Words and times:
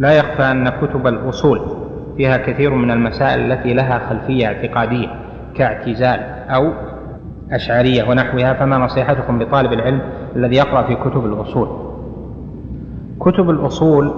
لا 0.00 0.12
يخفى 0.12 0.42
أن 0.42 0.68
كتب 0.68 1.06
الأصول 1.06 1.60
فيها 2.16 2.36
كثير 2.36 2.74
من 2.74 2.90
المسائل 2.90 3.52
التي 3.52 3.74
لها 3.74 3.98
خلفية 3.98 4.46
اعتقادية 4.46 5.08
كاعتزال 5.54 6.20
أو 6.48 6.72
أشعرية 7.52 8.04
ونحوها 8.10 8.52
فما 8.52 8.78
نصيحتكم 8.78 9.42
لطالب 9.42 9.72
العلم 9.72 10.00
الذي 10.36 10.56
يقرأ 10.56 10.82
في 10.82 10.94
كتب 10.94 11.24
الأصول؟ 11.24 11.68
كتب 13.20 13.50
الأصول 13.50 14.14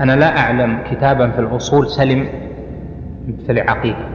أنا 0.00 0.16
لا 0.16 0.38
أعلم 0.38 0.78
كتابا 0.90 1.30
في 1.30 1.38
الأصول 1.38 1.86
سلم 1.86 2.28
في 3.46 3.52
العقيدة 3.52 4.08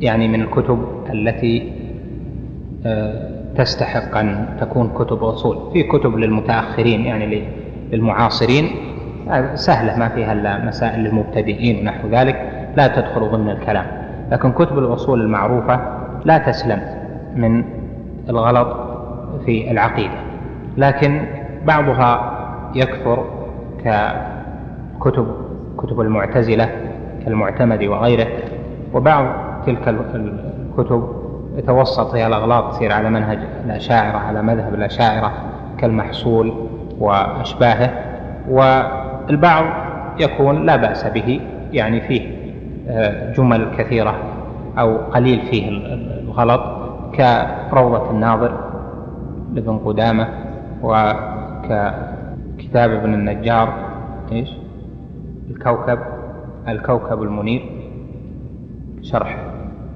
يعني 0.00 0.28
من 0.28 0.40
الكتب 0.40 0.84
التي 1.12 1.72
آه، 2.86 3.30
تستحق 3.56 4.16
أن 4.16 4.56
تكون 4.60 4.88
كتب 4.88 5.24
أصول. 5.24 5.72
في 5.72 5.82
كتب 5.82 6.16
للمتأخرين 6.16 7.00
يعني 7.00 7.48
للمعاصرين 7.92 8.85
سهلة 9.54 9.98
ما 9.98 10.08
فيها 10.08 10.32
إلا 10.32 10.64
مسائل 10.64 11.00
للمبتدئين 11.00 11.80
ونحو 11.80 12.08
ذلك 12.08 12.52
لا 12.76 12.86
تدخل 12.86 13.30
ضمن 13.30 13.50
الكلام. 13.50 13.86
لكن 14.32 14.52
كتب 14.52 14.78
الأصول 14.78 15.20
المعروفة 15.20 15.80
لا 16.24 16.38
تسلم 16.38 16.82
من 17.36 17.64
الغلط 18.28 18.68
في 19.46 19.70
العقيدة. 19.70 20.14
لكن 20.76 21.22
بعضها 21.64 22.32
يكثر 22.74 23.24
ككتب 23.84 25.26
كتب 25.78 26.00
المعتزلة 26.00 26.68
كالمعتمد 27.24 27.84
وغيره 27.84 28.26
وبعض 28.94 29.26
تلك 29.66 29.88
الكتب 29.88 31.08
يتوسط 31.56 32.12
فيها 32.12 32.26
الأغلاط 32.26 32.72
تصير 32.72 32.92
على 32.92 33.10
منهج 33.10 33.38
الأشاعرة 33.64 34.18
على 34.18 34.42
مذهب 34.42 34.74
الأشاعرة 34.74 35.32
كالمحصول 35.78 36.54
وأشباهه. 36.98 37.90
والبعض 39.26 39.64
يكون 40.20 40.66
لا 40.66 40.76
بأس 40.76 41.06
به 41.06 41.40
يعني 41.72 42.00
فيه 42.00 42.36
آه، 42.88 43.32
جمل 43.32 43.76
كثيرة 43.78 44.14
أو 44.78 44.96
قليل 44.96 45.40
فيه 45.40 45.68
الغلط 46.20 46.60
كروضة 47.70 48.10
الناظر 48.10 48.60
لابن 49.52 49.78
قدامة 49.78 50.28
وككتاب 50.82 52.10
ابن 52.90 53.14
النجار 53.14 53.72
إيش؟ 54.32 54.48
الكوكب 55.50 55.98
الكوكب 56.68 57.22
المنير 57.22 57.62
شرح 59.02 59.38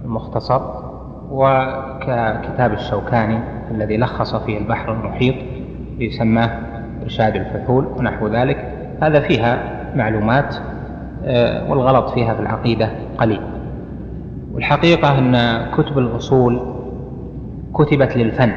المختصر 0.05 0.61
وككتاب 1.31 2.73
الشوكاني 2.73 3.39
الذي 3.71 3.97
لخص 3.97 4.37
فيه 4.37 4.59
البحر 4.59 4.93
المحيط 4.93 5.35
يسماه 5.99 6.51
إرشاد 7.03 7.37
الفحول 7.37 7.85
ونحو 7.85 8.29
ذلك 8.29 8.70
هذا 9.01 9.21
فيها 9.21 9.59
معلومات 9.97 10.57
آه، 11.25 11.71
والغلط 11.71 12.09
فيها 12.11 12.35
في 12.35 12.41
العقيدة 12.41 12.91
قليل. 13.19 13.41
والحقيقة 14.55 15.19
أن 15.19 15.67
كتب 15.77 15.99
الأصول 15.99 16.61
كتبت 17.75 18.17
للفن 18.17 18.53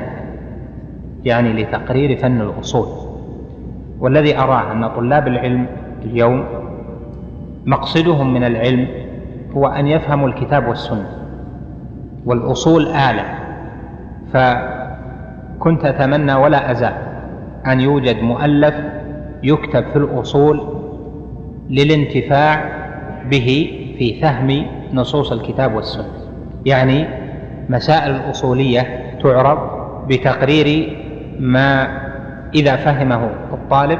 يعني 1.25 1.53
لتقرير 1.63 2.17
فن 2.17 2.41
الأصول. 2.41 2.87
والذي 3.99 4.37
أراه 4.39 4.71
أن 4.71 4.87
طلاب 4.87 5.27
العلم 5.27 5.65
اليوم 6.05 6.45
مقصدهم 7.65 8.33
من 8.33 8.43
العلم 8.43 8.87
هو 9.57 9.67
أن 9.67 9.87
يفهموا 9.87 10.27
الكتاب 10.27 10.67
والسنة 10.67 11.07
والأصول 12.25 12.87
آلة. 12.87 13.23
فكنت 14.33 15.85
أتمنى 15.85 16.33
ولا 16.33 16.71
أزال 16.71 16.93
أن 17.67 17.81
يوجد 17.81 18.23
مؤلف 18.23 18.75
يكتب 19.43 19.83
في 19.93 19.95
الأصول 19.95 20.61
للانتفاع 21.69 22.65
به 23.31 23.79
في 23.97 24.21
فهم 24.21 24.65
نصوص 24.93 25.31
الكتاب 25.31 25.75
والسنة. 25.75 26.11
يعني 26.65 27.07
مسائل 27.69 28.15
الأصولية 28.15 29.13
تعرض 29.23 29.57
بتقرير 30.07 30.97
ما 31.39 31.87
إذا 32.55 32.75
فهمه 32.75 33.29
الطالب 33.53 33.99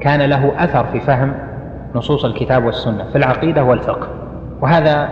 كان 0.00 0.20
له 0.22 0.64
أثر 0.64 0.84
في 0.84 1.00
فهم 1.00 1.32
نصوص 1.94 2.24
الكتاب 2.24 2.64
والسنة 2.64 3.04
في 3.12 3.18
العقيدة 3.18 3.64
والفقه. 3.64 4.08
وهذا 4.60 5.08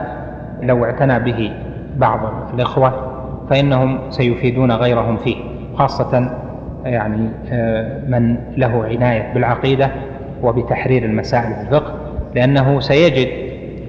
لو 0.62 0.84
اعتنى 0.84 1.18
به 1.18 1.52
بعض 1.96 2.20
الإخوة 2.54 3.10
فإنهم 3.50 3.98
سيفيدون 4.10 4.72
غيرهم 4.72 5.16
فيه 5.16 5.36
خاصة 5.74 6.43
يعني 6.84 7.28
آه، 7.52 8.00
من 8.08 8.36
له 8.56 8.84
عناية 8.84 9.34
بالعقيدة 9.34 9.90
وبتحرير 10.42 11.04
المسائل 11.04 11.54
في 11.54 11.60
الفقه 11.60 11.94
لأنه 12.34 12.80
سيجد 12.80 13.28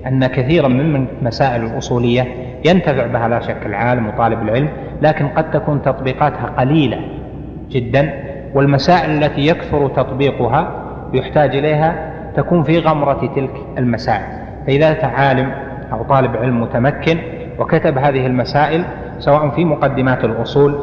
أن 0.08 0.28
كثيرا 0.28 0.68
من 0.68 1.08
المسائل 1.22 1.66
الأصولية 1.66 2.26
ينتفع 2.66 3.08
بها 3.08 3.28
لا 3.28 3.40
شك 3.40 3.66
العالم 3.66 4.08
وطالب 4.08 4.42
العلم 4.42 4.70
لكن 5.02 5.28
قد 5.28 5.52
تكون 5.52 5.82
تطبيقاتها 5.82 6.46
قليلة 6.58 7.00
جدا 7.70 8.14
والمسائل 8.54 9.24
التي 9.24 9.48
يكثر 9.48 9.88
تطبيقها 9.88 10.72
يحتاج 11.14 11.56
إليها 11.56 12.12
تكون 12.36 12.64
في 12.64 12.80
غمرة 12.80 13.32
تلك 13.36 13.52
المسائل. 13.78 14.26
فإذا 14.68 14.92
أتى 14.92 15.06
عالم 15.06 15.52
أو 15.92 16.04
طالب 16.04 16.38
علم 16.38 16.62
متمكن 16.62 17.18
وكتب 17.60 17.98
هذه 17.98 18.26
المسائل 18.26 18.84
سواء 19.20 19.50
في 19.50 19.66
مقدمات 19.66 20.24
الأصول 20.24 20.80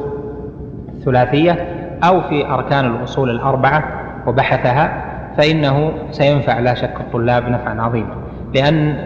الثلاثية 0.98 1.81
أو 2.02 2.20
في 2.20 2.46
أركان 2.46 2.86
الأصول 2.86 3.30
الأربعة 3.30 3.84
وبحثها 4.26 5.04
فإنه 5.36 5.92
سينفع 6.10 6.58
لا 6.58 6.74
شك 6.74 6.94
الطلاب 7.00 7.48
نفعا 7.48 7.82
عظيما. 7.82 8.14
لأن 8.54 8.96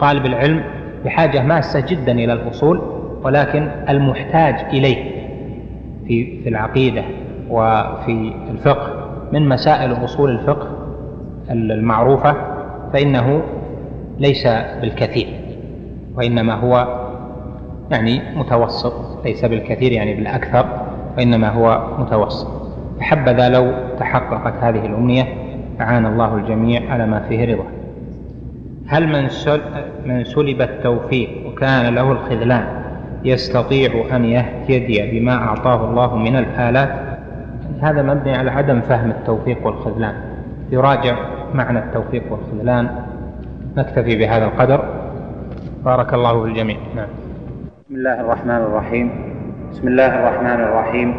طالب 0.00 0.26
العلم 0.26 0.64
بحاجة 1.04 1.42
ماسة 1.42 1.80
جدا 1.88 2.12
إلى 2.12 2.32
الأصول 2.32 2.80
ولكن 3.22 3.68
المحتاج 3.88 4.54
إليه 4.54 5.10
في 6.06 6.42
في 6.42 6.48
العقيدة 6.48 7.02
وفي 7.50 8.32
الفقه. 8.50 9.10
من 9.32 9.48
مسائل 9.48 10.04
أصول 10.04 10.30
الفقه 10.30 10.68
المعروفة 11.50 12.36
فإنه 12.92 13.42
ليس 14.18 14.46
بالكثير 14.80 15.26
وإنما 16.16 16.54
هو 16.54 17.04
يعني 17.90 18.22
متوسط 18.36 19.24
ليس 19.24 19.44
بالكثير 19.44 19.92
يعني 19.92 20.14
بالأكثر. 20.14 20.66
وإنما 21.16 21.48
هو 21.48 21.88
متوسط. 21.98 22.48
فحبذا 23.00 23.48
لو 23.48 23.72
تحققت 23.98 24.54
هذه 24.60 24.86
الأمنية 24.86 25.24
أعان 25.80 26.06
الله 26.06 26.36
الجميع 26.36 26.92
على 26.92 27.06
ما 27.06 27.20
فيه 27.20 27.54
رضا. 27.54 27.64
هل 28.86 29.06
من 29.08 29.28
من 30.06 30.24
سلب 30.24 30.62
التوفيق 30.62 31.46
وكان 31.46 31.94
له 31.94 32.12
الخذلان 32.12 32.66
يستطيع 33.24 34.16
أن 34.16 34.24
يهتدي 34.24 35.20
بما 35.20 35.34
أعطاه 35.34 35.90
الله 35.90 36.16
من 36.16 36.36
الآلات؟ 36.36 36.88
هذا 37.80 38.02
مبني 38.02 38.36
على 38.36 38.50
عدم 38.50 38.80
فهم 38.80 39.10
التوفيق 39.10 39.66
والخذلان. 39.66 40.14
يراجع 40.70 41.16
معنى 41.54 41.78
التوفيق 41.78 42.22
والخذلان. 42.32 42.88
نكتفي 43.76 44.16
بهذا 44.16 44.44
القدر. 44.44 44.84
بارك 45.84 46.14
الله 46.14 46.42
في 46.42 46.48
الجميع. 46.48 46.76
نعم. 46.96 47.06
بسم 47.86 47.94
الله 47.94 48.20
الرحمن 48.20 48.56
الرحيم. 48.56 49.33
بسم 49.74 49.90
الله 49.90 50.12
الرحمن 50.22 50.60
الرحيم. 50.70 51.10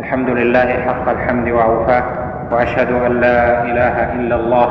الحمد 0.00 0.28
لله 0.40 0.68
حق 0.88 1.06
الحمد 1.08 1.48
وأوفاه 1.52 2.04
وأشهد 2.48 2.90
أن 2.92 3.12
لا 3.20 3.62
إله 3.68 3.96
إلا 4.16 4.36
الله 4.40 4.68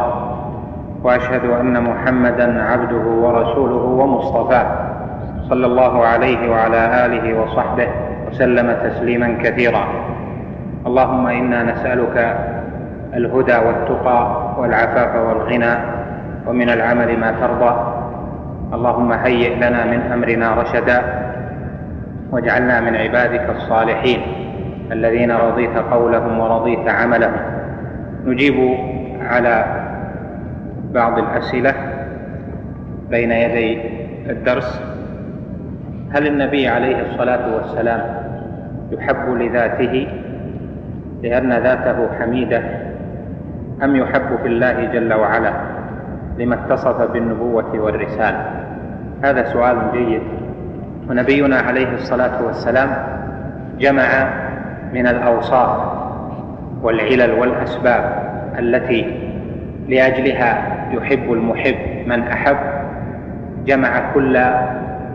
وأشهد 1.05 1.45
أن 1.45 1.77
محمدا 1.77 2.47
عبده 2.63 3.05
ورسوله 3.05 3.83
ومصطفاه. 4.01 4.67
صلى 5.45 5.65
الله 5.65 5.93
عليه 6.05 6.41
وعلى 6.49 6.81
آله 7.05 7.25
وصحبه 7.37 7.87
وسلم 8.33 8.67
تسليما 8.89 9.45
كثيرا. 9.45 9.83
اللهم 10.89 11.25
إنا 11.27 11.59
نسألك 11.63 12.17
الهدى 13.13 13.57
والتقى 13.65 14.21
والعفاف 14.57 15.11
والغنى 15.15 15.73
ومن 16.49 16.69
العمل 16.69 17.09
ما 17.19 17.29
ترضى. 17.41 17.73
اللهم 18.73 19.11
هيئ 19.11 19.55
لنا 19.61 19.85
من 19.85 20.01
أمرنا 20.01 20.47
رشدا 20.65 21.26
واجعلنا 22.31 22.81
من 22.81 22.95
عبادك 22.95 23.49
الصالحين 23.49 24.21
الذين 24.91 25.31
رضيت 25.31 25.77
قولهم 25.77 26.39
ورضيت 26.39 26.89
عملهم. 26.89 27.41
نجيب 28.25 28.77
على 29.21 29.65
بعض 30.93 31.17
الأسئلة 31.17 31.73
بين 33.09 33.31
يدي 33.31 33.81
الدرس. 34.29 34.81
هل 36.13 36.27
النبي 36.27 36.67
عليه 36.67 37.01
الصلاة 37.01 37.55
والسلام 37.55 38.01
يحب 38.91 39.29
لذاته 39.29 40.07
لأن 41.23 41.53
ذاته 41.53 42.09
حميدة 42.19 42.61
أم 43.83 43.95
يحب 43.95 44.35
في 44.41 44.47
الله 44.47 44.85
جل 44.85 45.13
وعلا 45.13 45.53
لما 46.37 46.55
اتصف 46.55 47.11
بالنبوة 47.11 47.79
والرسالة؟ 47.79 48.45
هذا 49.23 49.43
سؤال 49.53 49.77
جيد. 49.93 50.21
ونبينا 51.09 51.59
عليه 51.59 51.93
الصلاة 51.93 52.43
والسلام 52.45 52.89
جمع 53.79 54.29
من 54.93 55.07
الأوصاف 55.07 55.79
والعلل 56.81 57.31
والأسباب 57.31 58.23
التي 58.59 59.29
لأجلها 59.89 60.77
يحب 60.91 61.33
المحب 61.33 61.75
من 62.07 62.23
أحب 62.23 62.57
جمع 63.65 64.13
كل 64.13 64.37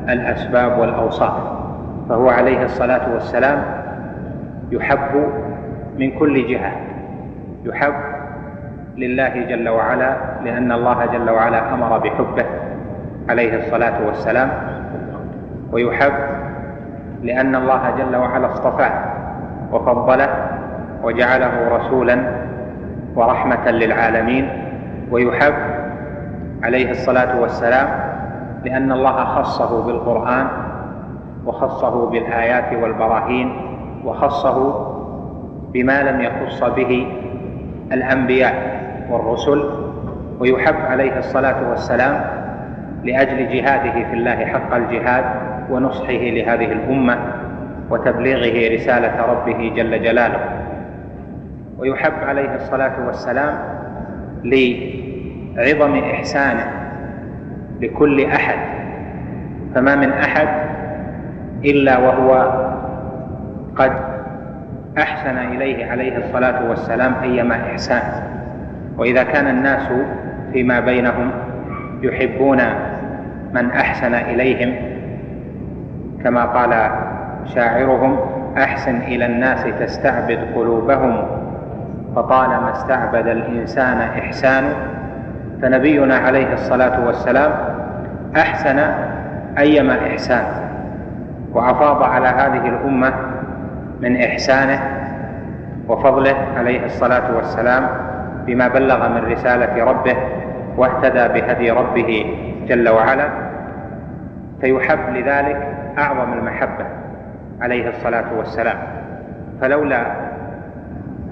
الأسباب 0.09 0.79
والأوصاف 0.79 1.35
فهو 2.09 2.29
عليه 2.29 2.65
الصلاة 2.65 3.12
والسلام 3.15 3.65
يحب 4.71 5.27
من 5.99 6.11
كل 6.19 6.47
جهة 6.49 6.73
يحب 7.65 7.94
لله 8.97 9.29
جل 9.49 9.69
وعلا 9.69 10.17
لأن 10.44 10.73
الله 10.73 11.06
جل 11.06 11.31
وعلا 11.31 11.75
أمر 11.75 11.99
بحبه 11.99 12.44
عليه 13.29 13.56
الصلاة 13.67 14.06
والسلام 14.06 14.50
ويحب 15.73 16.13
لأن 17.23 17.55
الله 17.57 17.91
جل 17.99 18.17
وعلا 18.17 18.47
اصطفاه 18.53 18.93
وفضله 19.73 20.29
وجعله 21.03 21.69
رسولا 21.77 22.19
ورحمة 23.17 23.71
للعالمين 23.71 24.49
ويحب 25.11 25.55
عليه 26.63 26.91
الصلاة 26.91 27.41
والسلام 27.41 27.89
لأن 28.65 28.93
الله 28.93 29.25
خصه 29.25 29.87
بالقرآن 29.87 30.47
وخصه 31.47 32.11
بالآيات 32.11 32.73
والبراهين 32.83 33.53
وخصه 34.05 34.89
بما 35.73 36.03
لم 36.03 36.21
يخص 36.21 36.65
به 36.65 37.07
الأنبياء 37.93 38.55
والرسل 39.11 39.71
ويحب 40.41 40.75
عليه 40.91 41.19
الصلاة 41.19 41.69
والسلام 41.71 42.25
لأجل 43.05 43.49
جهاده 43.49 43.93
في 43.93 44.13
الله 44.15 44.45
حق 44.47 44.75
الجهاد 44.75 45.25
ونصحه 45.70 46.12
لهذه 46.12 46.73
الأمة 46.73 47.19
وتبليغه 47.91 48.75
رسالة 48.75 49.23
ربه 49.23 49.73
جل 49.76 50.03
جلاله. 50.03 50.38
ويحب 51.79 52.12
عليه 52.29 52.55
الصلاة 52.55 53.06
والسلام 53.06 53.55
لعظم 54.44 55.99
إحسانه 55.99 56.67
لكل 57.81 58.25
أحد 58.25 58.59
فما 59.75 59.97
من 59.97 60.12
أحد 60.12 60.49
إلا 61.65 61.99
وهو 61.99 62.62
قد 63.76 63.93
أحسن 64.99 65.37
إليه 65.38 65.91
عليه 65.91 66.17
الصلاة 66.19 66.69
والسلام 66.70 67.15
أيما 67.23 67.55
إحسان. 67.55 68.03
وإذا 68.99 69.23
كان 69.23 69.47
الناس 69.47 69.88
فيما 70.53 70.81
بينهم 70.81 71.31
يحبون 72.03 72.58
من 73.55 73.70
أحسن 73.70 74.15
إليهم 74.15 74.75
كما 76.25 76.45
قال 76.45 76.91
شاعرهم 77.55 78.17
أحسن 78.59 78.97
إلى 78.97 79.27
الناس 79.27 79.65
تستعبد 79.81 80.39
قلوبهم. 80.55 81.23
فطالما 82.17 82.73
استعبد 82.73 83.27
الإنسان 83.27 84.01
إحسان 84.01 84.65
فنبينا 85.63 86.17
عليه 86.17 86.53
الصلاة 86.53 87.07
والسلام 87.07 87.53
أحسن 88.37 88.79
ايما 89.59 89.99
احسان 90.07 90.45
وأفاض 91.53 92.03
على 92.03 92.29
هذه 92.29 92.69
الأمة 92.69 93.13
من 94.01 94.17
إحسانه 94.17 94.81
وفضله 95.89 96.37
عليه 96.57 96.85
الصلاة 96.85 97.37
والسلام 97.37 97.87
بما 98.47 98.69
بلغ 98.69 99.09
من 99.09 99.33
رسالة 99.33 99.85
ربه 99.85 100.17
واهتدى 100.77 101.41
بهدي 101.41 101.71
ربه 101.71 102.37
جل 102.69 102.89
وعلا. 102.89 103.29
فيحب 104.61 104.99
لذلك 105.15 105.69
أعظم 105.99 106.33
المحبة 106.33 106.87
عليه 107.61 107.89
الصلاة 107.89 108.25
والسلام. 108.39 108.77
فلولا 109.61 110.06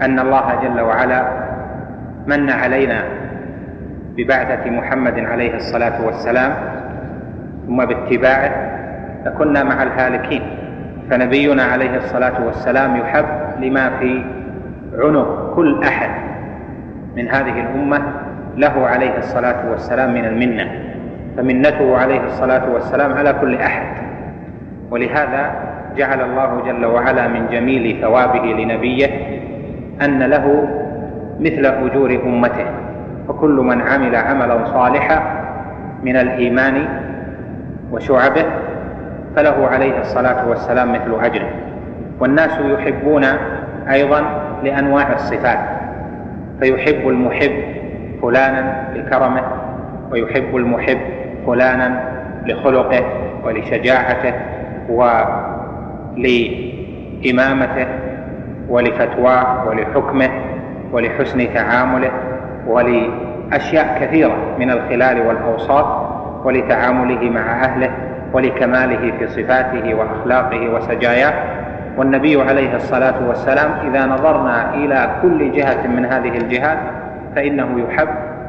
أن 0.03 0.19
الله 0.19 0.55
جل 0.62 0.81
وعلا 0.81 1.25
من 2.27 2.51
علينا 2.51 3.05
ببعثة 4.17 4.71
محمد 4.71 5.19
عليه 5.19 5.55
الصلاة 5.57 6.07
والسلام 6.07 6.53
ثم 7.67 7.85
باتباعه 7.85 8.51
لكنا 9.27 9.65
مع 9.65 9.83
الهالكين. 9.83 10.43
فنبينا 11.11 11.62
عليه 11.62 11.97
الصلاة 11.97 12.47
والسلام 12.47 12.97
يحب 12.97 13.27
لما 13.61 13.91
في 13.99 14.25
عنق 14.99 15.55
كل 15.55 15.83
أحد 15.85 16.11
من 17.17 17.29
هذه 17.29 17.61
الأمة 17.61 18.03
له 18.57 18.87
عليه 18.87 19.19
الصلاة 19.19 19.71
والسلام 19.71 20.15
من 20.15 20.25
المنة. 20.25 20.71
فمنته 21.37 21.99
عليه 21.99 22.21
الصلاة 22.25 22.71
والسلام 22.71 23.12
على 23.12 23.33
كل 23.33 23.55
أحد. 23.55 24.10
ولهذا 24.91 25.53
جعل 25.97 26.21
الله 26.21 26.63
جل 26.67 26.85
وعلا 26.87 27.29
من 27.29 27.47
جميل 27.53 28.01
ثوابه 28.01 28.39
لنبيه 28.45 29.07
أن 30.03 30.23
له 30.23 30.69
مثل 31.41 31.67
أجور 31.67 32.21
أمته 32.27 32.67
وكل 33.29 33.51
من 33.51 33.81
عمل 33.81 34.17
عملا 34.17 34.65
صالحا 34.65 35.23
من 36.03 36.17
الإيمان 36.17 36.89
وشعبه 37.93 38.45
فله 39.37 39.67
عليه 39.67 40.01
الصلاة 40.01 40.49
والسلام 40.49 40.93
مثل 40.93 41.25
أجره. 41.25 41.49
والناس 42.21 42.51
يحبون 42.61 43.25
أيضا 43.91 44.23
لأنواع 44.65 45.13
الصفات 45.13 45.59
فيحب 46.61 47.09
المحب 47.09 47.53
فلانا 48.23 48.89
لكرمه 48.95 49.43
ويحب 50.11 50.57
المحب 50.57 50.99
فلانا 51.47 52.01
لخلقه 52.47 53.05
ولشجاعته 53.45 54.33
ولامامته 56.17 57.87
ولفتواه 58.69 59.69
ولحكمه 59.69 60.31
ولحسن 60.93 61.55
تعامله 61.55 62.11
ولأشياء 62.67 63.99
كثيرة 64.01 64.37
من 64.59 64.71
الخلال 64.71 65.27
والاوصاف 65.27 65.87
ولتعامله 66.45 67.31
مع 67.31 67.65
أهله 67.65 67.91
ولكماله 68.33 69.13
في 69.19 69.29
صفاته 69.29 69.95
وأخلاقه 69.95 70.69
وسجاياه. 70.69 71.35
والنبي 71.97 72.43
عليه 72.43 72.77
الصلاة 72.77 73.29
والسلام 73.29 73.71
إذا 73.91 74.07
نظرنا 74.07 74.75
إلى 74.75 75.11
كل 75.23 75.53
جهة 75.53 75.87
من 75.87 76.05
هذه 76.05 76.37
الجهات 76.37 76.79
فإنه 77.37 77.69
يحب 77.89 78.09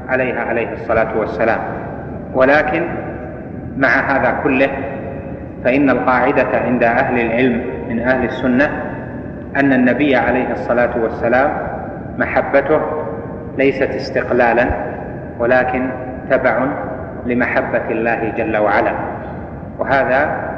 عليها 0.10 0.42
عليه 0.42 0.74
الصلاة 0.74 1.18
والسلام. 1.18 1.60
ولكن 2.34 2.84
مع 3.78 3.88
هذا 3.88 4.40
كله 4.44 4.70
فإن 5.63 5.90
القاعدة 5.90 6.58
عند 6.66 6.84
أهل 6.84 7.19
العلم 7.19 7.63
من 7.90 8.00
أهل 8.00 8.25
السنة 8.25 8.66
أن 9.56 9.74
النبي 9.74 10.16
عليه 10.16 10.52
الصلاة 10.52 10.90
والسلام 11.04 11.52
محبته 12.18 12.81
ليست 13.58 13.90
استقلالا 13.90 14.66
ولكن 15.40 15.90
تبع 16.30 16.68
لمحبة 17.25 17.89
الله 17.89 18.34
جل 18.38 18.58
وعلا. 18.58 18.94
وهذا 19.80 20.51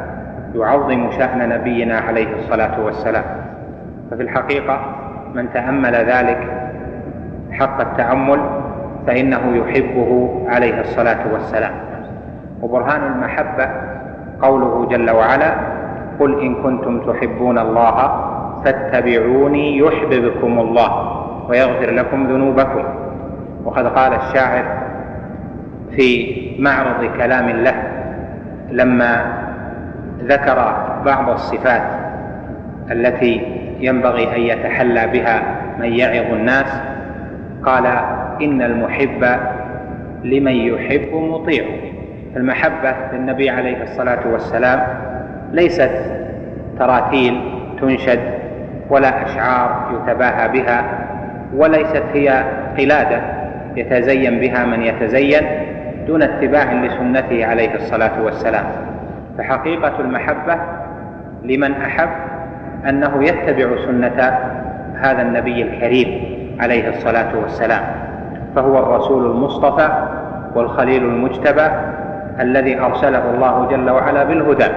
يعظم 0.56 1.12
شأن 1.12 1.50
نبينا 1.50 2.00
عليه 2.00 2.36
الصلاة 2.36 2.80
والسلام. 2.80 3.24
ففي 4.12 4.24
الحقيقة 4.24 4.80
من 5.34 5.54
تأمل 5.54 5.96
ذلك 5.96 6.38
حق 7.52 7.82
التأمل 7.82 8.40
فإنه 9.08 9.56
يحبه 9.56 10.42
عليه 10.50 10.82
الصلاة 10.82 11.34
والسلام. 11.34 11.74
وبرهان 12.62 13.12
المحبة 13.14 13.70
قوله 14.44 14.88
جل 14.92 15.10
وعلا 15.12 15.54
قل 16.20 16.42
إن 16.42 16.56
كنتم 16.56 17.00
تحبون 17.00 17.58
الله 17.60 17.98
فاتبعوني 18.66 19.78
يحببكم 19.78 20.60
الله 20.60 20.92
ويغفر 21.50 21.90
لكم 21.92 22.28
ذنوبكم. 22.28 22.84
وقد 23.66 23.88
قال 23.88 24.14
الشاعر 24.14 24.66
في 25.96 26.36
معرض 26.60 27.10
كلام 27.18 27.50
له 27.50 27.76
لما 28.72 29.26
ذكر 30.24 30.74
بعض 31.06 31.30
الصفات 31.30 31.84
التي 32.92 33.42
ينبغي 33.80 34.36
أن 34.36 34.42
يتحلى 34.42 35.08
بها 35.08 35.44
من 35.80 35.94
يعظ 35.94 36.34
الناس 36.34 36.82
قال 37.64 37.86
إن 38.42 38.62
المحب 38.62 39.26
لمن 40.24 40.52
يحب 40.52 41.14
مطيع. 41.14 41.66
المحبة 42.36 42.94
للنبي 43.14 43.50
عليه 43.50 43.84
الصلاة 43.84 44.20
والسلام 44.32 44.80
ليست 45.52 45.92
تراتيل 46.80 47.42
تنشد 47.82 48.20
ولا 48.90 49.24
أشعار 49.26 49.92
يتباهى 49.94 50.48
بها 50.48 50.84
وليست 51.56 52.04
هي 52.14 52.44
قلادة 52.78 53.22
يتزين 53.76 54.40
بها 54.40 54.66
من 54.66 54.82
يتزين 54.82 55.42
دون 56.08 56.22
اتباع 56.22 56.74
لسنته 56.74 57.46
عليه 57.46 57.76
الصلاة 57.76 58.24
والسلام. 58.24 58.66
فحقيقة 59.38 60.00
المحبة 60.00 60.56
لمن 61.44 61.72
أحب 61.72 62.10
أنه 62.90 63.24
يتبع 63.24 63.86
سنة 63.86 64.40
هذا 64.96 65.22
النبي 65.22 65.62
الكريم 65.62 66.08
عليه 66.60 66.90
الصلاة 66.90 67.38
والسلام 67.38 67.84
فهو 68.56 68.80
الرسول 68.80 69.26
المصطفى 69.32 69.90
والخليل 70.56 71.04
المجتبى 71.04 71.68
الذي 72.40 72.80
أرسله 72.80 73.30
الله 73.36 73.68
جل 73.72 73.90
وعلا 73.90 74.24
بالهدى 74.24 74.68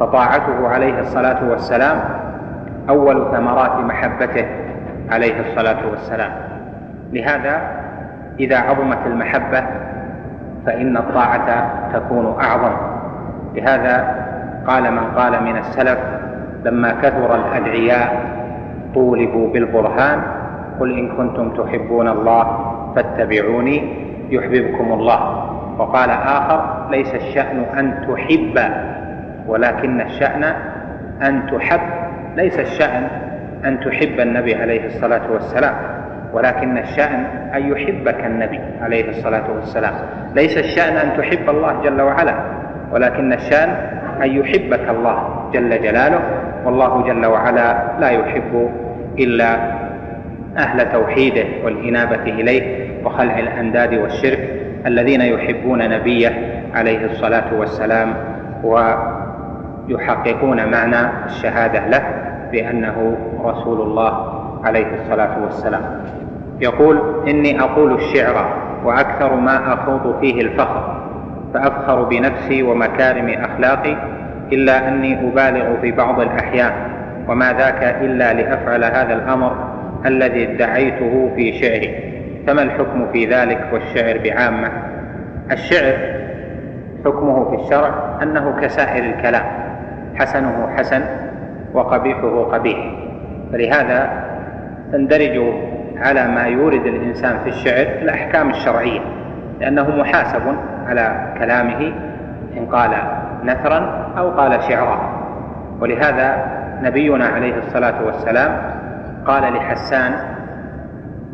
فطاعته 0.00 0.68
عليه 0.68 1.00
الصلاة 1.00 1.50
والسلام 1.50 2.00
أول 2.88 3.26
ثمرات 3.32 3.76
محبته 3.84 4.46
عليه 5.10 5.40
الصلاة 5.40 5.90
والسلام. 5.90 6.32
لهذا 7.12 7.60
إذا 8.40 8.58
عظمت 8.58 8.98
المحبة 9.06 9.64
فإن 10.66 10.96
الطاعة 10.96 11.70
تكون 11.92 12.36
أعظم. 12.40 12.72
لهذا 13.54 14.24
قال 14.66 14.92
من 14.92 15.04
قال 15.16 15.42
من 15.44 15.56
السلف 15.56 15.98
لما 16.64 16.92
كثر 17.02 17.34
الأدعياء 17.34 18.20
طولبوا 18.94 19.52
بالبرهان 19.52 20.22
قل 20.80 20.98
إن 20.98 21.16
كنتم 21.16 21.50
تحبون 21.50 22.08
الله 22.08 22.74
فاتبعوني 22.96 23.94
يحببكم 24.30 24.92
الله. 24.92 25.39
وقال 25.80 26.10
آخر 26.10 26.86
ليس 26.90 27.14
الشأن 27.14 27.64
أن 27.78 27.94
تحب 28.08 28.58
ولكن 29.46 30.00
الشأن 30.00 30.44
أن 31.22 31.42
تحب. 31.52 31.80
ليس 32.36 32.58
الشأن 32.58 33.08
أن 33.64 33.80
تحب 33.80 34.20
النبي 34.20 34.54
عليه 34.54 34.86
الصلاة 34.86 35.32
والسلام 35.32 35.74
ولكن 36.32 36.78
الشأن 36.78 37.24
أن 37.54 37.72
يحبك 37.72 38.24
النبي 38.24 38.60
عليه 38.82 39.08
الصلاة 39.08 39.50
والسلام. 39.54 39.94
ليس 40.34 40.58
الشأن 40.58 40.96
أن 40.96 41.16
تحب 41.16 41.50
الله 41.50 41.82
جل 41.82 42.00
وعلا 42.00 42.34
ولكن 42.92 43.32
الشأن 43.32 43.68
أن 44.22 44.30
يحبك 44.30 44.88
الله 44.90 45.50
جل 45.52 45.82
جلاله. 45.82 46.20
والله 46.64 47.02
جل 47.06 47.26
وعلا 47.26 47.76
لا 48.00 48.08
يحب 48.10 48.70
إلا 49.18 49.56
أهل 50.58 50.92
توحيده 50.92 51.44
والإنابة 51.64 52.22
إليه 52.22 52.90
وخلع 53.04 53.38
الأنداد 53.38 53.94
والشرك. 53.94 54.69
الذين 54.86 55.20
يحبون 55.20 55.88
نبيه 55.90 56.62
عليه 56.74 57.04
الصلاة 57.06 57.54
والسلام 57.58 58.14
ويحققون 59.88 60.70
معنى 60.70 61.26
الشهادة 61.26 61.86
له 61.88 62.02
بأنه 62.52 63.16
رسول 63.44 63.80
الله 63.80 64.40
عليه 64.64 64.86
الصلاة 65.02 65.42
والسلام. 65.44 65.82
يقول 66.60 67.24
إني 67.28 67.60
أقول 67.60 67.92
الشعر 67.94 68.56
وأكثر 68.84 69.34
ما 69.34 69.74
أخوض 69.74 70.20
فيه 70.20 70.40
الفخر 70.40 71.00
فأفخر 71.54 72.02
بنفسي 72.02 72.62
ومكارم 72.62 73.28
أخلاقي 73.28 73.96
إلا 74.52 74.88
أني 74.88 75.28
أبالغ 75.28 75.80
في 75.80 75.92
بعض 75.92 76.20
الأحيان 76.20 76.72
وما 77.28 77.52
ذاك 77.52 77.96
إلا 78.00 78.32
لأفعل 78.32 78.84
هذا 78.84 79.14
الأمر 79.14 79.52
الذي 80.06 80.42
ادعيته 80.52 81.30
في 81.36 81.52
شعري. 81.52 82.19
فما 82.46 82.62
الحكم 82.62 83.06
في 83.12 83.26
ذلك 83.26 83.68
والشعر 83.72 84.18
بعامة؟ 84.24 84.68
الشعر 85.52 85.94
حكمه 87.04 87.50
في 87.50 87.62
الشرع 87.62 88.18
أنه 88.22 88.60
كسائر 88.60 89.04
الكلام 89.04 89.44
حسنه 90.14 90.68
حسن 90.76 91.02
وقبيحه 91.74 92.44
قبيح. 92.44 92.78
فلهذا 93.52 94.10
تندرج 94.92 95.40
على 95.96 96.28
ما 96.28 96.42
يورد 96.42 96.86
الإنسان 96.86 97.38
في 97.38 97.48
الشعر 97.48 97.86
الأحكام 98.02 98.50
الشرعية 98.50 99.00
لأنه 99.60 99.96
محاسب 99.96 100.42
على 100.86 101.34
كلامه 101.38 101.92
إن 102.56 102.66
قال 102.66 102.90
نثرا 103.44 104.12
أو 104.18 104.30
قال 104.30 104.62
شعرا. 104.62 105.20
ولهذا 105.80 106.46
نبينا 106.82 107.26
عليه 107.26 107.58
الصلاة 107.58 108.04
والسلام 108.06 108.62
قال 109.26 109.52
لحسان 109.52 110.12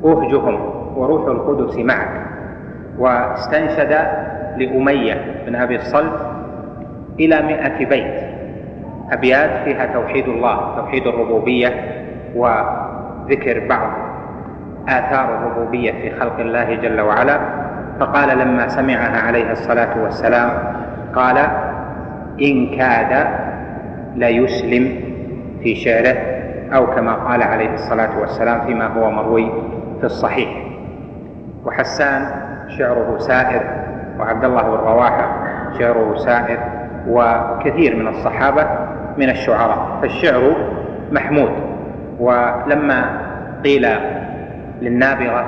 أهجهم 0.04 0.75
وروح 0.96 1.26
القدس 1.26 1.76
معك. 1.78 2.26
واستنشد 2.98 3.92
لأمية 4.56 5.42
بن 5.46 5.56
أبي 5.56 5.76
الصلت 5.76 6.20
إلى 7.20 7.42
مئة 7.42 7.86
بيت. 7.86 8.20
أبيات 9.12 9.50
فيها 9.64 9.86
توحيد 9.86 10.28
الله 10.28 10.76
توحيد 10.76 11.06
الربوبية 11.06 11.68
وذكر 12.34 13.66
بعض 13.68 13.90
آثار 14.88 15.34
الربوبية 15.34 15.92
في 15.92 16.10
خلق 16.10 16.38
الله 16.40 16.74
جل 16.74 17.00
وعلا. 17.00 17.40
فقال 18.00 18.38
لما 18.38 18.68
سمعها 18.68 19.20
عليه 19.26 19.52
الصلاة 19.52 20.02
والسلام 20.02 20.50
قال 21.14 21.38
إن 22.42 22.76
كاد 22.76 23.26
ليسلم 24.14 25.00
في 25.62 25.74
شعره 25.74 26.16
أو 26.72 26.86
كما 26.86 27.14
قال 27.14 27.42
عليه 27.42 27.74
الصلاة 27.74 28.20
والسلام 28.20 28.60
فيما 28.66 28.86
هو 28.86 29.10
مروي 29.10 29.50
في 30.00 30.04
الصحيح. 30.06 30.65
وحسان 31.66 32.26
شعره 32.78 33.18
سائر 33.18 33.62
وعبد 34.18 34.44
الله 34.44 34.62
بن 34.62 34.76
رواحة 34.76 35.28
شعره 35.78 36.16
سائر 36.16 36.58
وكثير 37.08 37.96
من 37.96 38.08
الصحابة 38.08 38.66
من 39.18 39.30
الشعراء. 39.30 39.98
فالشعر 40.02 40.56
محمود. 41.12 41.50
ولما 42.20 43.20
قيل 43.64 43.88
للنابغة 44.80 45.46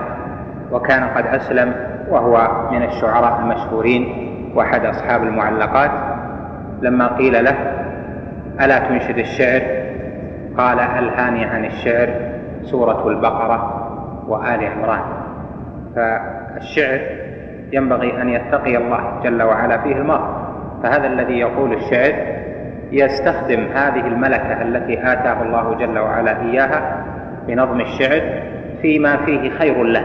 وكان 0.73 1.05
قد 1.05 1.27
أسلم 1.27 1.75
وهو 2.11 2.49
من 2.73 2.83
الشعراء 2.83 3.41
المشهورين 3.41 4.29
وأحد 4.55 4.85
أصحاب 4.85 5.23
المعلقات 5.23 5.91
لما 6.83 7.17
قيل 7.17 7.45
له 7.45 7.55
ألا 8.61 8.79
تنشد 8.79 9.19
الشعر؟ 9.19 9.63
قال 10.59 10.81
ألهاني 10.81 11.45
عن 11.45 11.65
الشعر 11.65 12.09
سورة 12.63 13.09
البقرة 13.09 13.89
وآل 14.29 14.65
عمران. 14.67 15.28
فالشعر 15.97 17.01
ينبغي 17.73 18.23
أن 18.23 18.29
يتقي 18.29 18.77
الله 18.77 19.21
جل 19.25 19.43
وعلا 19.43 19.79
فيه 19.79 19.97
المرء. 19.97 20.49
فهذا 20.83 21.07
الذي 21.07 21.39
يقول 21.39 21.73
الشعر 21.73 22.13
يستخدم 22.93 23.67
هذه 23.75 24.07
الملكة 24.07 24.63
التي 24.63 25.13
آتاه 25.13 25.43
الله 25.43 25.75
جل 25.75 25.99
وعلا 25.99 26.41
إياها 26.43 27.05
بنظم 27.47 27.81
الشعر 27.81 28.21
فيما 28.83 29.17
فيه 29.17 29.51
خير 29.51 29.83
له. 29.85 30.03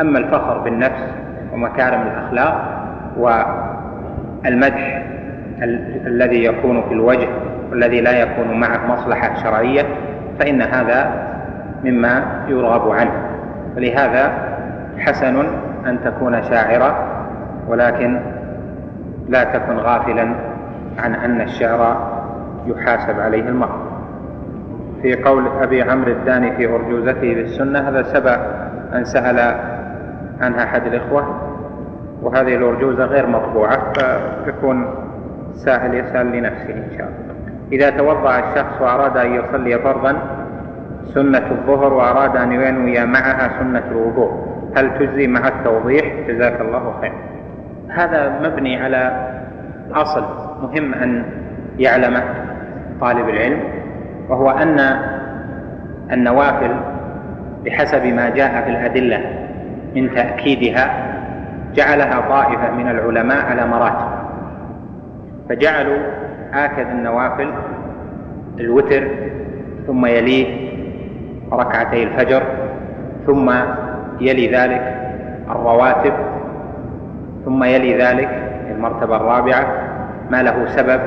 أما 0.00 0.18
الفخر 0.18 0.58
بالنفس 0.58 1.14
ومكارم 1.52 2.02
الأخلاق 2.02 2.80
والمدح 4.44 5.02
ال- 5.62 6.06
الذي 6.06 6.44
يكون 6.44 6.82
في 6.82 6.92
الوجه 6.94 7.28
والذي 7.70 8.00
لا 8.00 8.20
يكون 8.20 8.60
معه 8.60 8.86
مصلحة 8.86 9.42
شرعية 9.42 9.82
فإن 10.40 10.62
هذا 10.62 11.10
مما 11.84 12.44
يرغب 12.48 12.90
عنه. 12.90 13.12
ولهذا 13.76 14.32
حسن 15.00 15.46
أن 15.86 15.98
تكون 16.04 16.42
شاعرا 16.42 16.94
ولكن 17.68 18.20
لا 19.28 19.44
تكن 19.44 19.76
غافلا 19.76 20.34
عن 20.98 21.14
أن 21.14 21.40
الشعر 21.40 22.10
يحاسب 22.66 23.20
عليه 23.20 23.48
المرء. 23.48 23.90
في 25.02 25.14
قول 25.22 25.44
أبي 25.62 25.82
عمرو 25.82 26.12
الداني 26.12 26.56
في 26.56 26.74
أرجوزته 26.74 27.34
بالسنة 27.34 27.88
هذا 27.88 28.02
سبق 28.02 28.38
أن 28.94 29.04
سأل 29.04 29.38
عنها 30.40 30.64
أحد 30.64 30.86
الإخوة 30.86 31.40
وهذه 32.22 32.54
الأرجوزة 32.54 33.04
غير 33.04 33.26
مطبوعة 33.26 33.92
فيكون 34.44 34.86
سائل 35.54 35.94
يسأل 35.94 36.32
لنفسه 36.32 36.74
إن 36.74 36.90
شاء 36.98 37.06
الله. 37.08 37.34
إذا 37.72 37.90
توضأ 37.90 38.38
الشخص 38.38 38.80
وأراد 38.80 39.16
أن 39.16 39.34
يصلي 39.34 39.78
فرضا 39.78 40.16
سنة 41.14 41.50
الظهر 41.50 41.92
وأراد 41.92 42.36
أن 42.36 42.52
ينوي 42.52 43.06
معها 43.06 43.50
سنة 43.58 43.82
الوضوء. 43.90 44.49
هل 44.76 44.98
تجزي 44.98 45.26
مع 45.26 45.48
التوضيح؟ 45.48 46.04
جزاك 46.28 46.60
الله 46.60 46.94
خير. 47.00 47.12
هذا 47.88 48.40
مبني 48.42 48.82
على 48.82 49.30
أصل 49.92 50.24
مهم 50.62 50.94
أن 50.94 51.24
يعلمه 51.78 52.22
طالب 53.00 53.28
العلم 53.28 53.60
وهو 54.28 54.50
أن 54.50 54.80
النوافل 56.12 56.70
بحسب 57.64 58.06
ما 58.06 58.28
جاء 58.28 58.64
في 58.64 58.70
الأدلة 58.70 59.20
من 59.94 60.14
تأكيدها 60.14 61.06
جعلها 61.74 62.20
طائفة 62.20 62.70
من 62.70 62.88
العلماء 62.90 63.46
على 63.46 63.66
مراتب. 63.66 64.20
فجعلوا 65.48 65.98
آكد 66.54 66.86
النوافل 66.90 67.52
الوتر 68.60 69.08
ثم 69.86 70.06
يليه 70.06 70.70
ركعتي 71.52 72.02
الفجر 72.02 72.42
ثم 73.26 73.50
يلي 74.20 74.56
ذلك 74.56 74.96
الرواتب 75.50 76.12
ثم 77.44 77.64
يلي 77.64 77.98
ذلك 77.98 78.28
المرتبة 78.70 79.16
الرابعة 79.16 79.66
ما 80.30 80.42
له 80.42 80.76
سبب 80.76 81.00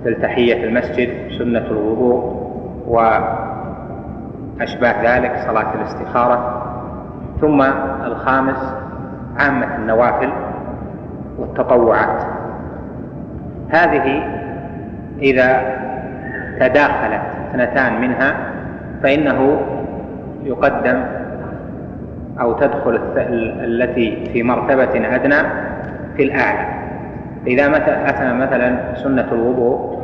مثل 0.00 0.22
تحية 0.22 0.64
المسجد 0.64 1.08
سنة 1.38 1.66
الوضوء 1.66 2.40
وأشباه 2.86 3.56
ذلك 5.16 5.32
صلاة 5.46 5.74
الاستخارة. 5.74 6.66
ثم 7.40 7.62
الخامس 8.04 8.74
عامة 9.38 9.76
النوافل 9.76 10.30
والتطوعات. 11.38 12.22
هذه 13.70 14.22
إذا 15.22 15.62
تداخلت 16.60 17.22
اثنتان 17.50 18.00
منها 18.00 18.34
فإنه 19.02 19.60
يقدم 20.44 21.02
أو 22.40 22.52
تدخل 22.52 23.00
التي 23.64 24.30
في 24.32 24.42
مرتبة 24.42 25.14
أدنى 25.14 25.48
في 26.16 26.22
الأعلى. 26.22 26.66
إذا 27.46 27.76
أتى 28.08 28.32
مثلا 28.32 28.94
سنة 28.94 29.26
الوضوء 29.32 30.02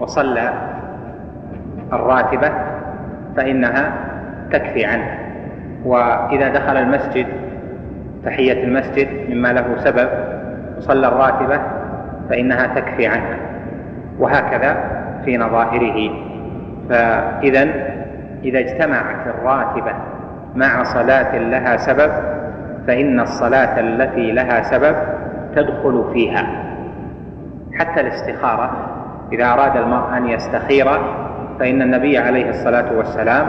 وصلى 0.00 0.52
الراتبة 1.92 2.50
فإنها 3.36 3.92
تكفي 4.52 4.84
عنه. 4.84 5.18
وإذا 5.84 6.48
دخل 6.48 6.76
المسجد 6.76 7.26
تحية 8.24 8.64
المسجد 8.64 9.08
مما 9.30 9.52
له 9.52 9.76
سبب 9.76 10.08
وصلى 10.78 11.08
الراتبة 11.08 11.60
فإنها 12.30 12.66
تكفي 12.66 13.06
عنه. 13.06 13.36
وهكذا 14.18 14.76
في 15.24 15.36
نظائره. 15.36 16.10
فإذا 16.90 17.68
إذا 18.44 18.58
اجتمعت 18.58 19.26
الراتبة 19.26 19.92
مع 20.56 20.82
صلاة 20.84 21.38
لها 21.38 21.76
سبب 21.76 22.10
فإن 22.86 23.20
الصلاة 23.20 23.80
التي 23.80 24.32
لها 24.32 24.62
سبب 24.62 24.96
تدخل 25.56 26.04
فيها. 26.12 26.46
حتى 27.78 28.00
الاستخارة 28.00 28.70
إذا 29.32 29.52
أراد 29.52 29.76
المرء 29.76 30.16
أن 30.16 30.28
يستخير 30.28 30.86
فإن 31.58 31.82
النبي 31.82 32.18
عليه 32.18 32.50
الصلاة 32.50 32.92
والسلام 32.96 33.48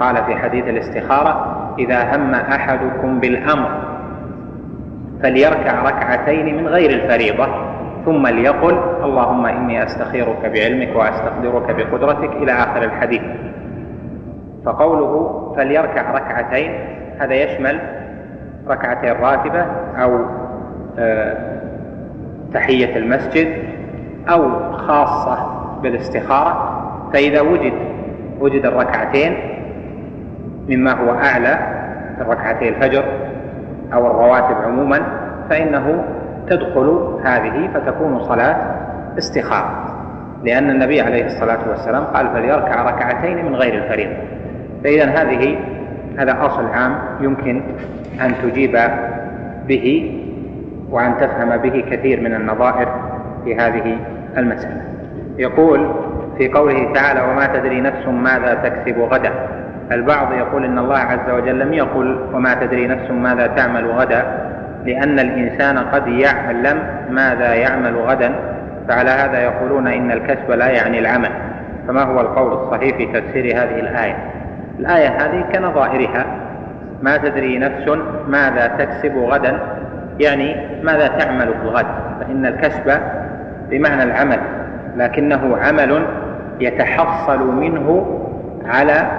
قال 0.00 0.16
في 0.16 0.36
حديث 0.36 0.64
الاستخارة 0.64 1.54
إذا 1.78 2.16
هم 2.16 2.34
أحدكم 2.34 3.20
بالأمر 3.20 3.70
فليركع 5.22 5.82
ركعتين 5.82 6.56
من 6.56 6.68
غير 6.68 6.90
الفريضة 6.90 7.46
ثم 8.04 8.26
ليقل 8.26 8.78
اللهم 9.04 9.46
إني 9.46 9.84
أستخيرك 9.84 10.46
بعلمك 10.54 10.96
وأستقدرك 10.96 11.76
بقدرتك 11.76 12.32
إلى 12.32 12.52
آخر 12.52 12.84
الحديث. 12.84 13.22
فقوله 14.68 15.42
فليركع 15.56 16.12
ركعتين 16.12 16.70
هذا 17.20 17.34
يشمل 17.34 17.80
ركعتين 18.68 19.12
راتبة 19.12 19.66
أو 19.96 20.20
آه، 20.98 21.60
تحية 22.54 22.96
المسجد 22.96 23.48
أو 24.30 24.72
خاصة 24.72 25.38
بالاستخارة. 25.82 26.80
فإذا 27.12 27.40
وجد 27.40 27.72
وجد 28.40 28.66
الركعتين 28.66 29.36
مما 30.68 30.92
هو 30.92 31.14
أعلى 31.14 31.58
ركعتي 32.20 32.68
الفجر 32.68 33.04
أو 33.94 34.06
الرواتب 34.06 34.56
عموما 34.64 35.02
فإنه 35.50 36.04
تدخل 36.48 37.18
هذه 37.24 37.68
فتكون 37.74 38.24
صلاة 38.24 38.56
استخارة. 39.18 39.94
لأن 40.44 40.70
النبي 40.70 41.00
عليه 41.00 41.26
الصلاة 41.26 41.68
والسلام 41.68 42.04
قال 42.04 42.28
فليركع 42.28 42.82
ركعتين 42.82 43.46
من 43.46 43.54
غير 43.56 43.74
الفريضة. 43.74 44.37
فإذا 44.84 45.04
هذه 45.04 45.58
هذا 46.18 46.46
أصل 46.46 46.66
عام 46.66 46.94
يمكن 47.20 47.62
أن 48.20 48.34
تجيب 48.42 48.78
به 49.68 50.14
وأن 50.90 51.14
تفهم 51.20 51.56
به 51.56 51.84
كثير 51.90 52.20
من 52.20 52.34
النظائر 52.34 52.88
في 53.44 53.56
هذه 53.56 53.98
المسألة. 54.36 54.82
يقول 55.38 55.90
في 56.38 56.48
قوله 56.48 56.92
تعالى 56.92 57.20
وما 57.20 57.46
تدري 57.46 57.80
نفس 57.80 58.06
ماذا 58.06 58.54
تكسب 58.54 58.98
غدا. 58.98 59.32
البعض 59.92 60.32
يقول 60.32 60.64
إن 60.64 60.78
الله 60.78 60.98
عز 60.98 61.30
وجل 61.30 61.58
لم 61.58 61.72
يقل 61.72 62.18
وما 62.34 62.54
تدري 62.54 62.86
نفس 62.86 63.10
ماذا 63.10 63.46
تعمل 63.46 63.90
غدا. 63.90 64.22
لأن 64.84 65.18
الإنسان 65.18 65.78
قد 65.78 66.08
يعلم 66.08 66.82
ماذا 67.10 67.54
يعمل 67.54 67.96
غدا 67.96 68.34
فعلى 68.88 69.10
هذا 69.10 69.42
يقولون 69.42 69.86
إن 69.86 70.10
الكسب 70.10 70.50
لا 70.50 70.68
يعني 70.68 70.98
العمل. 70.98 71.30
فما 71.88 72.02
هو 72.02 72.20
القول 72.20 72.52
الصحيح 72.52 72.96
في 72.96 73.06
تفسير 73.06 73.44
هذه 73.44 73.80
الآية؟ 73.80 74.16
الآية 74.78 75.08
هذه 75.08 75.44
كنظائرها. 75.52 76.26
ما 77.02 77.16
تدري 77.16 77.58
نفس 77.58 77.98
ماذا 78.28 78.66
تكسب 78.78 79.16
غدا 79.16 79.58
يعني 80.20 80.56
ماذا 80.82 81.08
تعمل 81.08 81.46
في 81.46 81.62
الغد. 81.62 81.86
فإن 82.20 82.46
الكسب 82.46 83.00
بمعنى 83.70 84.02
العمل 84.02 84.38
لكنه 84.96 85.56
عمل 85.56 86.06
يتحصل 86.60 87.54
منه 87.54 88.18
على 88.66 89.10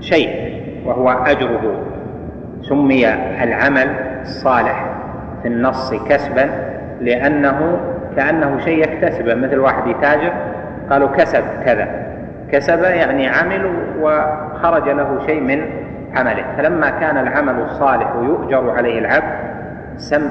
شيء 0.00 0.60
وهو 0.86 1.10
أجره. 1.10 1.82
سمي 2.62 3.14
العمل 3.42 3.88
الصالح 4.22 4.86
في 5.42 5.48
النص 5.48 5.94
كسبا 5.94 6.50
لأنه 7.00 7.80
كأنه 8.16 8.58
شيء 8.58 8.78
يكتسبه. 8.78 9.34
مثل 9.34 9.58
واحد 9.58 9.86
يتاجر 9.86 10.32
قالوا 10.90 11.08
كسب 11.08 11.42
كذا. 11.64 11.88
كسب 12.52 12.82
يعني 12.82 13.28
عمل 13.28 13.70
وخرج 14.02 14.88
له 14.88 15.18
شيء 15.26 15.40
من 15.40 15.62
عمله. 16.16 16.44
فلما 16.56 16.90
كان 16.90 17.16
العمل 17.16 17.60
الصالح 17.60 18.14
يؤجر 18.22 18.70
عليه 18.70 18.98
العبد 18.98 19.50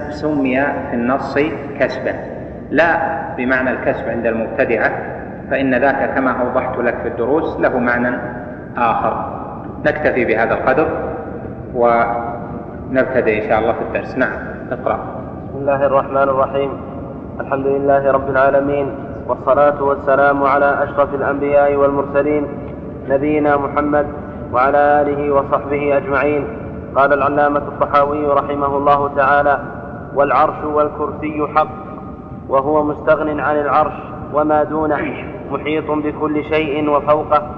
سمي 0.10 0.62
في 0.62 0.94
النص 0.94 1.40
كسبا 1.80 2.14
لا 2.72 3.20
بمعنى 3.38 3.70
الكسب 3.70 4.10
عند 4.10 4.26
المبتدعة 4.26 4.92
فإن 5.52 5.76
ذاك 5.76 6.16
كما 6.16 6.32
أوضحت 6.42 6.78
لك 6.78 6.96
في 7.02 7.08
الدروس 7.08 7.60
له 7.60 7.80
معنى 7.80 8.18
آخر. 8.78 9.40
نكتفي 9.86 10.26
بهذا 10.26 10.54
القدر 10.54 10.88
ونبتدئ 11.76 13.44
إن 13.44 13.50
شاء 13.50 13.60
الله 13.60 13.74
في 13.74 13.82
الدرس. 13.82 14.18
نعم 14.18 14.32
اقرأ. 14.72 15.00
بسم 15.50 15.58
الله 15.58 15.86
الرحمن 15.86 16.18
الرحيم. 16.18 16.72
الحمد 17.40 17.66
لله 17.66 18.12
رب 18.12 18.30
العالمين 18.30 18.96
والصلاة 19.28 19.84
والسلام 19.84 20.44
على 20.44 20.84
أشرف 20.84 21.14
الأنبياء 21.14 21.76
والمرسلين 21.76 22.48
نبينا 23.08 23.58
محمد 23.58 24.08
وعلى 24.54 24.78
آله 24.78 25.32
وصحبه 25.32 25.98
أجمعين. 25.98 26.48
قال 26.96 27.14
العلامة 27.14 27.60
الطحاوي 27.60 28.28
رحمه 28.28 28.78
الله 28.78 29.16
تعالى 29.16 29.60
والعرش 30.16 30.64
والكرسي 30.64 31.48
حق 31.56 31.68
وهو 32.50 32.84
مستغن 32.84 33.40
عن 33.40 33.56
العرش 33.56 33.94
وما 34.34 34.64
دونه 34.64 35.26
محيط 35.52 35.92
بكل 35.92 36.44
شيء 36.44 36.90
وفوقه 36.90 37.50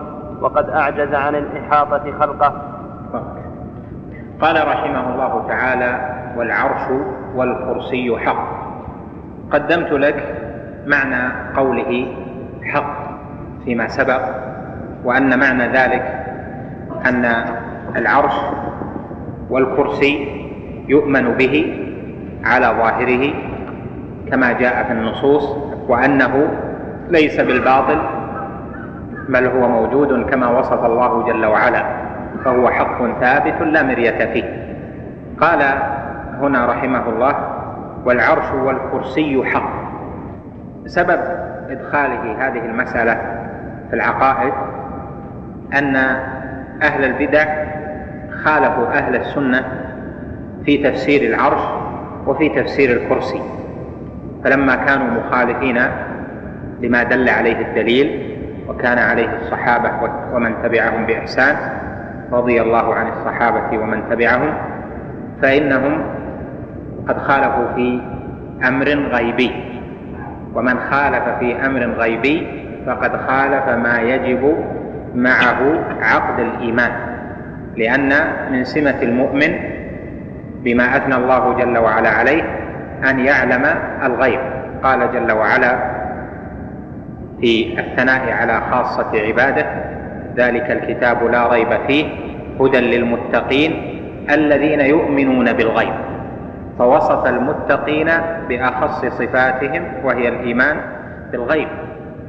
وقد 0.41 0.69
أعجز 0.69 1.13
عن 1.13 1.35
الإحاطة 1.35 2.11
خلقه. 2.19 2.53
قال 4.41 4.67
رحمه 4.67 5.13
الله 5.13 5.47
تعالى 5.47 6.17
والعرش 6.37 6.91
والكرسي 7.35 8.17
حق. 8.17 8.47
قدمت 9.51 9.91
لك 9.91 10.35
معنى 10.85 11.33
قوله 11.57 12.07
حق 12.63 12.95
فيما 13.65 13.87
سبق. 13.87 14.50
وأن 15.03 15.39
معنى 15.39 15.67
ذلك 15.67 16.25
أن 17.05 17.45
العرش 17.95 18.33
والكرسي 19.49 20.27
يؤمن 20.87 21.31
به 21.31 21.85
على 22.43 22.65
ظاهره 22.65 23.33
كما 24.31 24.51
جاء 24.51 24.83
في 24.83 24.91
النصوص 24.93 25.57
وأنه 25.87 26.47
ليس 27.09 27.39
بالباطل 27.41 28.01
بل 29.29 29.47
هو 29.47 29.67
موجود 29.67 30.29
كما 30.29 30.47
وصف 30.59 30.85
الله 30.85 31.25
جل 31.25 31.45
وعلا 31.45 31.83
فهو 32.45 32.69
حق 32.69 33.19
ثابت 33.19 33.61
لا 33.61 33.83
مرية 33.83 34.31
فيه. 34.33 34.43
قال 35.41 35.61
هنا 36.41 36.65
رحمه 36.65 37.09
الله 37.09 37.35
والعرش 38.05 38.51
والكرسي 38.51 39.43
حق. 39.45 39.71
سبب 40.85 41.19
إدخاله 41.69 42.47
هذه 42.47 42.65
المسألة 42.65 43.13
في 43.89 43.95
العقائد 43.95 44.53
أن 45.73 45.95
أهل 46.81 47.05
البدع 47.05 47.45
خالفوا 48.43 48.87
أهل 48.87 49.15
السنة 49.15 49.63
في 50.65 50.77
تفسير 50.77 51.21
العرش 51.33 51.61
وفي 52.27 52.49
تفسير 52.49 52.89
الكرسي. 52.91 53.41
فلما 54.43 54.75
كانوا 54.75 55.07
مخالفين 55.07 55.81
لما 56.81 57.03
دل 57.03 57.29
عليه 57.29 57.59
الدليل 57.59 58.37
وكان 58.67 58.97
عليه 58.97 59.29
الصحابة 59.41 59.91
ومن 60.33 60.53
تبعهم 60.63 61.05
بإحسان 61.05 61.55
رضي 62.31 62.61
الله 62.61 62.95
عن 62.95 63.07
الصحابة 63.07 63.77
ومن 63.77 64.03
تبعهم 64.09 64.53
فإنهم 65.41 66.03
قد 67.07 67.17
خالفوا 67.17 67.73
في 67.75 68.01
أمر 68.67 68.87
غيبي. 68.87 69.51
ومن 70.55 70.79
خالف 70.79 71.23
في 71.39 71.65
أمر 71.65 71.79
غيبي 71.79 72.47
فقد 72.85 73.17
خالف 73.17 73.69
ما 73.69 73.99
يجب 74.01 74.55
معه 75.15 75.83
عقد 76.01 76.39
الإيمان 76.39 76.91
لأن 77.77 78.13
من 78.51 78.63
سمة 78.63 79.01
المؤمن 79.01 79.53
بما 80.63 80.97
أثنى 80.97 81.15
الله 81.15 81.53
جل 81.53 81.77
وعلا 81.77 82.09
عليه 82.09 82.43
أن 83.09 83.19
يعلم 83.19 83.65
الغيب. 84.03 84.39
قال 84.83 85.11
جل 85.13 85.31
وعلا 85.31 85.77
في 87.41 87.79
الثناء 87.79 88.31
على 88.31 88.61
خاصة 88.71 89.11
عباده 89.13 89.65
ذلك 90.35 90.71
الكتاب 90.71 91.23
لا 91.23 91.47
ريب 91.47 91.67
فيه 91.87 92.05
هدى 92.59 92.79
للمتقين 92.79 93.71
الذين 94.29 94.79
يؤمنون 94.79 95.53
بالغيب. 95.53 95.93
فوصف 96.79 97.27
المتقين 97.27 98.09
بأخص 98.49 99.05
صفاتهم 99.05 99.83
وهي 100.03 100.27
الإيمان 100.27 100.77
بالغيب. 101.31 101.67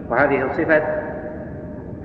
وهذه 0.09 0.49
صفة 0.53 0.83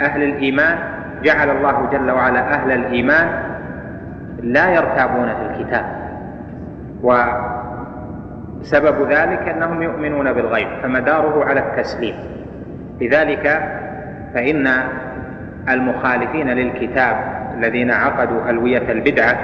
أهل 0.01 0.23
الإيمان 0.23 0.77
جعل 1.23 1.49
الله 1.49 1.89
جل 1.91 2.11
وعلا 2.11 2.53
أهل 2.53 2.71
الإيمان 2.71 3.27
لا 4.43 4.69
يرتابون 4.69 5.27
في 5.27 5.41
الكتاب. 5.51 5.85
وسبب 7.03 9.11
ذلك 9.11 9.49
أنهم 9.49 9.81
يؤمنون 9.81 10.33
بالغيب 10.33 10.67
فمداره 10.83 11.45
على 11.45 11.59
التسليم. 11.59 12.15
لذلك 13.01 13.61
فإن 14.33 14.67
المخالفين 15.69 16.49
للكتاب 16.49 17.17
الذين 17.57 17.91
عقدوا 17.91 18.49
ألوية 18.49 18.91
البدعة 18.91 19.37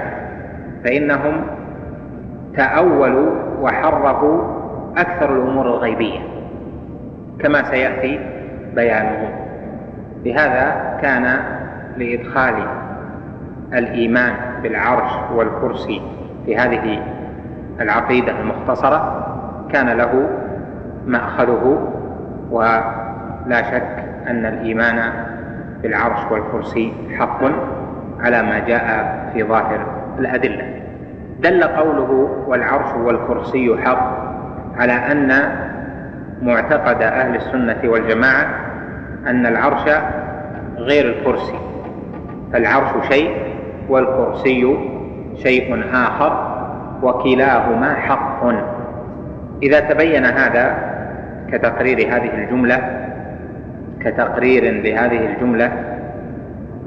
فإنهم 0.84 1.42
تأولوا 2.58 3.32
وحرفوا 3.62 4.42
أكثر 4.98 5.36
الأمور 5.36 5.66
الغيبية 5.66 6.20
كما 7.40 7.64
سيأتي 7.64 8.20
بيانه 8.76 9.43
لهذا 10.26 10.98
كان 11.02 11.40
لإدخال 11.98 12.54
الإيمان 13.74 14.34
بالعرش 14.64 15.12
والكرسي 15.36 16.02
في 16.46 16.58
هذه 16.58 17.00
العقيدة 17.82 18.40
المختصرة 18.40 19.26
كان 19.72 19.90
له 19.90 20.30
مأخذه 21.08 21.92
ولا 22.52 23.62
شك 23.72 24.04
أن 24.28 24.46
الإيمان 24.46 25.12
بالعرش 25.82 26.32
والكرسي 26.32 26.94
حق 27.18 27.40
على 28.20 28.44
ما 28.44 28.60
جاء 28.60 29.20
في 29.34 29.44
ظاهر 29.44 29.86
الأدلة. 30.20 30.80
دل 31.40 31.64
قوله 31.64 32.30
والعرش 32.48 32.94
والكرسي 32.96 33.78
حق 33.86 34.18
على 34.78 34.94
أن 34.94 35.32
معتقد 36.42 37.02
أهل 37.02 37.36
السنة 37.36 37.78
والجماعة 37.92 38.46
أن 39.28 39.46
العرش 39.46 39.90
غير 40.78 41.10
الكرسي. 41.10 41.60
فالعرش 42.54 43.08
شيء 43.10 43.32
والكرسي 43.90 44.78
شيء 45.36 45.84
آخر 45.94 46.54
وكلاهما 47.04 47.94
حق. 47.94 48.44
إذا 49.64 49.80
تبين 49.80 50.26
هذا 50.26 50.76
كتقرير 51.52 51.98
هذه 52.00 52.34
الجملة 52.34 53.04
كتقرير 54.00 54.64
لهذه 54.64 55.26
الجملة 55.26 55.72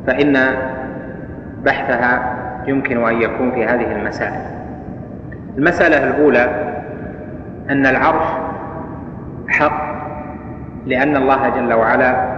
فإن 0.07 0.57
بحثها 1.65 2.37
يمكن 2.67 3.05
أن 3.05 3.23
يكون 3.23 3.51
في 3.51 3.65
هذه 3.65 3.93
المسائل 3.93 4.41
المسألة 5.59 6.05
الأولى 6.05 6.73
أن 7.71 7.87
العرش 7.87 8.27
حق 9.49 9.96
لأن 10.87 11.17
الله 11.17 11.49
جل 11.49 11.75
وعلا 11.75 12.37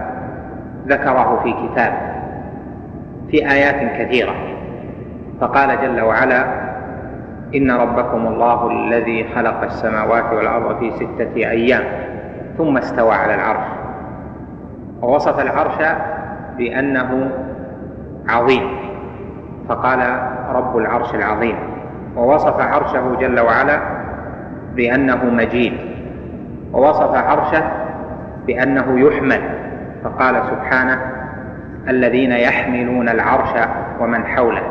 ذكره 0.87 1.39
في 1.43 1.53
كتابه 1.53 2.09
في 3.31 3.51
آيات 3.51 4.01
كثيرة. 4.01 4.35
فقال 5.41 5.81
جل 5.81 6.01
وعلا 6.01 6.45
إن 7.55 7.71
ربكم 7.71 8.27
الله 8.27 8.71
الذي 8.71 9.25
خلق 9.35 9.63
السماوات 9.63 10.33
والأرض 10.33 10.79
في 10.79 10.91
ستة 10.91 11.35
أيام 11.35 11.83
ثم 12.57 12.77
استوى 12.77 13.13
على 13.13 13.35
العرش. 13.35 13.67
ووصف 15.01 15.39
العرش 15.39 15.97
بأنه 16.57 17.31
عظيم. 18.29 18.63
فقال 19.69 19.99
رب 20.53 20.77
العرش 20.77 21.15
العظيم. 21.15 21.55
ووصف 22.15 22.59
عرشه 22.59 23.15
جل 23.19 23.39
وعلا 23.39 23.79
بأنه 24.75 25.25
مجيد. 25.25 25.73
ووصف 26.73 27.15
عرشه 27.15 27.63
بأنه 28.49 28.99
يحمل. 28.99 29.41
فقال 30.03 30.43
سبحانه 30.49 31.01
الذين 31.89 32.31
يحملون 32.31 33.09
العرش 33.09 33.67
ومن 33.99 34.25
حوله. 34.25 34.61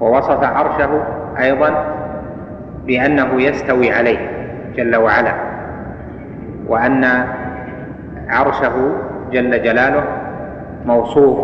ووصف 0.00 0.44
عرشه 0.44 1.02
أيضا 1.40 1.94
بأنه 2.86 3.42
يستوي 3.42 3.92
عليه 3.92 4.18
جل 4.76 4.96
وعلا 4.96 5.34
وأن 6.66 7.24
عرشه 8.28 8.92
جل 9.32 9.62
جلاله 9.62 10.04
موصوف 10.86 11.38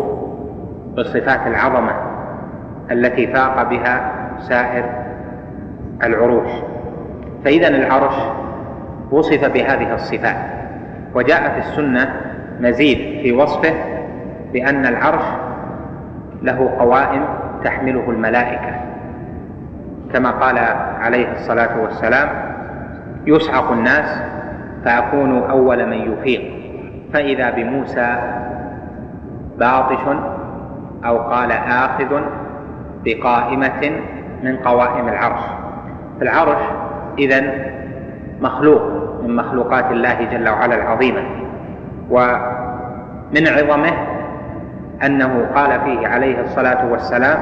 بصفات 0.97 1.47
العظمة 1.47 1.91
التي 2.91 3.27
فاق 3.27 3.69
بها 3.69 4.11
سائر 4.39 4.85
العروش. 6.03 6.49
فاذا 7.45 7.67
العرش 7.67 8.15
وصف 9.11 9.45
بهذه 9.53 9.93
الصفات. 9.93 10.58
وجاء 11.13 11.49
في 11.49 11.59
السنة 11.59 12.21
مزيد 12.61 12.97
في 12.97 13.31
وصفه 13.31 13.73
بأن 14.53 14.85
العرش 14.85 15.23
له 16.41 16.75
قوائم 16.79 17.25
تحمله 17.63 18.09
الملائكة. 18.09 18.75
كما 20.13 20.31
قال 20.31 20.57
عليه 20.99 21.31
الصلاة 21.31 21.81
والسلام 21.81 22.29
يصعق 23.25 23.71
الناس 23.71 24.21
فاكون 24.85 25.49
أول 25.49 25.85
من 25.85 26.13
يفيق. 26.13 26.41
فإذا 27.13 27.49
بموسى 27.49 28.15
باطش 29.57 30.17
أو 31.05 31.17
قال 31.17 31.51
آخذ 31.51 32.21
بقائمة 33.05 33.91
من 34.43 34.57
قوائم 34.57 35.07
العرش. 35.07 35.41
فالعرش 36.19 36.61
إذا 37.17 37.41
مخلوق. 38.41 39.08
من 39.23 39.35
مخلوقات 39.35 39.91
الله 39.91 40.23
جل 40.31 40.49
وعلا 40.49 40.75
العظيمة. 40.75 41.21
ومن 42.09 43.47
عظمه 43.47 43.91
أنه 45.05 45.45
قال 45.55 45.81
فيه 45.81 46.07
عليه 46.07 46.41
الصلاة 46.41 46.91
والسلام 46.91 47.39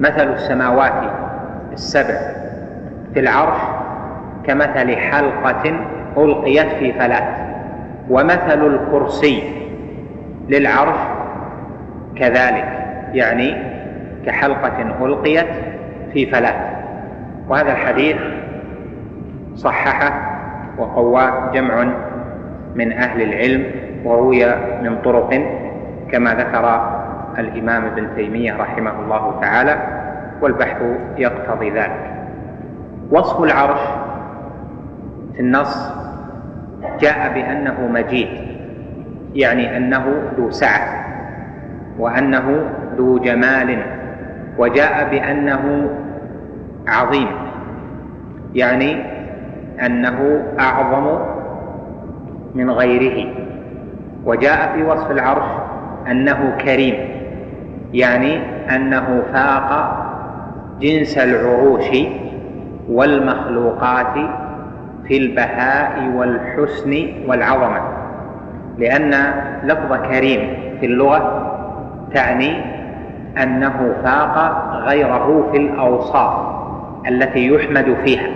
مثل 0.00 0.32
السماوات 0.32 0.92
السبع 1.72 2.18
في 3.14 3.20
العرش 3.20 3.60
كمثل 4.46 4.96
حلقة 4.96 5.74
ألقيت 6.16 6.66
في 6.72 6.92
فلاة 6.92 7.54
ومثل 8.10 8.66
الكرسي 8.66 9.42
للعرش 10.48 10.98
كذلك 12.16 12.64
يعني 13.12 13.56
كحلقة 14.26 15.04
ألقيت 15.06 15.46
في 16.12 16.26
فلاة 16.26 16.70
وهذا 17.48 17.72
الحديث 17.72 18.16
صححه 19.54 20.33
وقواه 20.78 21.50
جمع 21.54 21.84
من 22.74 22.92
أهل 22.92 23.22
العلم 23.22 23.64
وروي 24.04 24.46
من 24.82 24.98
طرق 25.04 25.30
كما 26.12 26.34
ذكر 26.34 26.94
الإمام 27.38 27.84
ابن 27.84 28.06
تيمية 28.16 28.56
رحمه 28.56 28.92
الله 29.04 29.38
تعالى 29.40 29.76
والبحث 30.42 30.82
يقتضي 31.18 31.70
ذلك. 31.70 32.14
وصف 33.10 33.42
العرش 33.42 33.80
في 35.34 35.40
النص 35.40 35.92
جاء 37.00 37.32
بأنه 37.34 37.88
مجيد 37.92 38.28
يعني 39.34 39.76
أنه 39.76 40.22
ذو 40.36 40.50
سعة 40.50 41.04
وأنه 41.98 42.64
ذو 42.96 43.18
جمال 43.18 43.78
وجاء 44.58 45.10
بأنه 45.10 45.90
عظيم 46.88 47.28
يعني 48.54 49.13
أنه 49.80 50.42
أعظم 50.60 51.18
من 52.54 52.70
غيره. 52.70 53.34
وجاء 54.24 54.72
في 54.74 54.82
وصف 54.82 55.10
العرش 55.10 55.46
أنه 56.10 56.56
كريم 56.64 56.94
يعني 57.92 58.38
أنه 58.76 59.22
فاق 59.32 60.00
جنس 60.80 61.18
العروش 61.18 61.84
والمخلوقات 62.88 64.14
في 65.08 65.16
البهاء 65.16 66.12
والحسن 66.16 67.06
والعظمة 67.28 67.80
لأن 68.78 69.10
لفظ 69.64 69.92
كريم 70.10 70.40
في 70.80 70.86
اللغة 70.86 71.50
تعني 72.14 72.56
أنه 73.42 73.94
فاق 74.04 74.66
غيره 74.86 75.48
في 75.52 75.58
الأوصاف 75.58 76.34
التي 77.08 77.46
يحمد 77.46 77.96
فيها. 78.04 78.28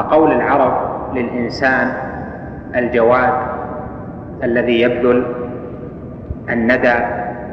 فقول 0.00 0.32
العرب 0.32 0.72
للإنسان 1.16 1.92
الجواد 2.76 3.32
الذي 4.42 4.80
يبذل 4.80 5.26
الندى 6.50 6.94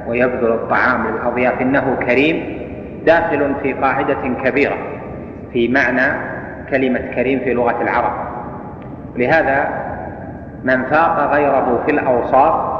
ويبذل 0.07 0.51
الطعام 0.51 1.07
للاضياف 1.07 1.61
إنه 1.61 1.95
كريم 2.05 2.57
داخل 3.05 3.55
في 3.63 3.73
قاعدة 3.73 4.17
كبيرة 4.43 4.77
في 5.53 5.67
معنى 5.67 6.13
كلمة 6.69 6.99
كريم 6.99 7.39
في 7.39 7.53
لغة 7.53 7.81
العرب. 7.81 8.13
لهذا 9.15 9.69
من 10.63 10.83
فاق 10.83 11.33
غيره 11.33 11.83
في 11.85 11.91
الأوصاف 11.91 12.79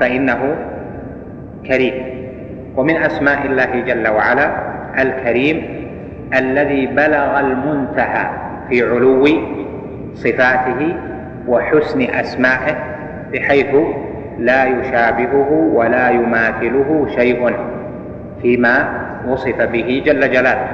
فإنه 0.00 0.56
كريم. 1.66 1.94
ومن 2.76 2.96
أسماء 2.96 3.46
الله 3.46 3.80
جل 3.80 4.08
وعلا 4.08 4.50
الكريم 4.98 5.75
الذي 6.34 6.86
بلغ 6.86 7.40
المنتهى 7.40 8.26
في 8.68 8.82
علو 8.82 9.26
صفاته 10.14 10.96
وحسن 11.48 12.02
أسمائه 12.02 12.76
بحيث 13.32 13.74
لا 14.38 14.64
يشابهه 14.64 15.70
ولا 15.74 16.10
يماثله 16.10 17.06
شيء 17.14 17.52
فيما 18.42 18.88
وصف 19.28 19.62
به 19.62 20.02
جل 20.06 20.30
جلاله. 20.30 20.68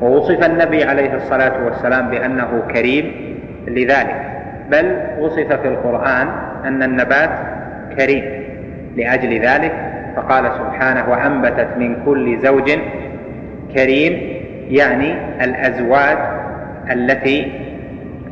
ووصف 0.00 0.44
النبي 0.44 0.84
عليه 0.84 1.14
الصلاة 1.14 1.64
والسلام 1.64 2.10
بأنه 2.10 2.62
كريم 2.72 3.12
لذلك. 3.66 4.22
بل 4.70 4.96
وصف 5.20 5.52
في 5.52 5.68
القرآن 5.68 6.28
أن 6.64 6.82
النبات 6.82 7.30
كريم 7.98 8.24
لأجل 8.96 9.40
ذلك. 9.40 9.72
فقال 10.16 10.44
سبحانه 10.44 11.10
وأنبتت 11.10 11.68
من 11.78 11.96
كل 12.06 12.38
زوج 12.38 12.70
كريم 13.74 14.37
يعني 14.68 15.14
الأزواج 15.44 16.18
التي 16.92 17.52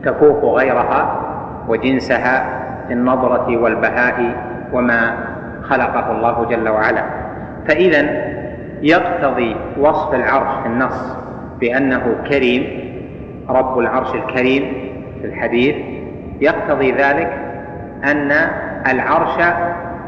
تفوق 0.05 0.59
غيرها 0.59 1.23
وجنسها 1.69 2.47
في 2.87 2.93
النظرة 2.93 3.57
والبهاء 3.57 4.35
وما 4.73 5.17
خلقه 5.63 6.13
الله 6.13 6.45
جل 6.45 6.69
وعلا. 6.69 7.03
فإذا 7.69 8.07
يقتضي 8.83 9.57
وصف 9.79 10.15
العرش 10.15 10.63
في 10.63 10.69
النص 10.69 11.17
بأنه 11.61 12.17
كريم 12.29 12.87
رب 13.49 13.79
العرش 13.79 14.15
الكريم 14.15 14.73
في 15.21 15.27
الحديث 15.27 15.77
يقتضي 16.41 16.93
ذلك 16.93 17.33
أن 18.05 18.33
العرش 18.91 19.45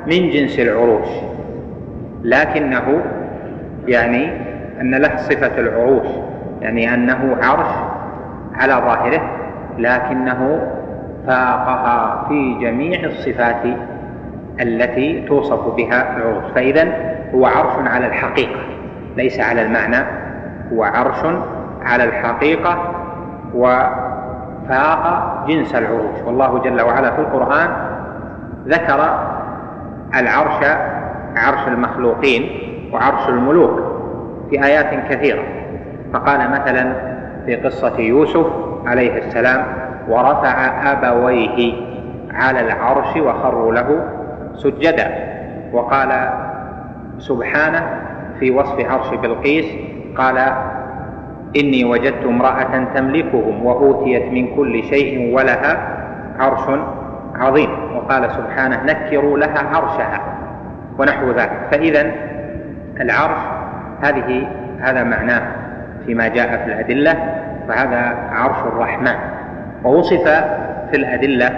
من 0.07 0.31
جنس 0.31 0.59
العروش 0.59 1.09
لكنه 2.23 3.03
يعني 3.89 4.31
أن 4.81 4.95
له 4.95 5.17
صفة 5.17 5.61
العروش 5.61 6.07
يعني 6.61 6.95
أنه 6.95 7.37
عرش 7.43 7.75
على 8.55 8.73
ظاهره 8.73 9.21
لكنه 9.79 10.61
فاقها 11.27 12.25
في 12.29 12.55
جميع 12.61 13.05
الصفات 13.05 13.63
التي 14.61 15.25
توصف 15.29 15.75
بها 15.77 16.17
العروش. 16.17 16.53
فإذا 16.55 16.89
هو 17.35 17.47
عرش 17.47 17.89
على 17.89 18.07
الحقيقة 18.07 18.61
ليس 19.17 19.41
على 19.41 19.63
المعنى. 19.63 20.05
هو 20.73 20.85
عرش 20.85 21.19
على 21.83 22.05
الحقيقة 22.05 22.95
وفاق 23.55 25.45
جنس 25.49 25.75
العروش. 25.75 26.21
والله 26.27 26.59
جل 26.59 26.83
وعلا 26.83 27.11
في 27.11 27.19
القرآن 27.21 27.71
ذكر 28.69 29.01
العرش 30.15 30.65
عرش 31.37 31.69
المخلوقين 31.69 32.51
وعرش 32.93 33.29
الملوك. 33.29 33.88
في 34.51 34.65
آيات 34.65 35.11
كثيرة. 35.11 35.43
فقال 36.13 36.51
مثلا 36.51 36.93
في 37.47 37.57
قصة 37.57 37.99
يوسف 37.99 38.47
عليه 38.87 39.19
السلام 39.19 39.65
ورفع 40.09 40.83
أبويه 40.93 41.73
على 42.35 42.61
العرش 42.61 43.17
وخروا 43.17 43.73
له 43.75 44.01
سجدا 44.55 45.09
وقال 45.73 46.31
سبحانه 47.19 47.87
في 48.41 48.51
وصف 48.51 48.91
عرش 48.91 49.15
بلقيس 49.15 49.67
قال 50.17 50.39
إني 51.57 51.85
وجدت 51.85 52.25
امرأة 52.25 52.85
تملكهم 52.95 53.67
وأوتيت 53.67 54.33
من 54.33 54.57
كل 54.57 54.83
شيء 54.83 55.35
ولها 55.37 55.99
عرش 56.39 56.81
عظيم 57.35 57.71
وقال 57.97 58.31
سبحانه 58.31 58.85
نكروا 58.85 59.39
لها 59.39 59.59
عرشها 59.77 60.21
ونحو 60.99 61.31
ذلك. 61.31 61.69
فإذا 61.71 62.13
العرش 63.01 63.58
هذه 64.03 64.49
هذا 64.81 65.05
معناه 65.05 65.43
فيما 66.07 66.29
جاء 66.29 66.57
في 66.57 66.65
الأدلة 66.65 67.15
فهذا 67.69 68.17
عرش 68.31 68.59
الرحمن. 68.59 69.15
ووصف 69.85 70.29
في 70.91 70.97
الأدلة 70.97 71.49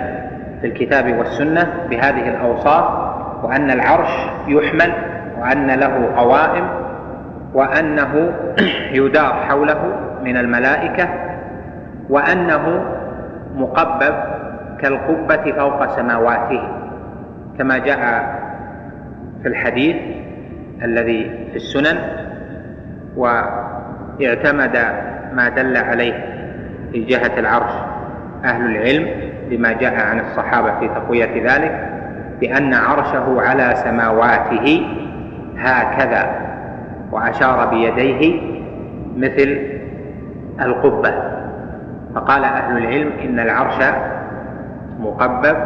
في 0.61 0.66
الكتاب 0.66 1.18
والسنة 1.18 1.72
بهذه 1.90 2.29
الأوصاف 2.29 2.85
وأن 3.44 3.70
العرش 3.70 4.11
يحمل 4.48 4.92
وأن 5.40 5.70
له 5.70 6.11
قوائم 6.16 6.68
وأنه 7.55 8.33
يدار 9.00 9.33
حوله 9.33 9.92
من 10.24 10.37
الملائكة 10.37 11.09
وأنه 12.09 12.85
مقبب 13.55 14.14
كالقبة 14.81 15.53
فوق 15.53 15.96
سماواته. 15.96 16.62
كما 17.59 17.79
جاء 17.79 18.00
في 19.42 19.48
الحديث 19.48 19.96
الذي 20.83 21.31
في 21.50 21.57
السنن 21.57 21.98
واعتمد 23.16 24.77
ما 25.33 25.49
دل 25.49 25.77
عليه 25.77 26.25
في 26.92 27.05
جهة 27.05 27.38
العرش 27.38 27.73
أهل 28.44 28.66
العلم 28.66 29.07
بما 29.51 29.73
جاء 29.73 29.94
عن 30.01 30.20
الصحابة 30.20 30.79
في 30.81 30.88
تقوية 30.88 31.53
ذلك 31.55 31.88
بأن 32.40 32.75
عرشه 32.75 33.40
على 33.40 33.75
سماواته 33.77 34.87
هكذا 35.59 36.27
وأشار 37.12 37.66
بيديه 37.66 38.40
مثل 39.16 39.59
القبة. 40.61 41.14
فقال 42.14 42.44
أهل 42.44 42.77
العلم 42.77 43.12
إن 43.25 43.40
العرش 43.40 43.94
مقبب 45.01 45.57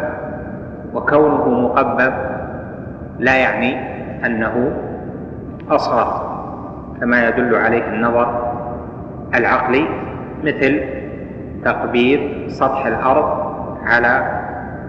وكونه 0.95 1.49
مقبب 1.49 2.13
لا 3.19 3.37
يعني 3.37 3.77
أنه 4.27 4.73
أصغر. 5.71 6.34
كما 7.05 7.29
يدل 7.29 7.55
عليه 7.57 7.87
النظر 7.88 8.53
العقلي 9.35 9.87
مثل 10.45 10.81
تقبيل 11.64 12.51
سطح 12.51 12.87
الأرض 12.87 13.55
على 13.87 14.40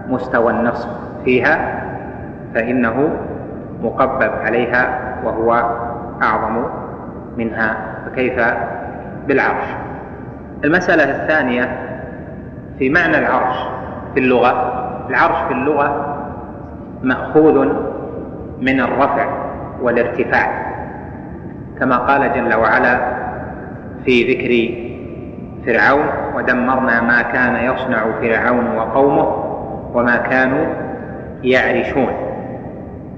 مستوى 0.08 0.52
النصف 0.52 0.88
فيها 1.24 1.82
فإنه 2.54 3.10
مقبب 3.82 4.30
عليها 4.44 4.98
وهو 5.24 5.52
أعظم 6.22 6.64
منها 7.36 7.76
فكيف 8.06 8.40
بالعرش؟ 9.26 9.66
المسألة 10.64 11.22
الثانية 11.22 11.78
في 12.78 12.90
معنى 12.90 13.18
العرش 13.18 13.56
في 14.14 14.20
اللغة 14.20 14.52
العرش 15.10 15.36
في 15.48 15.52
اللغة 15.52 16.16
مأخوذ 17.02 17.68
من 18.60 18.80
الرفع 18.80 19.26
والارتفاع. 19.82 20.75
كما 21.80 21.96
قال 21.96 22.32
جل 22.34 22.54
وعلا 22.54 22.98
في 24.04 24.22
ذكر 24.22 24.74
فرعون 25.66 26.06
ودمرنا 26.34 27.00
ما 27.00 27.22
كان 27.22 27.56
يصنع 27.64 28.04
فرعون 28.20 28.76
وقومه 28.76 29.44
وما 29.94 30.16
كانوا 30.16 30.66
يعرشون 31.42 32.12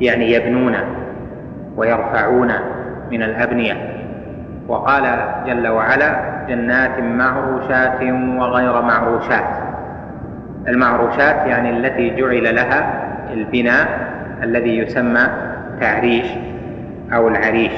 يعني 0.00 0.32
يبنون 0.32 0.74
ويرفعون 1.76 2.52
من 3.10 3.22
الأبنية. 3.22 3.98
وقال 4.68 5.02
جل 5.46 5.68
وعلا 5.68 6.20
جنات 6.48 7.00
معروشات 7.00 8.02
وغير 8.38 8.82
معروشات 8.82 9.44
المعروشات 10.68 11.46
يعني 11.46 11.70
التي 11.70 12.16
جعل 12.16 12.54
لها 12.54 13.04
البناء 13.32 13.88
الذي 14.42 14.78
يسمى 14.78 15.28
تعريش 15.80 16.26
أو 17.12 17.28
العريش. 17.28 17.72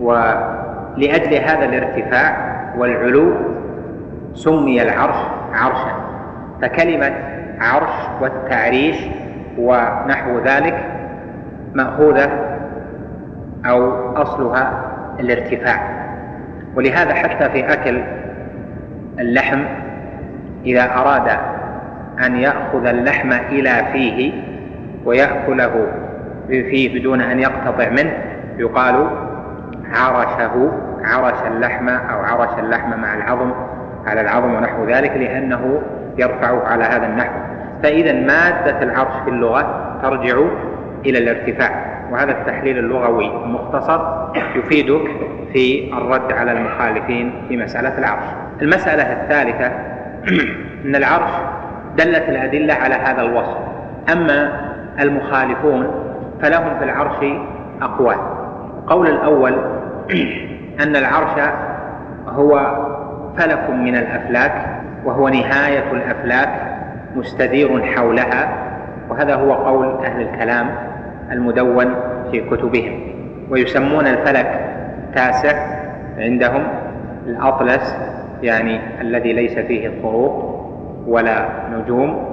ولأجل 0.00 1.34
هذا 1.34 1.64
الارتفاع 1.64 2.56
والعلو 2.78 3.34
سمي 4.34 4.82
العرش 4.82 5.16
عرشا 5.52 5.92
فكلمة 6.62 7.12
عرش 7.60 7.92
والتعريش 8.20 8.96
ونحو 9.58 10.38
ذلك 10.38 10.84
مأخوذة 11.74 12.30
أو 13.66 14.12
أصلها 14.16 14.82
الارتفاع. 15.20 16.06
ولهذا 16.76 17.14
حتى 17.14 17.50
في 17.50 17.72
أكل 17.72 18.02
اللحم 19.20 19.62
إذا 20.64 20.94
أراد 20.94 21.38
أن 22.26 22.36
يأخذ 22.36 22.86
اللحم 22.86 23.32
إلى 23.32 23.84
فيه 23.92 24.32
ويأكله 25.04 25.86
فيه 26.48 26.98
بدون 26.98 27.20
أن 27.20 27.40
يقتطع 27.40 27.88
منه 27.90 28.12
يقال 28.58 29.25
عرشه 29.94 30.72
عرش 31.04 31.46
اللحم 31.46 31.88
أو 31.88 32.18
عرش 32.18 32.58
اللحم 32.58 33.00
مع 33.00 33.14
العظم 33.14 33.52
على 34.06 34.20
العظم 34.20 34.54
ونحو 34.54 34.84
ذلك 34.84 35.10
لأنه 35.10 35.82
يرفعه 36.18 36.66
على 36.66 36.84
هذا 36.84 37.06
النحو. 37.06 37.32
فإذا 37.82 38.12
مادة 38.12 38.82
العرش 38.82 39.14
في 39.24 39.30
اللغة 39.30 39.96
ترجع 40.02 40.38
إلى 41.06 41.18
الارتفاع 41.18 41.96
وهذا 42.10 42.30
التحليل 42.30 42.78
اللغوي 42.78 43.26
المختصر 43.26 44.00
يفيدك 44.56 45.10
في 45.52 45.92
الرد 45.92 46.32
على 46.32 46.52
المخالفين 46.52 47.32
في 47.48 47.56
مسألة 47.56 47.98
العرش. 47.98 48.24
المسألة 48.62 49.02
الثالثة 49.02 49.66
أن 50.84 50.96
العرش 50.96 51.30
دلت 51.96 52.28
الأدلة 52.28 52.74
على 52.74 52.94
هذا 52.94 53.22
الوصف. 53.22 53.56
أما 54.12 54.60
المخالفون 55.00 55.90
فلهم 56.42 56.78
في 56.78 56.84
العرش 56.84 57.24
أقوال. 57.82 58.16
القول 58.86 59.06
الأول 59.06 59.54
أن 60.80 60.96
العرش 60.96 61.40
هو 62.28 62.76
فلك 63.38 63.70
من 63.70 63.96
الأفلاك 63.96 64.52
وهو 65.04 65.28
نهاية 65.28 65.92
الأفلاك 65.92 66.48
مستدير 67.16 67.82
حولها 67.82 68.48
وهذا 69.10 69.34
هو 69.34 69.52
قول 69.52 70.04
أهل 70.04 70.20
الكلام 70.22 70.70
المدون 71.32 71.94
في 72.30 72.40
كتبهم. 72.40 73.00
ويسمون 73.50 74.06
الفلك 74.06 74.70
تاسع 75.14 75.76
عندهم 76.18 76.62
الأطلس 77.26 77.96
يعني 78.42 78.80
الذي 79.00 79.32
ليس 79.32 79.58
فيه 79.58 79.86
الطروق 79.86 80.66
ولا 81.06 81.48
نجوم 81.72 82.24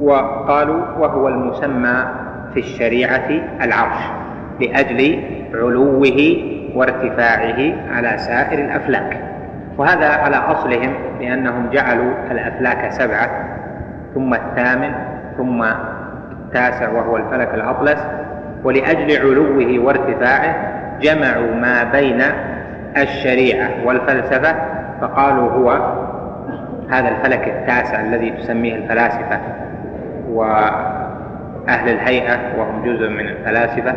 وقالوا 0.00 0.82
وهو 0.98 1.28
المسمى 1.28 2.04
في 2.54 2.60
الشريعة 2.60 3.28
العرش 3.62 4.02
لأجل 4.60 5.18
علوه 5.54 6.36
وارتفاعه 6.74 7.72
على 7.90 8.18
سائر 8.18 8.58
الأفلاك. 8.58 9.20
وهذا 9.78 10.08
على 10.08 10.36
أصلهم 10.36 10.94
لأنهم 11.20 11.70
جعلوا 11.70 12.12
الأفلاك 12.30 12.92
سبعة 12.92 13.30
ثم 14.14 14.34
الثامن 14.34 14.92
ثم 15.36 15.64
التاسع 16.32 16.88
وهو 16.90 17.16
الفلك 17.16 17.54
الأطلس. 17.54 18.06
ولأجل 18.64 19.20
علوه 19.20 19.84
وارتفاعه 19.84 20.54
جمعوا 21.00 21.54
ما 21.54 21.84
بين 21.84 22.22
الشريعة 22.96 23.70
والفلسفة 23.84 24.54
فقالوا 25.00 25.50
هو 25.50 25.70
هذا 26.90 27.08
الفلك 27.08 27.48
التاسع 27.48 28.00
الذي 28.00 28.30
تسميه 28.30 28.76
الفلاسفة 28.76 29.40
وأهل 30.28 31.88
الهيئة 31.88 32.38
وهم 32.58 32.84
جزء 32.84 33.08
من 33.08 33.28
الفلاسفة. 33.28 33.94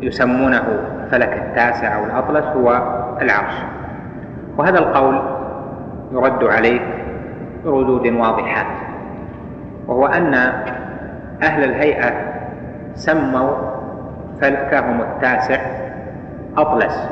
يسمونه 0.00 0.62
الفلك 1.04 1.32
التاسع 1.32 1.98
أو 1.98 2.04
الأطلس 2.04 2.44
هو 2.44 2.82
العرش. 3.22 3.54
وهذا 4.58 4.78
القول 4.78 5.20
يرد 6.12 6.44
عليه 6.44 6.80
بردود 7.64 8.06
واضحات 8.06 8.66
وهو 9.86 10.06
أن 10.06 10.34
أهل 11.42 11.64
الهيئة 11.64 12.12
سموا 12.94 13.50
فلكهم 14.40 15.00
التاسع 15.00 15.60
أطلس 16.56 17.08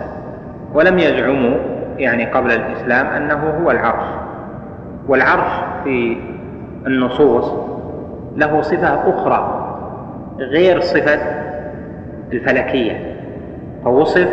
ولم 0.74 0.98
يزعموا 0.98 1.56
يعني 1.98 2.24
قبل 2.26 2.52
الإسلام 2.52 3.06
أنه 3.06 3.54
هو 3.62 3.70
العرش. 3.70 4.06
والعرش 5.08 5.52
في 5.84 6.16
النصوص 6.86 7.52
له 8.36 8.62
صفة 8.62 9.10
أخرى 9.10 9.60
غير 10.38 10.80
صفة 10.80 11.43
الفلكية 12.34 13.14
فوصف 13.84 14.28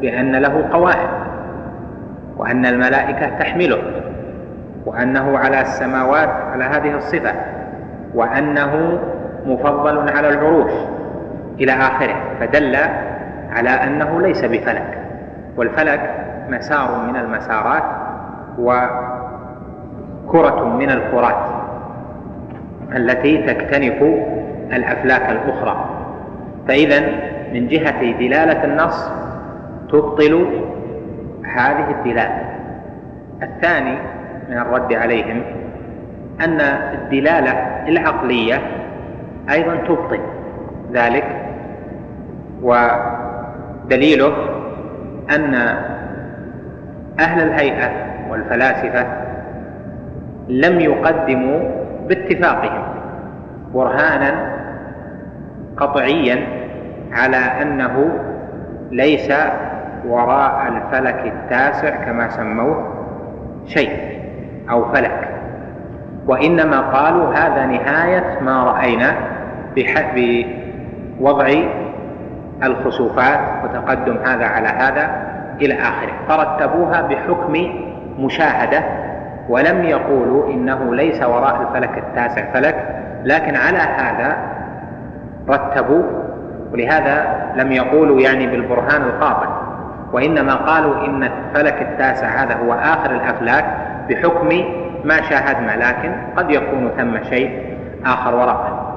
بأن 0.00 0.36
له 0.36 0.68
قوائم 0.72 1.08
وأن 2.36 2.66
الملائكة 2.66 3.38
تحمله 3.38 3.78
وأنه 4.86 5.38
على 5.38 5.60
السماوات 5.60 6.28
على 6.28 6.64
هذه 6.64 6.96
الصفة 6.96 7.32
وأنه 8.14 8.98
مفضل 9.46 10.08
على 10.08 10.28
العروش 10.28 10.72
إلى 11.60 11.72
آخره 11.72 12.14
فدل 12.40 12.76
على 13.50 13.70
أنه 13.70 14.20
ليس 14.20 14.44
بفلك 14.44 14.98
والفلك 15.56 16.10
مسار 16.48 17.06
من 17.08 17.16
المسارات 17.16 17.82
وكرة 18.58 20.64
من 20.64 20.90
الكرات 20.90 21.46
التي 22.96 23.38
تكتنف 23.38 24.02
الأفلاك 24.72 25.30
الأخرى 25.30 25.84
فإذا 26.68 27.02
من 27.52 27.68
جهة 27.68 28.02
دلالة 28.18 28.64
النص 28.64 29.10
تبطل 29.88 30.46
هذه 31.44 31.90
الدلالة. 31.90 32.44
الثاني 33.42 33.96
من 34.48 34.58
الرد 34.58 34.92
عليهم 34.92 35.42
أن 36.40 36.60
الدلالة 36.60 37.52
العقلية 37.88 38.60
أيضا 39.50 39.76
تبطل 39.76 40.20
ذلك 40.92 41.24
ودليله 42.62 44.34
أن 45.30 45.54
أهل 47.20 47.42
الهيئة 47.42 47.90
والفلاسفة 48.30 49.06
لم 50.48 50.80
يقدموا 50.80 51.60
باتفاقهم 52.08 52.84
برهانا 53.74 54.52
قطعيا 55.76 56.61
على 57.12 57.36
أنه 57.36 58.18
ليس 58.90 59.32
وراء 60.08 60.68
الفلك 60.68 61.32
التاسع 61.34 61.90
كما 61.90 62.28
سموه 62.28 62.92
شيء 63.66 64.20
أو 64.70 64.92
فلك 64.92 65.28
وإنما 66.26 66.80
قالوا 66.80 67.34
هذا 67.34 67.66
نهاية 67.66 68.38
ما 68.40 68.64
رأينا 68.64 69.14
بوضع 70.16 71.48
الخسوفات 72.62 73.40
وتقدم 73.64 74.16
هذا 74.16 74.44
على 74.46 74.68
هذا 74.68 75.10
إلى 75.60 75.74
آخره. 75.74 76.12
فرتبوها 76.28 77.02
بحكم 77.02 77.52
مشاهدة 78.18 78.82
ولم 79.48 79.84
يقولوا 79.84 80.50
إنه 80.50 80.94
ليس 80.94 81.22
وراء 81.22 81.62
الفلك 81.62 81.98
التاسع 81.98 82.52
فلك 82.52 83.02
لكن 83.24 83.56
على 83.56 83.78
هذا 83.78 84.36
رتبوا 85.48 86.02
ولهذا 86.72 87.46
لم 87.56 87.72
يقولوا 87.72 88.20
يعني 88.20 88.46
بالبرهان 88.46 89.02
القاطع 89.02 89.48
وإنما 90.12 90.54
قالوا 90.54 91.06
إن 91.06 91.22
الفلك 91.22 91.82
التاسع 91.82 92.26
هذا 92.26 92.54
هو 92.54 92.72
آخر 92.72 93.10
الأفلاك 93.10 93.64
بحكم 94.08 94.48
ما 95.04 95.22
شاهدنا 95.22 95.76
لكن 95.76 96.12
قد 96.36 96.50
يكون 96.50 96.90
ثم 96.98 97.24
شيء 97.30 97.76
آخر 98.06 98.34
وراءه 98.34 98.96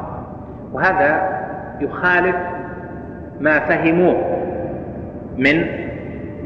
وهذا 0.74 1.40
يخالف 1.82 2.36
ما 3.40 3.60
فهموه 3.60 4.16
من 5.38 5.66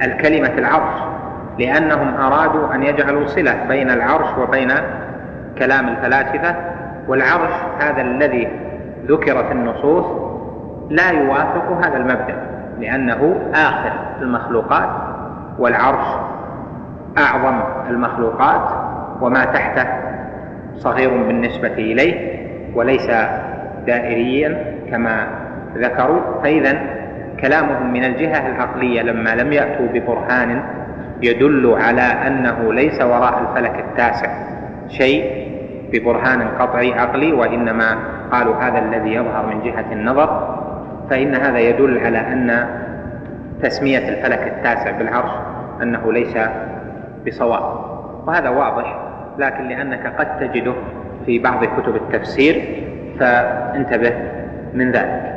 الكلمة 0.01 0.51
العرش 0.57 0.99
لأنهم 1.59 2.15
أرادوا 2.15 2.75
أن 2.75 2.83
يجعلوا 2.83 3.27
صلة 3.27 3.65
بين 3.67 3.89
العرش 3.89 4.37
وبين 4.37 4.71
كلام 5.57 5.87
الفلاسفة 5.87 6.55
والعرش 7.07 7.51
هذا 7.79 8.01
الذي 8.01 8.47
ذكر 9.05 9.43
في 9.43 9.51
النصوص 9.51 10.28
لا 10.89 11.09
يوافق 11.11 11.85
هذا 11.85 11.97
المبدأ 11.97 12.35
لأنه 12.79 13.35
آخر 13.53 13.91
المخلوقات 14.21 14.89
والعرش 15.59 16.05
أعظم 17.17 17.61
المخلوقات 17.89 18.69
وما 19.21 19.45
تحته 19.45 19.87
صغير 20.77 21.09
بالنسبة 21.09 21.73
إليه 21.73 22.39
وليس 22.75 23.07
دائريا 23.87 24.75
كما 24.91 25.27
ذكروا. 25.77 26.21
فإذا 26.43 26.79
كلامهم 27.39 27.93
من 27.93 28.03
الجهة 28.03 28.47
العقلية 28.47 29.01
لما 29.01 29.35
لم 29.35 29.53
يأتوا 29.53 29.87
ببرهان 29.93 30.63
يدل 31.21 31.75
على 31.81 32.01
أنه 32.01 32.73
ليس 32.73 33.01
وراء 33.01 33.41
الفلك 33.41 33.79
التاسع 33.79 34.29
شيء 34.87 35.49
ببرهان 35.91 36.47
قطعي 36.59 36.93
عقلي 36.93 37.33
وإنما 37.33 37.97
قالوا 38.31 38.55
هذا 38.55 38.79
الذي 38.79 39.13
يظهر 39.13 39.45
من 39.45 39.63
جهة 39.63 39.85
النظر 39.91 40.59
فإن 41.09 41.35
هذا 41.35 41.59
يدل 41.59 41.97
على 41.97 42.17
أن 42.17 42.65
تسمية 43.63 44.09
الفلك 44.09 44.47
التاسع 44.47 44.91
بالعرش 44.91 45.31
أنه 45.81 46.13
ليس 46.13 46.37
بصواب. 47.27 47.89
وهذا 48.27 48.49
واضح 48.49 48.99
لكن 49.37 49.67
لأنك 49.67 50.07
قد 50.17 50.39
تجده 50.39 50.73
في 51.25 51.39
بعض 51.39 51.65
كتب 51.65 51.95
التفسير 51.95 52.83
فانتبه 53.19 54.13
من 54.73 54.91
ذلك. 54.91 55.33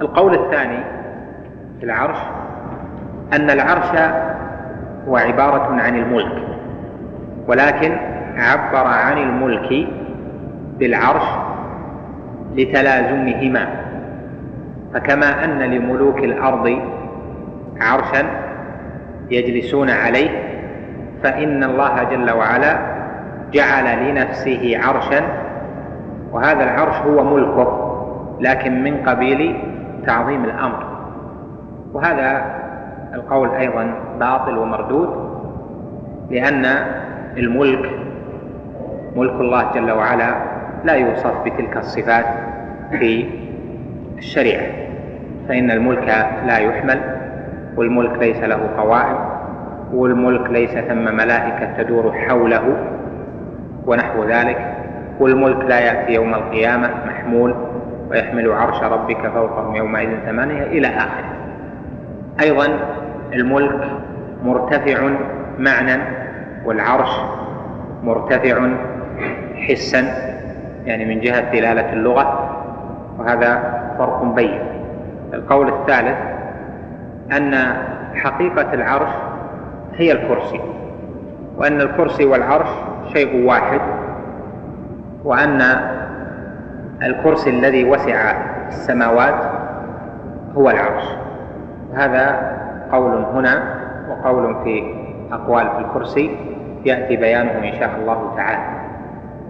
القول 0.00 0.34
الثاني 0.34 0.78
في 1.78 1.84
العرش 1.84 2.18
أن 3.32 3.50
العرش 3.50 4.12
هو 5.08 5.16
عبارة 5.16 5.80
عن 5.80 5.96
الملك 5.96 6.42
ولكن 7.46 7.96
عبر 8.36 8.86
عن 8.86 9.18
الملك 9.18 9.88
بالعرش 10.78 11.24
لتلازمهما. 12.54 13.66
فكما 14.94 15.44
أن 15.44 15.58
لملوك 15.58 16.18
الأرض 16.18 16.78
عرشا 17.80 18.26
يجلسون 19.30 19.90
عليه 19.90 20.30
فإن 21.22 21.64
الله 21.64 22.02
جل 22.02 22.30
وعلا 22.30 22.78
جعل 23.52 24.08
لنفسه 24.10 24.80
عرشا 24.84 25.20
وهذا 26.32 26.64
العرش 26.64 26.94
هو 26.96 27.24
ملكه 27.36 27.84
لكن 28.40 28.82
من 28.84 28.96
قبيل 29.06 29.56
تعظيم 30.06 30.44
الأمر. 30.44 30.86
وهذا 31.92 32.44
القول 33.14 33.48
أيضا 33.50 33.94
باطل 34.20 34.58
ومردود 34.58 35.08
لأن 36.30 36.64
الملك 37.36 37.90
ملك 39.16 39.32
الله 39.40 39.72
جل 39.74 39.90
وعلا 39.90 40.34
لا 40.84 40.92
يوصف 40.94 41.44
بتلك 41.44 41.76
الصفات 41.76 42.24
في 42.90 43.26
الشريعة 44.18 44.66
فإن 45.48 45.70
الملك 45.70 46.26
لا 46.46 46.58
يحمل 46.58 47.00
والملك 47.76 48.18
ليس 48.18 48.36
له 48.36 48.60
قوائم 48.78 49.18
والملك 49.92 50.50
ليس 50.50 50.70
ثم 50.70 51.16
ملائكة 51.16 51.82
تدور 51.82 52.12
حوله 52.12 52.76
ونحو 53.86 54.24
ذلك 54.24 54.74
والملك 55.20 55.64
لا 55.64 55.80
يأتي 55.80 56.12
يوم 56.12 56.34
القيامة 56.34 56.90
محمول 57.06 57.54
ويحمل 58.10 58.52
عرش 58.52 58.82
ربك 58.82 59.26
فوقهم 59.28 59.76
يومئذ 59.76 60.08
ثمانية 60.26 60.62
إلى 60.62 60.86
آخره. 60.88 61.34
أيضا 62.40 62.68
الملك 63.32 63.90
مرتفع 64.44 65.10
معنى 65.58 66.02
والعرش 66.64 67.10
مرتفع 68.02 68.68
حسا 69.68 70.04
يعني 70.86 71.04
من 71.04 71.20
جهة 71.20 71.52
دلالة 71.52 71.92
اللغة 71.92 72.54
وهذا 73.18 73.80
فرق 73.98 74.22
بين. 74.22 74.60
القول 75.34 75.68
الثالث 75.68 76.18
أن 77.36 77.54
حقيقة 78.14 78.74
العرش 78.74 79.10
هي 79.94 80.12
الكرسي 80.12 80.60
وأن 81.56 81.80
الكرسي 81.80 82.24
والعرش 82.24 82.68
شيء 83.12 83.46
واحد 83.46 83.80
وأن 85.24 85.62
الكرسي 87.02 87.50
الذي 87.50 87.84
وسع 87.84 88.32
السماوات 88.68 89.34
هو 90.56 90.70
العرش. 90.70 91.04
هذا 91.94 92.52
قول 92.92 93.12
هنا 93.14 93.74
وقول 94.10 94.56
في 94.64 94.94
أقوال 95.32 95.70
في 95.70 95.78
الكرسي 95.78 96.36
يأتي 96.84 97.16
بيانه 97.16 97.50
إن 97.50 97.78
شاء 97.78 97.90
الله 98.00 98.34
تعالى. 98.36 98.62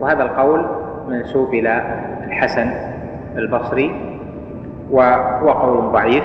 وهذا 0.00 0.22
القول 0.22 0.66
منسوب 1.08 1.54
إلى 1.54 1.82
الحسن 2.24 2.70
البصري 3.36 4.17
وهو 4.90 5.50
قول 5.50 5.92
ضعيف 5.92 6.24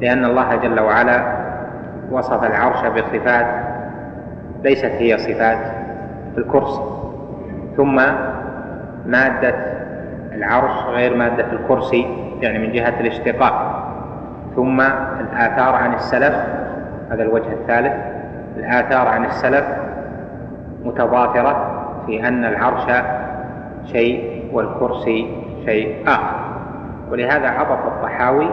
لأن 0.00 0.24
الله 0.24 0.56
جل 0.56 0.80
وعلا 0.80 1.22
وصف 2.10 2.44
العرش 2.44 2.86
بصفات 2.86 3.46
ليست 4.64 4.84
هي 4.84 5.18
صفات 5.18 5.58
الكرسي 6.38 6.80
ثم 7.76 8.00
مادة 9.06 9.54
العرش 10.34 10.84
غير 10.88 11.16
مادة 11.16 11.52
الكرسي 11.52 12.06
يعني 12.40 12.58
من 12.58 12.72
جهة 12.72 13.00
الاشتقاق 13.00 13.86
ثم 14.56 14.80
الآثار 15.20 15.74
عن 15.74 15.94
السلف 15.94 16.34
هذا 17.10 17.22
الوجه 17.22 17.52
الثالث 17.52 17.92
الآثار 18.56 19.08
عن 19.08 19.24
السلف 19.24 19.64
متضافرة 20.84 21.80
في 22.06 22.28
أن 22.28 22.44
العرش 22.44 23.04
شيء 23.92 24.44
والكرسي 24.52 25.36
شيء 25.64 26.08
آخر. 26.08 26.39
ولهذا 27.10 27.48
عطف 27.48 27.86
الطحاوي 27.86 28.50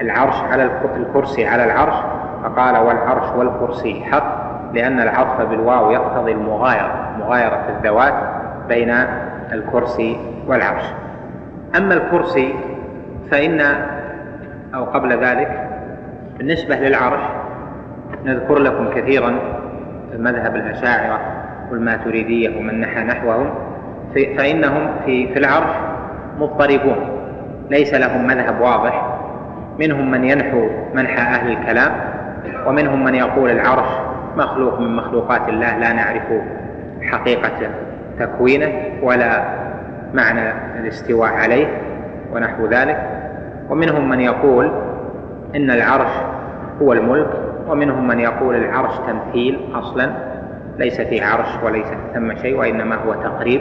العرش 0.00 0.34
على 0.52 0.70
الكرسي 0.96 1.46
على 1.46 1.64
العرش 1.64 1.94
فقال 2.42 2.76
والعرش 2.76 3.36
والكرسي 3.36 4.04
حق 4.04 4.50
لأن 4.74 5.00
العطف 5.00 5.40
بالواو 5.40 5.90
يقتضي 5.90 6.32
المغايرة 6.32 7.16
مغايرة 7.18 7.64
الذوات 7.68 8.14
بين 8.68 8.94
الكرسي 9.52 10.16
والعرش. 10.46 10.84
أما 11.76 11.94
الكرسي 11.94 12.54
فإن 13.30 13.60
أو 14.74 14.84
قبل 14.84 15.24
ذلك 15.24 15.68
بالنسبة 16.38 16.76
للعرش 16.76 17.20
نذكر 18.24 18.58
لكم 18.58 18.90
كثيرا 18.94 19.38
مذهب 20.18 20.56
الأشاعرة 20.56 21.20
والماتريدية 21.70 22.58
ومن 22.58 22.80
نحى 22.80 23.04
نحوهم 23.04 23.50
فإنهم 24.14 24.90
في 25.04 25.32
في 25.32 25.38
العرش 25.38 25.76
مضطربون. 26.38 27.19
ليس 27.70 27.94
لهم 27.94 28.26
مذهب 28.26 28.60
واضح. 28.60 29.16
منهم 29.78 30.10
من 30.10 30.24
ينحو 30.24 30.68
منحى 30.94 31.22
أهل 31.22 31.52
الكلام 31.52 31.92
ومنهم 32.66 33.04
من 33.04 33.14
يقول 33.14 33.50
العرش 33.50 33.88
مخلوق 34.36 34.80
من 34.80 34.96
مخلوقات 34.96 35.48
الله 35.48 35.78
لا 35.78 35.92
نعرف 35.92 36.22
حقيقة 37.02 37.70
تكوينه 38.18 38.72
ولا 39.02 39.44
معنى 40.14 40.52
الاستواء 40.80 41.32
عليه 41.32 41.66
ونحو 42.32 42.66
ذلك. 42.66 43.06
ومنهم 43.70 44.08
من 44.08 44.20
يقول 44.20 44.70
إن 45.56 45.70
العرش 45.70 46.12
هو 46.82 46.92
الملك 46.92 47.30
ومنهم 47.68 48.06
من 48.06 48.20
يقول 48.20 48.56
العرش 48.56 48.92
تمثيل 49.06 49.58
أصلا 49.74 50.10
ليس 50.78 51.00
فيه 51.00 51.24
عرش 51.24 51.48
وليس 51.64 51.86
ثم 52.14 52.36
شيء 52.36 52.58
وإنما 52.58 52.96
هو 52.96 53.14
تقريب 53.14 53.60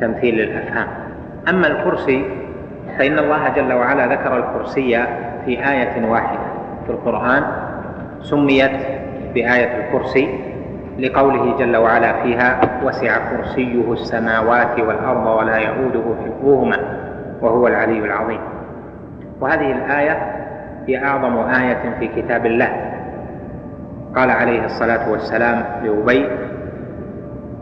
تمثيل 0.00 0.34
للأفهام. 0.34 0.88
أما 1.48 1.66
الكرسي 1.66 2.24
فإن 2.98 3.18
الله 3.18 3.48
جل 3.48 3.72
وعلا 3.72 4.06
ذكر 4.06 4.36
الكرسي 4.36 5.06
في 5.44 5.70
آية 5.70 6.06
واحدة 6.10 6.38
في 6.86 6.92
القرآن 6.92 7.42
سميت 8.22 8.70
بآية 9.34 9.84
الكرسي 9.86 10.38
لقوله 10.98 11.56
جل 11.58 11.76
وعلا 11.76 12.22
فيها 12.22 12.60
وسع 12.84 13.18
كرسيه 13.30 13.92
السماوات 13.92 14.80
والأرض 14.80 15.26
ولا 15.26 15.56
يؤوده 15.56 16.02
حفظهما 16.24 16.78
وهو 17.40 17.66
العلي 17.66 17.98
العظيم. 17.98 18.40
وهذه 19.40 19.72
الآية 19.72 20.32
هي 20.86 21.04
أعظم 21.04 21.36
آية 21.38 21.94
في 21.98 22.08
كتاب 22.08 22.46
الله. 22.46 22.72
قال 24.16 24.30
عليه 24.30 24.64
الصلاة 24.64 25.10
والسلام 25.10 25.64
لأبي 25.82 26.28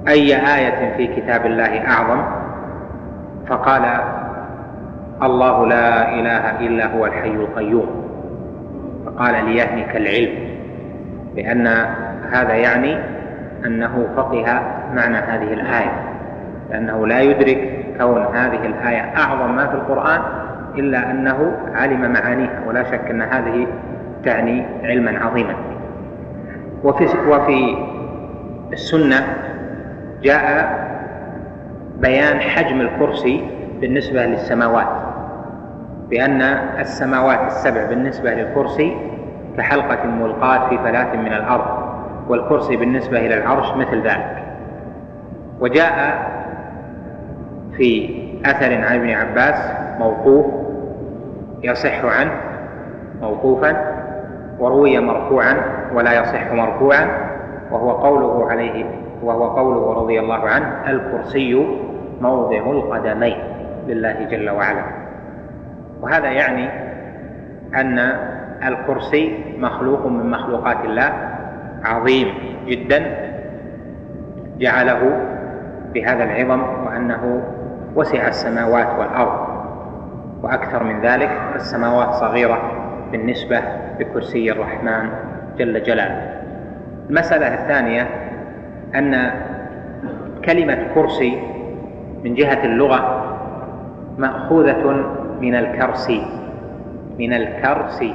أي 0.09 0.37
آية 0.57 0.97
في 0.97 1.07
كتاب 1.07 1.47
الله 1.47 1.89
أعظم؟ 1.89 2.23
فقال 3.47 3.83
الله 5.23 5.67
لا 5.67 6.15
إله 6.15 6.61
إلا 6.67 6.87
هو 6.87 7.07
الحي 7.07 7.31
القيوم. 7.31 8.05
فقال 9.07 9.45
ليهنك 9.45 9.97
العلم 9.97 10.35
لأن 11.37 11.67
هذا 12.33 12.55
يعني 12.55 12.99
أنه 13.67 14.07
فقه 14.17 14.63
معنى 14.95 15.17
هذه 15.17 15.53
الآية 15.53 16.03
لأنه 16.71 17.07
لا 17.07 17.21
يدرك 17.21 17.85
كون 17.99 18.23
هذه 18.23 18.67
الآية 18.67 19.17
أعظم 19.17 19.57
ما 19.57 19.67
في 19.67 19.75
القرآن 19.75 20.21
إلا 20.79 21.11
أنه 21.11 21.57
علم 21.75 22.13
معانيها 22.13 22.61
ولا 22.67 22.83
شك 22.83 23.11
أن 23.11 23.23
هذه 23.23 23.67
تعني 24.25 24.67
علما 24.83 25.25
عظيما. 25.25 25.55
وفي, 26.85 27.05
وفي 27.05 27.77
السنة 28.73 29.27
جاء 30.23 30.75
بيان 32.01 32.41
حجم 32.41 32.81
الكرسي 32.81 33.45
بالنسبة 33.81 34.27
للسماوات. 34.27 35.04
بأن 36.11 36.43
السماوات 36.81 37.47
السبع 37.47 37.85
بالنسبة 37.87 38.35
للكرسي 38.35 38.97
كحلقة 39.57 40.07
ملقاة 40.07 40.69
في 40.69 40.79
فلاة 40.79 41.17
من 41.17 41.33
الأرض 41.33 41.67
والكرسي 42.29 42.77
بالنسبة 42.77 43.19
إلى 43.19 43.35
العرش 43.39 43.73
مثل 43.77 44.03
ذلك. 44.03 44.45
وجاء 45.61 46.27
في 47.77 48.11
أثر 48.47 48.75
عن 48.75 48.95
ابن 49.01 49.11
عباس 49.11 49.71
موقوف 49.99 50.47
يصح 51.63 52.05
عنه 52.05 52.33
موقوفا 53.23 53.77
وروي 54.59 54.99
مرفوعا 54.99 55.57
ولا 55.95 56.13
يصح 56.21 56.53
مرفوعا 56.53 57.09
وهو 57.71 57.91
قوله 57.91 58.51
عليه 58.51 58.85
وهو 59.23 59.49
قوله 59.49 59.93
رضي 59.93 60.21
الله 60.21 60.49
عنه 60.49 60.67
الكرسي 60.87 61.67
موضع 62.21 62.71
القدمين 62.71 63.39
لله 63.87 64.23
جل 64.31 64.51
وعلا. 64.51 65.04
وهذا 66.05 66.31
يعني 66.31 66.69
أن 67.75 67.99
الكرسي 68.69 69.39
مخلوق 69.59 70.07
من 70.07 70.31
مخلوقات 70.31 70.85
الله 70.85 71.13
عظيم 71.85 72.29
جدا 72.67 73.17
جعله 74.59 75.21
بهذا 75.95 76.25
العظم 76.25 76.63
وأنه 76.87 77.43
وسع 77.95 78.29
السماوات 78.29 78.89
والأرض. 78.99 79.55
وأكثر 80.43 80.85
من 80.85 81.01
ذلك 81.01 81.31
السماوات 81.55 82.15
صغيرة 82.15 82.59
بالنسبة 83.13 83.61
لكرسي 84.01 84.53
الرحمن 84.53 85.09
جل 85.59 85.83
جلاله. 85.83 86.33
المسألة 87.11 87.55
الثانية 87.55 88.07
أن 88.95 89.31
كلمة 90.45 90.79
كرسي 90.95 91.43
من 92.25 92.35
جهة 92.35 92.65
اللغة 92.65 93.25
مأخوذة 94.19 95.05
من 95.45 95.55
الكرسي 95.55 96.23
من 97.19 97.33
الكرسي 97.33 98.15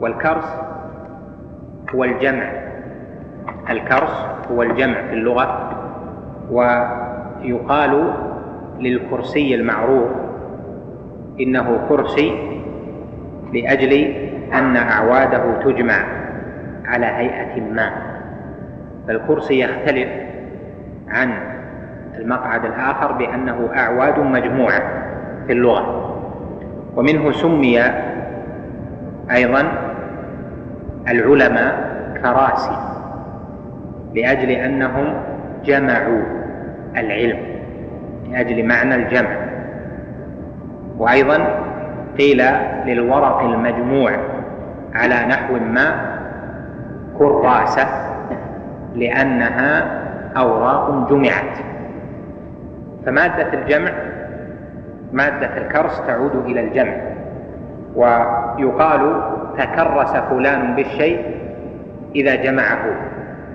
والكرس 0.00 0.44
هو 1.94 2.04
الجمع. 2.04 2.50
الكرس 3.70 4.26
هو 4.50 4.62
الجمع 4.62 5.02
في 5.02 5.12
اللغة 5.12 5.70
ويقال 6.50 8.12
للكرسي 8.78 9.54
المعروف 9.54 10.10
إنه 11.40 11.80
كرسي 11.88 12.32
لأجل 13.52 13.92
أن 14.52 14.76
أعواده 14.76 15.62
تجمع 15.64 16.04
على 16.84 17.06
هيئة 17.06 17.60
ما. 17.60 17.90
فالكرسي 19.08 19.60
يختلف 19.60 20.08
عن 21.08 21.30
المقعد 22.18 22.64
الآخر 22.64 23.12
بأنه 23.12 23.68
أعواد 23.76 24.18
مجموعة 24.18 24.82
في 25.46 25.52
اللغة. 25.52 26.03
ومنه 26.96 27.32
سمي 27.32 27.80
أيضا 29.30 29.72
العلماء 31.08 31.94
كراسي 32.22 32.76
لأجل 34.14 34.50
أنهم 34.50 35.14
جمعوا 35.64 36.22
العلم 36.96 37.38
لأجل 38.30 38.66
معنى 38.66 38.94
الجمع. 38.94 39.30
وأيضا 40.98 41.38
قيل 42.18 42.42
للورق 42.86 43.40
المجموع 43.40 44.12
على 44.94 45.14
نحو 45.14 45.54
ما 45.54 46.16
كراسة 47.18 47.86
لأنها 48.94 50.00
أوراق 50.36 51.10
جمعت. 51.10 51.58
فمادة 53.06 53.52
الجمع 53.52 53.90
مادة 55.14 55.56
الكرس 55.56 56.02
تعود 56.06 56.36
إلى 56.46 56.60
الجمع. 56.60 56.94
ويقال 57.94 59.22
تكرس 59.58 60.16
فلان 60.16 60.74
بالشيء 60.74 61.18
إذا 62.14 62.34
جمعه 62.34 62.84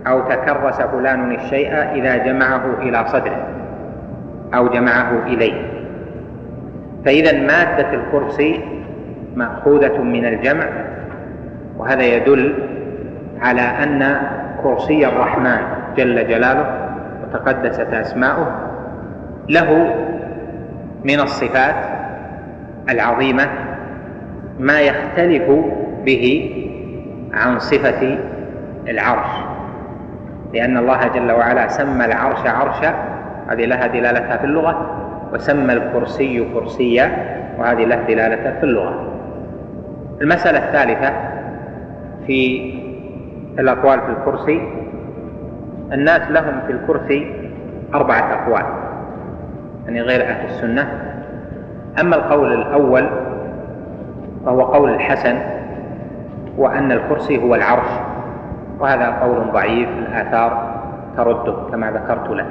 أو 0.07 0.21
تكرس 0.21 0.81
فلان 0.81 1.31
الشيء 1.31 1.73
إذا 1.73 2.17
جمعه 2.17 2.61
إلى 2.81 3.05
صدره 3.07 3.47
أو 4.53 4.67
جمعه 4.67 5.11
إليه. 5.25 5.61
فإذا 7.05 7.31
مادة 7.39 7.93
الكرسي 7.93 8.61
مأخوذة 9.35 9.97
من 9.97 10.25
الجمع 10.25 10.65
وهذا 11.77 12.03
يدل 12.03 12.53
على 13.41 13.61
أن 13.61 14.21
كرسي 14.63 15.07
الرحمن 15.07 15.59
جل 15.97 16.27
جلاله 16.27 16.89
وتقدست 17.23 17.93
أسماؤه 17.93 18.47
له 19.49 19.95
من 21.03 21.19
الصفات 21.19 21.75
العظيمة 22.89 23.47
ما 24.59 24.79
يختلف 24.79 25.43
به 26.05 26.55
عن 27.33 27.59
صفة 27.59 28.17
العرش. 28.87 29.29
لأن 30.53 30.77
الله 30.77 31.07
جل 31.07 31.31
وعلا 31.31 31.67
سمى 31.67 32.05
العرش 32.05 32.47
عرشا 32.47 32.93
هذه 33.47 33.65
لها 33.65 33.87
دلالتها 33.87 34.37
في 34.37 34.43
اللغة 34.43 34.95
وسمى 35.33 35.73
الكرسي 35.73 36.45
كرسيا 36.53 37.11
وهذه 37.59 37.85
لها 37.85 38.03
دلالتها 38.07 38.51
في 38.59 38.63
اللغة. 38.63 39.13
المسألة 40.21 40.59
الثالثة 40.59 41.13
في 42.27 42.73
الأقوال 43.59 43.99
في 44.01 44.09
الكرسي 44.09 44.61
الناس 45.93 46.31
لهم 46.31 46.61
في 46.67 46.71
الكرسي 46.71 47.31
أربعة 47.93 48.33
أقوال. 48.33 48.88
يعني 49.89 50.01
غير 50.01 50.21
أهل 50.21 50.45
السنة. 50.45 50.87
أما 52.01 52.15
القول 52.15 52.53
الأول 52.53 53.09
فهو 54.45 54.61
قول 54.61 54.89
الحسن 54.89 55.35
وأن 56.57 56.91
الكرسي 56.91 57.43
هو 57.43 57.55
العرش 57.55 57.89
وهذا 58.79 59.19
قول 59.21 59.51
ضعيف 59.53 59.89
الآثار 59.89 60.79
ترده 61.17 61.55
كما 61.71 61.91
ذكرت 61.91 62.29
لك. 62.29 62.45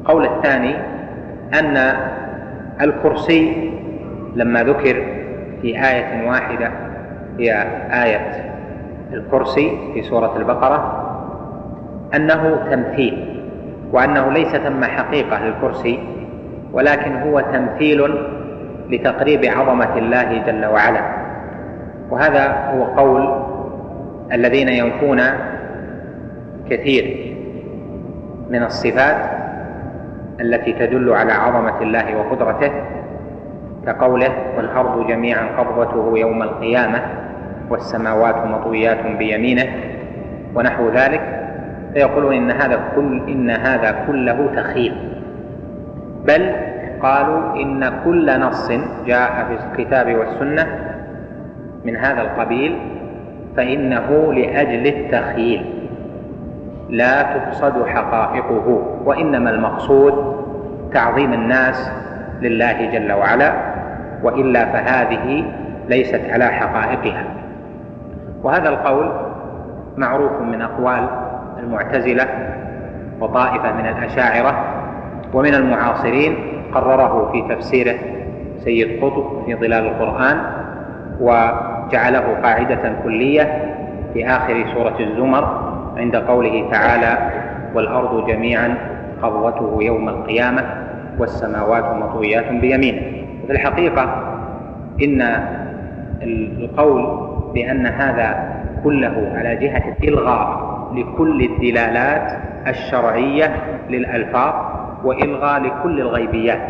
القول 0.00 0.24
الثاني 0.24 0.74
أن 1.60 1.96
الكرسي 2.80 3.70
لما 4.36 4.62
ذكر 4.64 5.02
في 5.62 5.84
آية 5.88 6.28
واحدة 6.28 6.70
هي 7.38 7.52
آية 8.04 8.50
الكرسي 9.12 9.78
في 9.94 10.02
سورة 10.02 10.36
البقرة 10.36 11.00
أنه 12.14 12.56
تمثيل. 12.70 13.33
وأنه 13.94 14.32
ليس 14.32 14.56
ثم 14.56 14.84
حقيقة 14.84 15.38
للكرسي 15.38 15.98
ولكن 16.72 17.14
هو 17.16 17.40
تمثيل 17.40 18.14
لتقريب 18.90 19.44
عظمة 19.44 19.98
الله 19.98 20.42
جل 20.46 20.66
وعلا. 20.66 21.00
وهذا 22.10 22.70
هو 22.74 22.84
قول 22.84 23.44
الذين 24.32 24.68
ينفون 24.68 25.20
كثير 26.70 27.34
من 28.50 28.62
الصفات 28.62 29.16
التي 30.40 30.72
تدل 30.72 31.12
على 31.12 31.32
عظمة 31.32 31.82
الله 31.82 32.16
وقدرته 32.16 32.72
كقوله 33.86 34.30
والأرض 34.56 35.06
جميعا 35.06 35.46
قبضته 35.58 36.18
يوم 36.18 36.42
القيامة 36.42 37.02
والسماوات 37.70 38.46
مطويات 38.46 39.06
بيمينه 39.18 39.66
ونحو 40.54 40.88
ذلك. 40.88 41.43
فيقولون 41.94 42.34
إن 42.34 42.50
هذا 42.50 42.80
كل 42.96 43.22
إن 43.28 43.50
هذا 43.50 44.04
كله 44.06 44.50
تخيل 44.56 44.94
بل 46.26 46.52
قالوا 47.02 47.54
إن 47.56 47.92
كل 48.04 48.40
نص 48.40 48.72
جاء 49.06 49.46
في 49.48 49.80
الكتاب 49.80 50.14
والسنة 50.14 50.66
من 51.84 51.96
هذا 51.96 52.22
القبيل 52.22 52.78
فإنه 53.56 54.32
لأجل 54.32 54.86
التخيل 54.86 55.64
لا 56.88 57.22
تقصد 57.22 57.86
حقائقه 57.86 58.82
وإنما 59.04 59.50
المقصود 59.50 60.44
تعظيم 60.92 61.32
الناس 61.32 61.90
لله 62.42 62.90
جل 62.92 63.12
وعلا 63.12 63.52
وإلا 64.22 64.64
فهذه 64.64 65.44
ليست 65.88 66.20
على 66.30 66.44
حقائقها. 66.44 67.24
وهذا 68.42 68.68
القول 68.68 69.12
معروف 69.96 70.40
من 70.40 70.62
أقوال 70.62 71.23
المعتزلة 71.64 72.28
وطائفة 73.20 73.72
من 73.72 73.86
الأشاعرة 73.86 74.64
ومن 75.34 75.54
المعاصرين 75.54 76.36
قرره 76.74 77.30
في 77.32 77.54
تفسيره 77.54 77.94
سيد 78.58 79.04
قطب 79.04 79.42
في 79.46 79.54
ظلال 79.54 79.86
القرآن 79.86 80.36
وجعله 81.20 82.36
قاعدة 82.42 82.92
كلية 83.04 83.74
في 84.14 84.26
آخر 84.26 84.64
سورة 84.74 84.96
الزمر 85.00 85.74
عند 85.96 86.16
قوله 86.16 86.70
تعالى 86.70 87.30
والأرض 87.74 88.26
جميعا 88.26 88.74
قبضته 89.22 89.78
يوم 89.82 90.08
القيامة 90.08 90.62
والسماوات 91.18 91.84
مطويات 91.84 92.44
بيمينه 92.50 93.00
في 93.46 93.52
الحقيقة 93.52 94.02
إن 95.02 95.22
القول 96.58 97.28
بأن 97.54 97.86
هذا 97.86 98.54
كله 98.84 99.32
على 99.34 99.56
جهة 99.56 99.82
الإلغاء 100.02 100.73
لكل 100.94 101.42
الدلالات 101.42 102.32
الشرعية 102.66 103.56
للألفاظ 103.90 104.54
وإلغاء 105.04 105.60
لكل 105.62 106.00
الغيبيات 106.00 106.68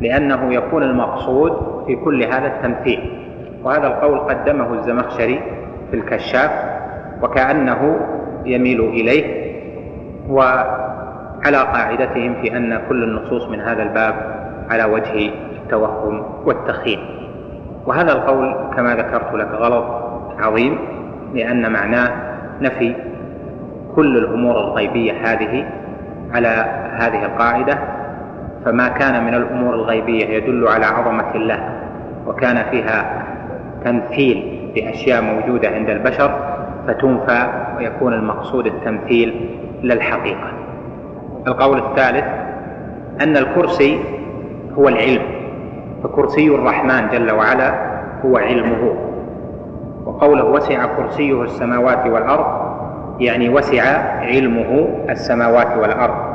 لأنه 0.00 0.54
يكون 0.54 0.82
المقصود 0.82 1.52
في 1.86 1.96
كل 1.96 2.22
هذا 2.22 2.46
التمثيل. 2.46 3.18
وهذا 3.64 3.86
القول 3.86 4.18
قدمه 4.18 4.74
الزمخشري 4.74 5.40
في 5.90 5.96
الكشاف 5.96 6.50
وكأنه 7.22 8.00
يميل 8.46 8.80
إليه 8.80 9.52
وعلى 10.28 11.56
قاعدتهم 11.56 12.34
في 12.42 12.56
أن 12.56 12.80
كل 12.88 13.02
النصوص 13.04 13.48
من 13.48 13.60
هذا 13.60 13.82
الباب 13.82 14.14
على 14.70 14.84
وجه 14.84 15.30
التوهم 15.62 16.22
والتخيل. 16.44 16.98
وهذا 17.86 18.12
القول 18.12 18.54
كما 18.76 18.94
ذكرت 18.94 19.34
لك 19.34 19.48
غلط 19.48 19.84
عظيم 20.38 20.78
لأن 21.34 21.72
معناه 21.72 22.10
نفي 22.60 22.94
كل 23.96 24.16
الأمور 24.16 24.60
الغيبية 24.60 25.12
هذه 25.12 25.64
على 26.32 26.48
هذه 26.98 27.24
القاعدة 27.24 27.78
فما 28.64 28.88
كان 28.88 29.24
من 29.24 29.34
الأمور 29.34 29.74
الغيبية 29.74 30.26
يدل 30.26 30.68
على 30.68 30.86
عظمة 30.86 31.34
الله 31.34 31.68
وكان 32.26 32.64
فيها 32.70 33.24
تمثيل 33.84 34.68
بأشياء 34.74 35.22
موجودة 35.22 35.68
عند 35.68 35.90
البشر 35.90 36.38
فتنفى 36.86 37.46
ويكون 37.76 38.14
المقصود 38.14 38.66
التمثيل 38.66 39.48
للحقيقة. 39.82 40.52
القول 41.46 41.78
الثالث 41.78 42.24
أن 43.20 43.36
الكرسي 43.36 43.98
هو 44.78 44.88
العلم 44.88 45.22
فكرسي 46.02 46.48
الرحمن 46.54 47.08
جل 47.08 47.32
وعلا 47.32 47.74
هو 48.24 48.36
علمه. 48.36 48.94
وقوله 50.06 50.44
وسع 50.44 50.86
كرسيه 50.86 51.42
السماوات 51.42 52.06
والأرض 52.06 52.61
يعني 53.20 53.48
وسع 53.48 53.82
علمه 54.20 54.88
السماوات 55.10 55.76
والأرض. 55.76 56.32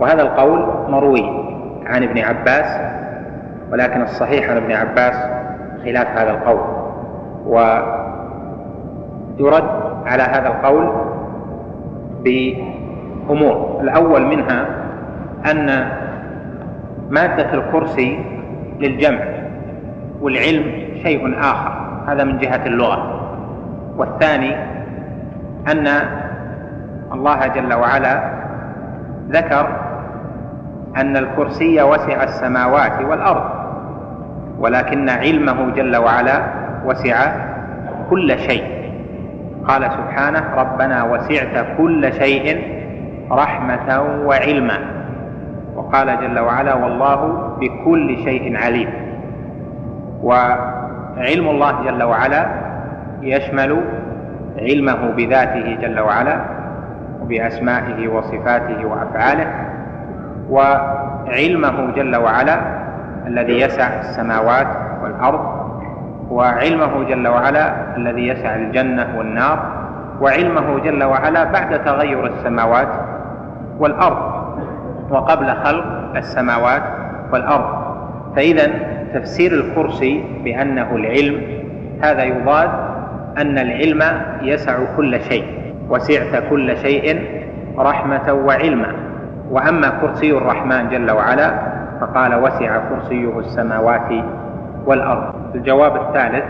وهذا 0.00 0.22
القول 0.22 0.66
مروي 0.88 1.24
عن 1.86 2.02
ابن 2.02 2.18
عباس 2.18 2.80
ولكن 3.72 4.02
الصحيح 4.02 4.50
عن 4.50 4.56
ابن 4.56 4.72
عباس 4.72 5.14
خلاف 5.84 6.06
هذا 6.18 6.30
القول. 6.30 6.60
ويرد 9.38 9.64
على 10.06 10.22
هذا 10.22 10.48
القول 10.48 10.92
بأمور. 12.24 13.80
الأول 13.80 14.26
منها 14.26 14.66
أن 15.50 15.88
مادة 17.10 17.54
الكرسي 17.54 18.24
للجمع 18.80 19.24
والعلم 20.20 20.64
شيء 21.02 21.38
آخر. 21.40 21.72
هذا 22.06 22.24
من 22.24 22.38
جهة 22.38 22.66
اللغة. 22.66 23.20
والثاني 23.96 24.56
أن 25.72 25.88
الله 27.12 27.46
جل 27.46 27.74
وعلا 27.74 28.22
ذكر 29.30 29.66
أن 30.96 31.16
الكرسي 31.16 31.82
وسع 31.82 32.22
السماوات 32.22 33.02
والأرض 33.02 33.44
ولكن 34.58 35.08
علمه 35.08 35.70
جل 35.70 35.96
وعلا 35.96 36.42
وسع 36.84 37.32
كل 38.10 38.38
شيء. 38.38 38.64
قال 39.68 39.82
سبحانه 39.82 40.44
ربنا 40.56 41.04
وسعت 41.04 41.66
كل 41.78 42.12
شيء 42.12 42.62
رحمة 43.32 44.02
وعلما. 44.24 44.78
وقال 45.76 46.20
جل 46.20 46.38
وعلا 46.38 46.74
والله 46.74 47.50
بكل 47.60 48.16
شيء 48.24 48.56
عليم. 48.56 48.88
وعلم 50.22 51.48
الله 51.48 51.84
جل 51.84 52.02
وعلا 52.02 52.46
يشمل 53.22 53.80
علمه 54.58 55.10
بذاته 55.16 55.76
جل 55.82 56.00
وعلا 56.00 56.40
وبأسمائه 57.22 58.08
وصفاته 58.08 58.86
وأفعاله 58.86 59.46
وعلمه 60.50 61.90
جل 61.96 62.16
وعلا 62.16 62.60
الذي 63.26 63.60
يسع 63.60 63.86
السماوات 64.00 64.66
والأرض 65.02 65.58
وعلمه 66.30 67.04
جل 67.04 67.28
وعلا 67.28 67.96
الذي 67.96 68.28
يسع 68.28 68.54
الجنة 68.54 69.14
والنار 69.18 69.58
وعلمه 70.20 70.78
جل 70.78 71.04
وعلا 71.04 71.44
بعد 71.44 71.84
تغير 71.84 72.26
السماوات 72.26 72.88
والأرض 73.78 74.18
وقبل 75.10 75.50
خلق 75.64 75.84
السماوات 76.16 76.82
والأرض. 77.32 77.88
فإذا 78.36 78.66
تفسير 79.14 79.52
الكرسي 79.52 80.24
بأنه 80.44 80.96
العلم 80.96 81.42
هذا 82.02 82.24
يضاد 82.24 82.70
أن 83.38 83.58
العلم 83.58 84.02
يسع 84.42 84.78
كل 84.96 85.20
شيء 85.20 85.44
وسعت 85.88 86.42
كل 86.50 86.76
شيء 86.76 87.22
رحمة 87.78 88.32
وعلما 88.32 88.92
وأما 89.50 89.88
كرسي 90.00 90.32
الرحمن 90.32 90.88
جل 90.90 91.10
وعلا 91.10 91.50
فقال 92.00 92.34
وسع 92.34 92.78
كرسيه 92.88 93.38
السماوات 93.38 94.24
والأرض. 94.86 95.54
الجواب 95.54 95.96
الثالث 95.96 96.44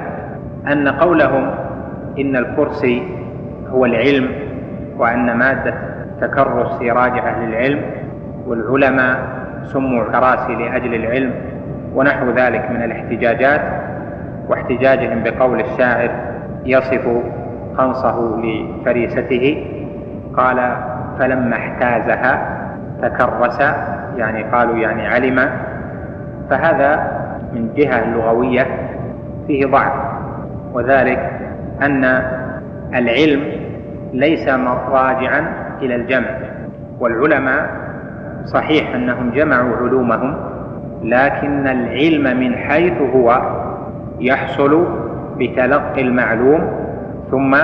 أن 0.73 0.89
قولهم 0.89 1.51
إن 2.19 2.37
الكرسي 2.37 3.03
هو 3.71 3.85
العلم 3.85 4.29
وأن 4.99 5.37
مادة 5.37 5.75
تكرس 6.21 6.83
راجعة 6.83 7.45
للعلم 7.45 7.83
والعلماء 8.47 9.19
سموا 9.65 10.05
كراسي 10.05 10.55
لأجل 10.55 10.95
العلم 10.95 11.35
ونحو 11.95 12.31
ذلك 12.31 12.71
من 12.71 12.83
الاحتجاجات 12.83 13.61
واحتجاجهم 14.49 15.23
بقول 15.23 15.61
الشاعر 15.61 16.11
يصف 16.67 17.09
خنصه 17.77 18.41
لفريسته 18.43 19.65
قال 20.37 20.77
فلما 21.19 21.57
احتازها 21.57 22.59
تكرس 23.03 23.61
يعني 24.17 24.43
قالوا 24.43 24.77
يعني 24.77 25.07
علم. 25.07 25.51
فهذا 26.51 27.19
من 27.53 27.69
جهة 27.77 28.05
اللغوية 28.05 28.67
فيه 29.47 29.67
ضعف 29.67 29.93
وذلك 30.73 31.31
أن 31.83 32.05
العلم 32.95 33.43
ليس 34.13 34.49
راجعا 34.89 35.47
إلى 35.83 35.95
الجمع 35.95 36.29
والعلماء 37.01 37.71
صحيح 38.45 38.95
أنهم 38.95 39.31
جمعوا 39.31 39.77
علومهم 39.77 40.37
لكن 41.03 41.67
العلم 41.67 42.41
من 42.41 42.57
حيث 42.57 43.01
هو 43.15 43.43
يحصل 44.21 44.87
بتلقي 45.39 46.03
المعلوم 46.03 46.71
ثم 47.31 47.55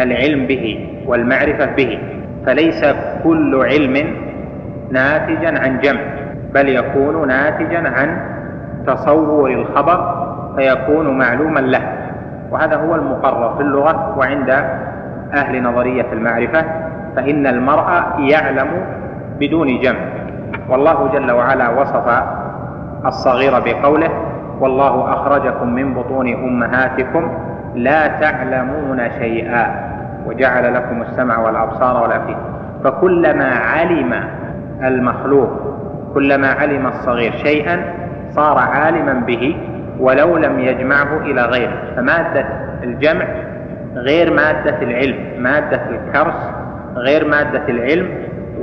العلم 0.00 0.46
به 0.46 0.88
والمعرفة 1.06 1.66
به. 1.66 1.98
فليس 2.46 2.84
كل 3.24 3.64
علم 3.64 4.06
ناتجا 4.90 5.60
عن 5.60 5.80
جمع 5.80 6.00
بل 6.54 6.68
يكون 6.68 7.28
ناتجا 7.28 7.88
عن 7.88 8.20
تصور 8.86 9.50
الخبر 9.50 10.26
فيكون 10.56 11.18
معلوما 11.18 11.60
له. 11.60 11.82
وهذا 12.50 12.76
هو 12.76 12.94
المقرر 12.94 13.54
في 13.56 13.60
اللغة 13.62 14.18
وعند 14.18 14.50
أهل 15.34 15.62
نظرية 15.62 16.06
المعرفة 16.12 16.64
فإن 17.16 17.46
المرء 17.46 17.88
يعلم 18.18 18.68
بدون 19.40 19.80
جمع. 19.80 19.98
والله 20.68 21.10
جل 21.12 21.30
وعلا 21.32 21.68
وصف 21.68 22.22
الصغير 23.06 23.52
بقوله 23.60 24.10
والله 24.60 25.12
أخرجكم 25.12 25.68
من 25.74 25.94
بطون 25.94 26.34
أمهاتكم 26.34 27.30
لا 27.74 28.06
تعلمون 28.06 29.10
شيئا 29.18 29.74
وجعل 30.26 30.74
لكم 30.74 31.02
السمع 31.02 31.38
والأبصار 31.38 32.02
والأفئدة 32.02 32.38
فكلما 32.84 33.50
علم 33.50 34.14
المخلوق 34.84 35.50
كلما 36.14 36.48
علم 36.48 36.86
الصغير 36.86 37.32
شيئا 37.32 37.84
صار 38.30 38.58
عالما 38.58 39.12
به 39.12 39.56
ولو 40.00 40.36
لم 40.36 40.58
يجمعه 40.60 41.16
إلى 41.20 41.42
غيره. 41.42 41.72
فمادة 41.96 42.46
الجمع 42.82 43.24
غير 43.94 44.32
مادة 44.34 44.82
العلم 44.82 45.42
مادة 45.42 45.80
الكرس 45.90 46.50
غير 46.96 47.28
مادة 47.28 47.62
العلم 47.68 48.08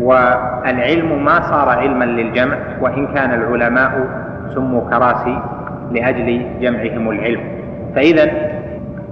والعلم 0.02 1.26
ما 1.26 1.42
صار 1.42 1.70
علما 1.70 2.06
للجمع. 2.06 2.56
وإن 2.82 3.08
كان 3.08 3.34
العلماء 3.34 3.92
سموا 4.54 4.90
كراسي 4.90 5.40
لأجل 5.94 6.46
جمعهم 6.62 7.10
العلم. 7.10 7.42
فإذا 7.96 8.32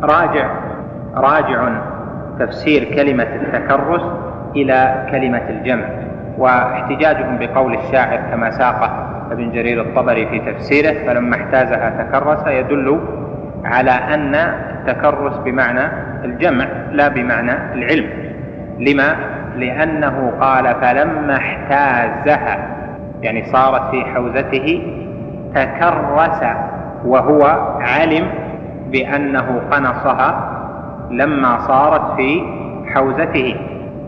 راجع 0.03 0.51
راجع 1.15 1.69
تفسير 2.39 2.83
كلمة 2.83 3.23
التكرس 3.35 4.01
إلى 4.55 5.07
كلمة 5.11 5.49
الجمع. 5.49 5.85
واحتجاجهم 6.37 7.37
بقول 7.39 7.73
الشاعر 7.73 8.19
كما 8.31 8.51
ساقه 8.51 9.07
ابن 9.31 9.51
جرير 9.51 9.81
الطبري 9.81 10.25
في 10.25 10.39
تفسيره 10.39 10.93
فلما 11.07 11.35
احتازها 11.35 12.03
تكرس 12.03 12.47
يدل 12.47 12.99
على 13.65 13.91
أن 13.91 14.35
التكرس 14.35 15.37
بمعنى 15.37 15.91
الجمع 16.25 16.65
لا 16.91 17.07
بمعنى 17.07 17.51
العلم. 17.73 18.09
لما؟ 18.79 19.15
لأنه 19.55 20.33
قال 20.39 20.75
فلما 20.81 21.35
احتازها 21.37 22.67
يعني 23.21 23.43
صارت 23.45 23.91
في 23.91 24.05
حوزته 24.05 24.81
تكرس 25.55 26.43
وهو 27.05 27.43
علم 27.81 28.27
بأنه 28.91 29.61
قنصها 29.71 30.57
لما 31.11 31.59
صارت 31.67 32.15
في 32.15 32.41
حوزته. 32.93 33.55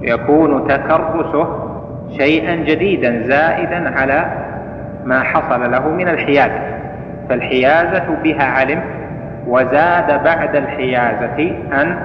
يكون 0.01 0.67
تكرسه 0.67 1.47
شيئا 2.17 2.55
جديدا 2.55 3.23
زائدا 3.27 3.99
على 3.99 4.25
ما 5.05 5.23
حصل 5.23 5.71
له 5.71 5.89
من 5.89 6.07
الحيازة 6.07 6.61
فالحيازة 7.29 8.03
بها 8.23 8.43
علم 8.43 8.81
وزاد 9.47 10.23
بعد 10.23 10.55
الحيازة 10.55 11.51
أن 11.81 11.97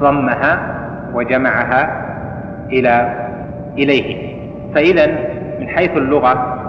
ضمها 0.00 0.58
وجمعها 1.14 2.02
إلى 2.72 3.14
إليه. 3.78 4.36
فإذا 4.74 5.06
من 5.60 5.68
حيث 5.68 5.96
اللغة 5.96 6.62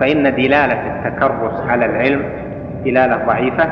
فإن 0.00 0.22
دلالة 0.22 1.06
التكرس 1.06 1.60
على 1.68 1.86
العلم 1.86 2.22
دلالة 2.84 3.26
ضعيفة 3.26 3.68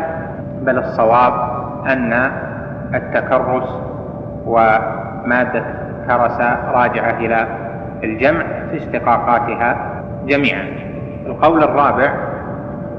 بل 0.62 0.78
الصواب 0.78 1.32
أن 1.86 2.30
التكرس 2.94 3.80
ومادة 4.46 5.64
كرس 6.08 6.40
راجعة 6.74 7.18
إلى 7.18 7.46
الجمع 8.04 8.42
في 8.70 8.76
اشتقاقاتها 8.76 9.76
جميعا. 10.26 10.64
القول 11.26 11.62
الرابع 11.62 12.12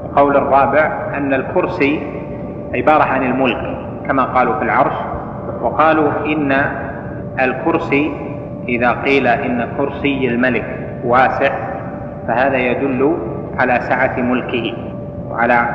القول 0.04 0.36
الرابع 0.36 0.92
أن 1.16 1.34
الكرسي 1.34 2.00
عبارة 2.74 3.02
عن 3.02 3.22
الملك 3.22 3.76
كما 4.06 4.24
قالوا 4.24 4.58
في 4.58 4.62
العرش 4.64 4.94
وقالوا 5.62 6.10
إن 6.26 6.52
الكرسي 7.40 8.12
إذا 8.68 8.90
قيل 8.92 9.26
إن 9.26 9.68
كرسي 9.78 10.28
الملك 10.28 10.64
واسع 11.04 11.63
فهذا 12.28 12.56
يدل 12.56 13.16
على 13.58 13.80
سعة 13.80 14.20
ملكه 14.20 14.72
وعلى 15.30 15.66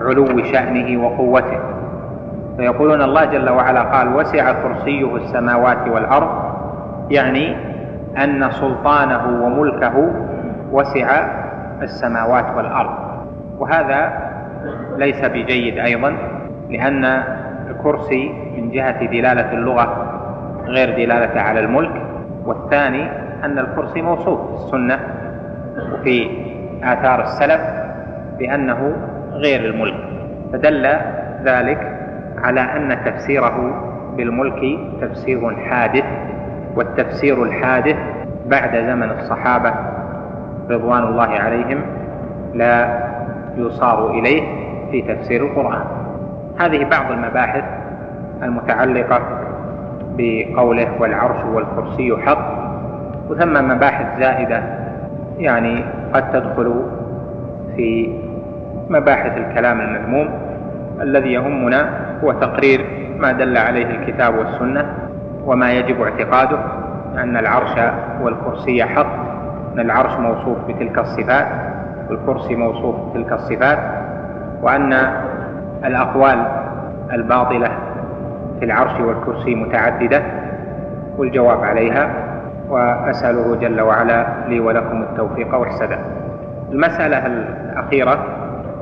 علو 0.00 0.42
شأنه 0.44 1.04
وقوته. 1.04 1.58
فيقولون 2.56 3.02
الله 3.02 3.24
جل 3.24 3.50
وعلا 3.50 3.82
قال 3.82 4.16
وسع 4.16 4.52
كرسيه 4.52 5.16
السماوات 5.16 5.88
والأرض 5.88 6.30
يعني 7.10 7.56
أن 8.24 8.50
سلطانه 8.50 9.44
وملكه 9.44 10.10
وسع 10.72 11.26
السماوات 11.82 12.44
والأرض. 12.56 12.94
وهذا 13.58 14.12
ليس 14.96 15.24
بجيد 15.24 15.78
أيضا 15.78 16.16
لأن 16.70 17.04
الكرسي 17.70 18.32
من 18.56 18.70
جهة 18.70 19.06
دلالة 19.06 19.52
اللغة 19.52 20.12
غير 20.66 20.90
دلالة 20.90 21.40
على 21.40 21.60
الملك 21.60 22.02
والثاني 22.44 23.08
أن 23.44 23.58
الكرسي 23.58 24.02
موصوف 24.02 24.40
السنة 24.54 24.98
وفي 25.92 26.30
آثار 26.82 27.22
السلف 27.22 27.60
بأنه 28.38 28.96
غير 29.32 29.60
الملك. 29.64 29.94
فدل 30.52 30.86
ذلك 31.44 31.92
على 32.38 32.60
أن 32.60 32.98
تفسيره 33.04 33.82
بالملك 34.16 34.78
تفسير 35.00 35.56
حادث 35.56 36.04
والتفسير 36.76 37.42
الحادث 37.42 37.96
بعد 38.46 38.76
زمن 38.76 39.10
الصحابة 39.10 39.74
رضوان 40.70 41.02
الله 41.02 41.28
عليهم 41.28 41.80
لا 42.54 42.98
يصار 43.56 44.10
إليه 44.10 44.42
في 44.90 45.02
تفسير 45.02 45.44
القرآن. 45.46 45.84
هذه 46.60 46.84
بعض 46.84 47.12
المباحث 47.12 47.64
المتعلقة 48.42 49.20
بقوله 50.18 50.88
والعرش 51.00 51.44
والكرسي 51.44 52.16
حق 52.26 52.52
وثم 53.30 53.68
مباحث 53.68 54.18
زائدة 54.20 54.62
يعني 55.38 55.84
قد 56.12 56.32
تدخل 56.32 56.82
في 57.76 58.18
مباحث 58.90 59.36
الكلام 59.36 59.80
المذموم 59.80 60.28
الذي 61.00 61.32
يهمنا 61.32 61.90
هو 62.24 62.32
تقرير 62.32 62.86
ما 63.18 63.32
دل 63.32 63.56
عليه 63.58 63.86
الكتاب 63.90 64.34
والسنة 64.38 64.86
وما 65.46 65.72
يجب 65.72 66.02
اعتقاده 66.02 66.58
أن 67.18 67.36
العرش 67.36 67.92
والكرسي 68.22 68.84
حق 68.84 69.06
أن 69.74 69.80
العرش 69.80 70.12
موصوف 70.18 70.58
بتلك 70.68 70.98
الصفات 70.98 71.46
والكرسي 72.10 72.56
موصوف 72.56 72.96
بتلك 73.10 73.32
الصفات 73.32 73.78
وأن 74.62 74.92
الأقوال 75.84 76.46
الباطلة 77.12 77.68
في 78.58 78.64
العرش 78.64 79.00
والكرسي 79.00 79.54
متعددة 79.54 80.22
والجواب 81.18 81.64
عليها. 81.64 82.10
وأسأله 82.68 83.56
جل 83.56 83.80
وعلا 83.80 84.26
لي 84.48 84.60
ولكم 84.60 85.02
التوفيق 85.02 85.54
والسداد. 85.54 85.98
المسألة 86.72 87.26
الأخيرة 87.26 88.26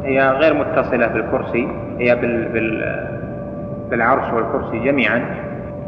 هي 0.05 0.28
غير 0.28 0.55
متصلة 0.55 1.07
بالكرسي 1.07 1.68
هي 1.99 2.14
بال 2.14 2.49
بال 2.49 3.05
بالعرش 3.91 4.32
والكرسي 4.32 4.78
جميعا 4.78 5.24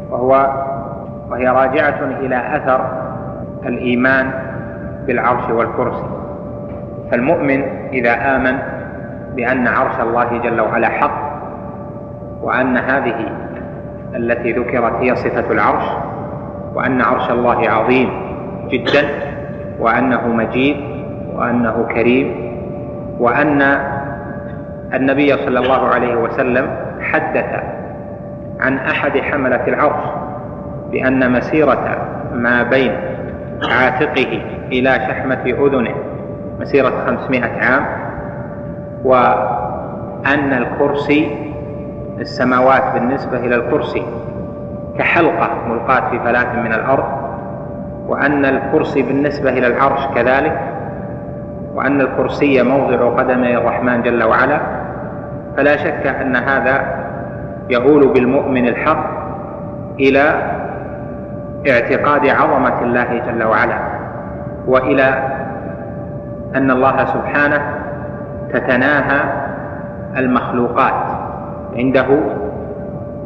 وهو 0.09 0.63
وهي 1.29 1.47
راجعة 1.47 1.99
إلى 2.19 2.55
أثر 2.55 2.91
الإيمان 3.65 4.31
بالعرش 5.07 5.49
والكرسي. 5.49 6.05
فالمؤمن 7.11 7.63
إذا 7.93 8.35
آمن 8.35 8.57
بأن 9.35 9.67
عرش 9.67 9.99
الله 9.99 10.37
جل 10.37 10.61
وعلا 10.61 10.89
حق 10.89 11.27
وأن 12.41 12.77
هذه 12.77 13.25
التي 14.15 14.51
ذكرت 14.51 14.93
هي 14.93 15.15
صفة 15.15 15.51
العرش 15.51 15.83
وأن 16.75 17.01
عرش 17.01 17.31
الله 17.31 17.69
عظيم 17.69 18.09
جدا 18.69 19.03
وأنه 19.79 20.27
مجيد 20.27 20.75
وأنه 21.35 21.85
كريم 21.93 22.35
وأن 23.19 23.61
النبي 24.93 25.37
صلى 25.37 25.59
الله 25.59 25.87
عليه 25.87 26.15
وسلم 26.15 26.69
حدث 27.01 27.63
عن 28.59 28.77
أحد 28.77 29.17
حملة 29.17 29.67
العرش 29.67 30.03
بأن 30.91 31.31
مسيرة 31.31 31.97
ما 32.33 32.63
بين 32.63 32.91
عاتقه 33.71 34.41
إلى 34.71 34.93
شحمة 35.07 35.41
أذنه 35.45 35.95
مسيرة 36.59 36.89
خمسمائة 37.07 37.61
عام 37.65 37.85
وأن 39.03 40.53
الكرسي 40.53 41.47
السماوات 42.19 42.83
بالنسبة 42.93 43.37
إلى 43.37 43.55
الكرسي 43.55 44.03
كحلقة 44.99 45.49
ملقاة 45.67 46.09
في 46.09 46.19
فلاة 46.19 46.55
من 46.55 46.73
الأرض 46.73 47.05
وأن 48.07 48.45
الكرسي 48.45 49.01
بالنسبة 49.01 49.49
إلى 49.49 49.67
العرش 49.67 50.07
كذلك 50.15 50.59
وأن 51.75 52.01
الكرسي 52.01 52.63
موضع 52.63 53.09
قدمي 53.09 53.57
الرحمن 53.57 54.01
جل 54.01 54.23
وعلا. 54.23 54.59
فلا 55.57 55.77
شك 55.77 56.07
أن 56.07 56.35
هذا 56.35 56.85
يؤول 57.69 58.07
بالمؤمن 58.13 58.67
الحق 58.67 59.09
إلى 59.99 60.51
اعتقاد 61.69 62.27
عظمة 62.27 62.81
الله 62.81 63.21
جل 63.27 63.43
وعلا 63.43 63.77
وإلى 64.67 65.23
أن 66.55 66.71
الله 66.71 67.05
سبحانه 67.05 67.61
تتناهى 68.53 69.19
المخلوقات 70.17 70.93
عنده 71.75 72.07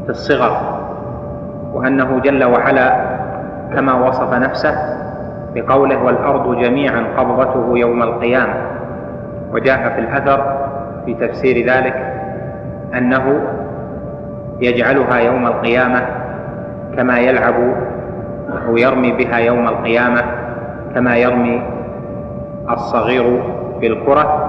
في 0.06 0.10
الصغر. 0.10 0.71
وأنه 1.74 2.20
جل 2.20 2.44
وعلا 2.44 3.02
كما 3.76 3.94
وصف 3.94 4.34
نفسه 4.34 4.76
بقوله 5.56 6.04
والأرض 6.04 6.58
جميعا 6.60 7.04
قبضته 7.18 7.78
يوم 7.78 8.04
القيامة. 8.04 8.54
وجاء 9.54 9.90
في 9.96 10.00
الأثر 10.00 10.68
في 11.06 11.14
تفسير 11.14 11.66
ذلك 11.68 12.14
أنه 12.98 13.42
يجعلها 14.60 15.18
يوم 15.20 15.48
القيامة 15.48 16.02
كما 16.98 17.20
يلعب 17.20 17.56
أو 18.68 18.78
يرمي 18.78 19.12
بها 19.12 19.38
يوم 19.38 19.68
القيامة 19.68 20.22
كما 20.96 21.16
يرمي 21.18 21.62
الصغير 22.70 23.44
بالكرة 23.82 24.48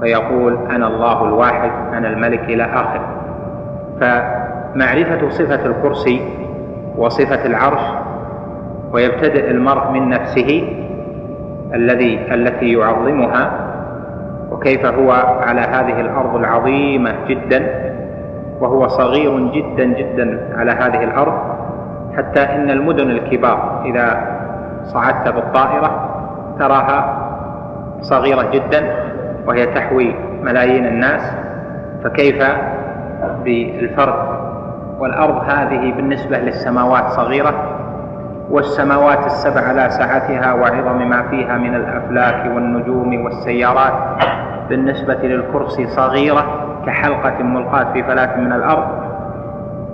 فيقول 0.00 0.58
أنا 0.70 0.86
الله 0.86 1.24
الواحد 1.24 1.70
أنا 1.92 2.08
الملك 2.08 2.40
إلى 2.44 2.64
آخر 2.64 3.00
فمعرفة 4.00 5.28
صفة 5.30 5.66
الكرسي 5.66 6.20
وصفة 6.96 7.46
العرش 7.46 7.82
ويبتدئ 8.92 9.50
المرء 9.50 9.90
من 9.90 10.08
نفسه 10.08 10.68
الذي 11.74 12.34
التي 12.34 12.72
يعظمها 12.72 13.50
وكيف 14.50 14.86
هو 14.86 15.12
على 15.40 15.60
هذه 15.60 16.00
الأرض 16.00 16.36
العظيمة 16.36 17.14
جدا 17.28 17.92
وهو 18.60 18.88
صغير 18.88 19.38
جدا 19.52 19.84
جدا 19.84 20.48
على 20.56 20.70
هذه 20.70 21.04
الأرض 21.04 21.34
حتى 22.16 22.40
إن 22.40 22.70
المدن 22.70 23.10
الكبار 23.10 23.82
إذا 23.84 24.32
صعدت 24.84 25.28
بالطائرة 25.28 26.08
تراها 26.58 27.28
صغيرة 28.00 28.50
جدا 28.50 28.94
وهي 29.46 29.66
تحوي 29.66 30.14
ملايين 30.42 30.86
الناس 30.86 31.32
فكيف 32.04 32.44
بالفرد 33.44 34.51
والأرض 35.02 35.50
هذه 35.50 35.92
بالنسبة 35.92 36.38
للسماوات 36.38 37.08
صغيرة 37.08 37.54
والسماوات 38.50 39.26
السبع 39.26 39.60
على 39.60 39.90
سعتها 39.90 40.52
وعظم 40.52 41.08
ما 41.08 41.22
فيها 41.22 41.58
من 41.58 41.74
الأفلاك 41.74 42.54
والنجوم 42.54 43.24
والسيارات 43.24 43.92
بالنسبة 44.68 45.14
للكرسي 45.14 45.86
صغيرة 45.86 46.44
كحلقة 46.86 47.42
ملقاة 47.42 47.92
في 47.92 48.02
فلاة 48.02 48.40
من 48.40 48.52
الأرض 48.52 48.86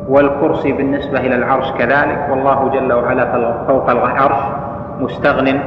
والكرسي 0.08 0.72
بالنسبة 0.72 1.20
إلى 1.20 1.34
العرش 1.34 1.72
كذلك 1.72 2.26
والله 2.30 2.68
جل 2.68 2.92
وعلا 2.92 3.54
فوق 3.68 3.90
العرش 3.90 4.38
مستغن 5.00 5.60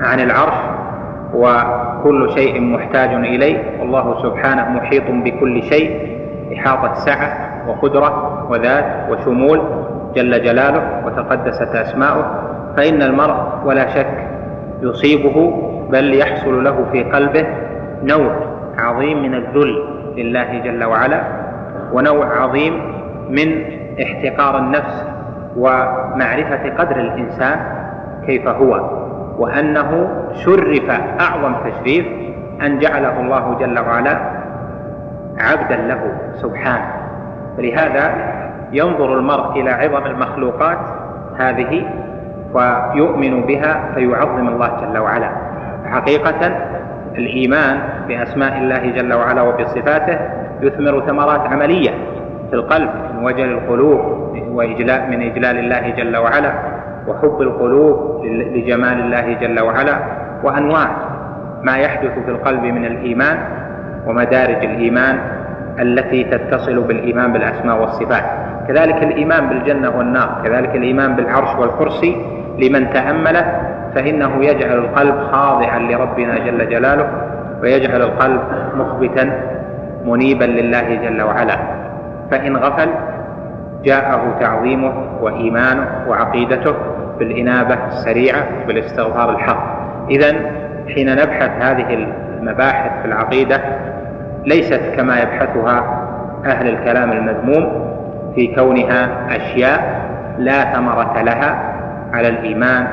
عن 0.00 0.20
العرش 0.20 0.56
وكل 1.34 2.30
شيء 2.34 2.60
محتاج 2.60 3.14
إليه 3.14 3.80
والله 3.80 4.22
سبحانه 4.22 4.70
محيط 4.70 5.04
بكل 5.10 5.62
شيء 5.62 6.16
إحاطة 6.58 6.94
سعة. 6.94 7.45
وقدرة 7.68 8.42
وذات 8.50 8.84
وشمول 9.10 9.60
جل 10.14 10.42
جلاله 10.42 11.02
وتقدست 11.06 11.74
أسماؤه 11.74 12.24
فإن 12.76 13.02
المرء 13.02 13.36
ولا 13.64 13.88
شك 13.88 14.28
يصيبه 14.82 15.62
بل 15.90 16.14
يحصل 16.14 16.64
له 16.64 16.84
في 16.92 17.02
قلبه 17.04 17.46
نوع 18.02 18.32
عظيم 18.78 19.22
من 19.22 19.34
الذل 19.34 19.82
لله 20.16 20.58
جل 20.58 20.84
وعلا 20.84 21.20
ونوع 21.92 22.42
عظيم 22.42 22.80
من 23.30 23.62
احتقار 24.02 24.58
النفس 24.58 25.04
ومعرفة 25.56 26.70
قدر 26.78 26.96
الإنسان 26.96 27.60
كيف 28.26 28.48
هو 28.48 28.90
وأنه 29.38 30.08
شرف 30.44 30.90
أعظم 31.20 31.54
تشريف 31.70 32.06
أن 32.62 32.78
جعله 32.78 33.20
الله 33.20 33.56
جل 33.60 33.78
وعلا 33.78 34.18
عبدا 35.38 35.76
له 35.76 36.12
سبحانه. 36.34 36.95
ولهذا 37.58 38.14
ينظر 38.72 39.18
المرء 39.18 39.60
إلى 39.60 39.70
عظم 39.70 40.06
المخلوقات 40.06 40.78
هذه 41.38 41.82
ويؤمن 42.54 43.42
بها 43.42 43.92
فيعظم 43.94 44.48
الله 44.48 44.70
جل 44.80 44.98
وعلا. 44.98 45.30
حقيقة 45.84 46.56
الإيمان 47.18 47.78
بأسماء 48.08 48.58
الله 48.58 48.90
جل 48.90 49.12
وعلا 49.14 49.42
وبصفاته 49.42 50.18
يثمر 50.62 51.00
ثمرات 51.06 51.40
عملية 51.40 51.90
في 52.50 52.54
القلب 52.56 52.90
من 53.16 53.24
وجل 53.24 53.52
القلوب 53.52 54.00
وإجلاء 54.50 55.06
من 55.10 55.22
إجلال 55.22 55.58
الله 55.58 55.90
جل 55.90 56.16
وعلا 56.16 56.52
وحب 57.08 57.40
القلوب 57.40 58.24
لجمال 58.26 59.00
الله 59.00 59.32
جل 59.32 59.60
وعلا 59.60 59.98
وأنواع 60.44 60.88
ما 61.62 61.76
يحدث 61.76 62.18
في 62.24 62.30
القلب 62.30 62.62
من 62.62 62.84
الإيمان 62.84 63.38
ومدارج 64.06 64.64
الإيمان 64.64 65.18
التي 65.80 66.24
تتصل 66.24 66.80
بالإيمان 66.80 67.32
بالأسماء 67.32 67.80
والصفات. 67.80 68.24
كذلك 68.68 69.02
الإيمان 69.02 69.48
بالجنة 69.48 69.90
والنار 69.96 70.40
كذلك 70.44 70.76
الإيمان 70.76 71.16
بالعرش 71.16 71.56
والكرسي 71.58 72.16
لمن 72.58 72.90
تأمله 72.90 73.46
فإنه 73.94 74.44
يجعل 74.44 74.78
القلب 74.78 75.14
خاضعا 75.32 75.78
لربنا 75.78 76.38
جل 76.38 76.68
جلاله 76.68 77.08
ويجعل 77.62 78.02
القلب 78.02 78.40
مخبتا 78.74 79.40
منيبا 80.04 80.44
لله 80.44 80.94
جل 80.94 81.22
وعلا. 81.22 81.58
فإن 82.30 82.56
غفل 82.56 82.88
جاءه 83.84 84.36
تعظيمه 84.40 84.92
وإيمانه 85.20 85.88
وعقيدته 86.08 86.74
بالإنابة 87.18 87.78
السريعة 87.86 88.46
بالاستغفار 88.66 89.30
الحق. 89.30 89.76
إذا 90.10 90.32
حين 90.94 91.12
نبحث 91.12 91.50
هذه 91.62 91.94
المباحث 92.40 92.90
في 93.02 93.08
العقيدة 93.08 93.60
ليست 94.46 94.80
كما 94.96 95.20
يبحثها 95.20 96.02
أهل 96.44 96.68
الكلام 96.68 97.12
المذموم 97.12 97.96
في 98.34 98.54
كونها 98.54 99.26
أشياء 99.36 100.06
لا 100.38 100.74
ثمرة 100.74 101.22
لها 101.22 101.72
على 102.12 102.28
الإيمان 102.28 102.86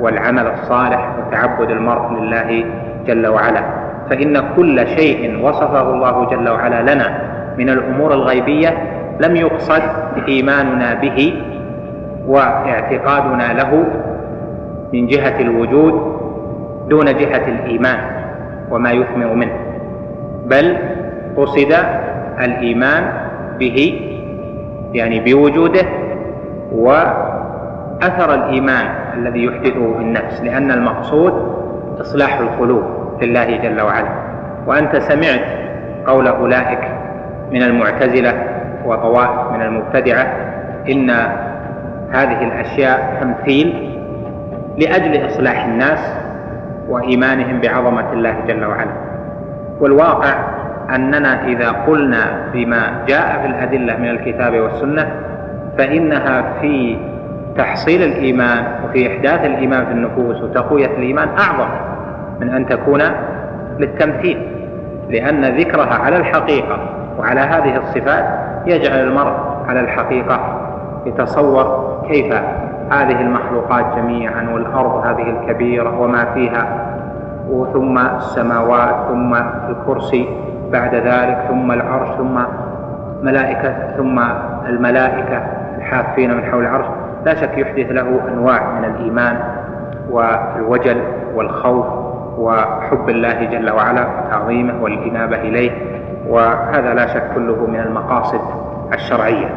والعمل 0.00 0.46
الصالح 0.46 1.08
وتعبد 1.18 1.70
المرء 1.70 2.12
لله 2.20 2.64
جل 3.06 3.26
وعلا. 3.26 3.62
فإن 4.10 4.42
كل 4.56 4.86
شيء 4.88 5.44
وصفه 5.44 5.90
الله 5.90 6.30
جل 6.30 6.48
وعلا 6.48 6.94
لنا 6.94 7.18
من 7.58 7.70
الأمور 7.70 8.14
الغيبية 8.14 8.78
لم 9.20 9.36
يقصد 9.36 9.82
إيماننا 10.28 10.94
به 10.94 11.42
واعتقادنا 12.26 13.52
له 13.52 13.84
من 14.92 15.06
جهة 15.06 15.40
الوجود 15.40 16.20
دون 16.88 17.04
جهة 17.04 17.48
الإيمان 17.48 17.98
وما 18.70 18.92
يثمر 18.92 19.34
منه. 19.34 19.69
بل 20.50 20.76
قصد 21.36 21.74
الإيمان 22.40 23.12
به 23.58 24.00
يعني 24.94 25.20
بوجوده 25.20 25.86
وأثر 26.72 28.34
الإيمان 28.34 28.86
الذي 29.16 29.44
يحدثه 29.44 29.94
في 29.94 30.00
النفس 30.02 30.40
لأن 30.40 30.70
المقصود 30.70 31.32
إصلاح 32.00 32.38
القلوب 32.38 32.82
لله 33.22 33.56
جل 33.56 33.80
وعلا. 33.80 34.08
وأنت 34.66 34.96
سمعت 34.96 35.44
قول 36.06 36.28
أولئك 36.28 36.78
من 37.52 37.62
المعتزلة 37.62 38.44
وطوائف 38.84 39.52
من 39.52 39.62
المبتدعة 39.62 40.36
إن 40.90 41.10
هذه 42.10 42.44
الأشياء 42.44 43.18
تمثيل 43.20 43.96
لأجل 44.78 45.26
إصلاح 45.26 45.64
الناس 45.64 45.98
وإيمانهم 46.88 47.60
بعظمة 47.60 48.12
الله 48.12 48.34
جل 48.48 48.64
وعلا. 48.64 49.09
والواقع 49.80 50.34
أننا 50.94 51.46
إذا 51.46 51.70
قلنا 51.70 52.44
بما 52.52 53.04
جاء 53.08 53.40
في 53.40 53.46
الأدلة 53.46 53.96
من 53.96 54.10
الكتاب 54.10 54.60
والسنة 54.60 55.12
فإنها 55.78 56.44
في 56.60 56.96
تحصيل 57.56 58.02
الإيمان 58.02 58.64
وفي 58.84 59.06
إحداث 59.06 59.44
الإيمان 59.44 59.86
في 59.86 59.92
النفوس 59.92 60.42
وتقوية 60.42 60.86
الإيمان 60.86 61.28
أعظم 61.28 61.68
من 62.40 62.50
أن 62.50 62.66
تكون 62.66 63.02
للتمثيل 63.78 64.42
لأن 65.08 65.44
ذكرها 65.44 65.94
على 65.94 66.16
الحقيقة 66.16 66.78
وعلى 67.18 67.40
هذه 67.40 67.76
الصفات 67.76 68.24
يجعل 68.66 68.98
المرء 69.00 69.34
على 69.68 69.80
الحقيقة 69.80 70.40
يتصور 71.06 71.96
كيف 72.08 72.34
هذه 72.90 73.20
المخلوقات 73.20 73.84
جميعا 73.96 74.50
والأرض 74.54 75.06
هذه 75.06 75.30
الكبيرة 75.30 76.00
وما 76.00 76.24
فيها 76.34 76.89
ثم 77.72 77.98
السماوات 77.98 78.94
ثم 79.08 79.34
الكرسي 79.68 80.28
بعد 80.72 80.94
ذلك 80.94 81.38
ثم 81.48 81.72
العرش 81.72 82.08
ثم 82.16 82.40
ملائكة 83.22 83.74
ثم 83.96 84.20
الملائكة 84.66 85.42
الحافين 85.78 86.36
من 86.36 86.44
حول 86.44 86.62
العرش. 86.62 86.86
لا 87.24 87.34
شك 87.34 87.58
يحدث 87.58 87.92
له 87.92 88.20
أنواع 88.28 88.72
من 88.78 88.84
الإيمان 88.84 89.36
والوجل 90.10 91.02
والخوف 91.34 91.86
وحب 92.38 93.08
الله 93.08 93.44
جل 93.44 93.70
وعلا 93.70 94.06
وتعظيمه 94.06 94.82
والإنابة 94.82 95.36
إليه 95.36 95.70
وهذا 96.28 96.94
لا 96.94 97.06
شك 97.06 97.22
كله 97.34 97.66
من 97.66 97.80
المقاصد 97.80 98.40
الشرعية. 98.92 99.48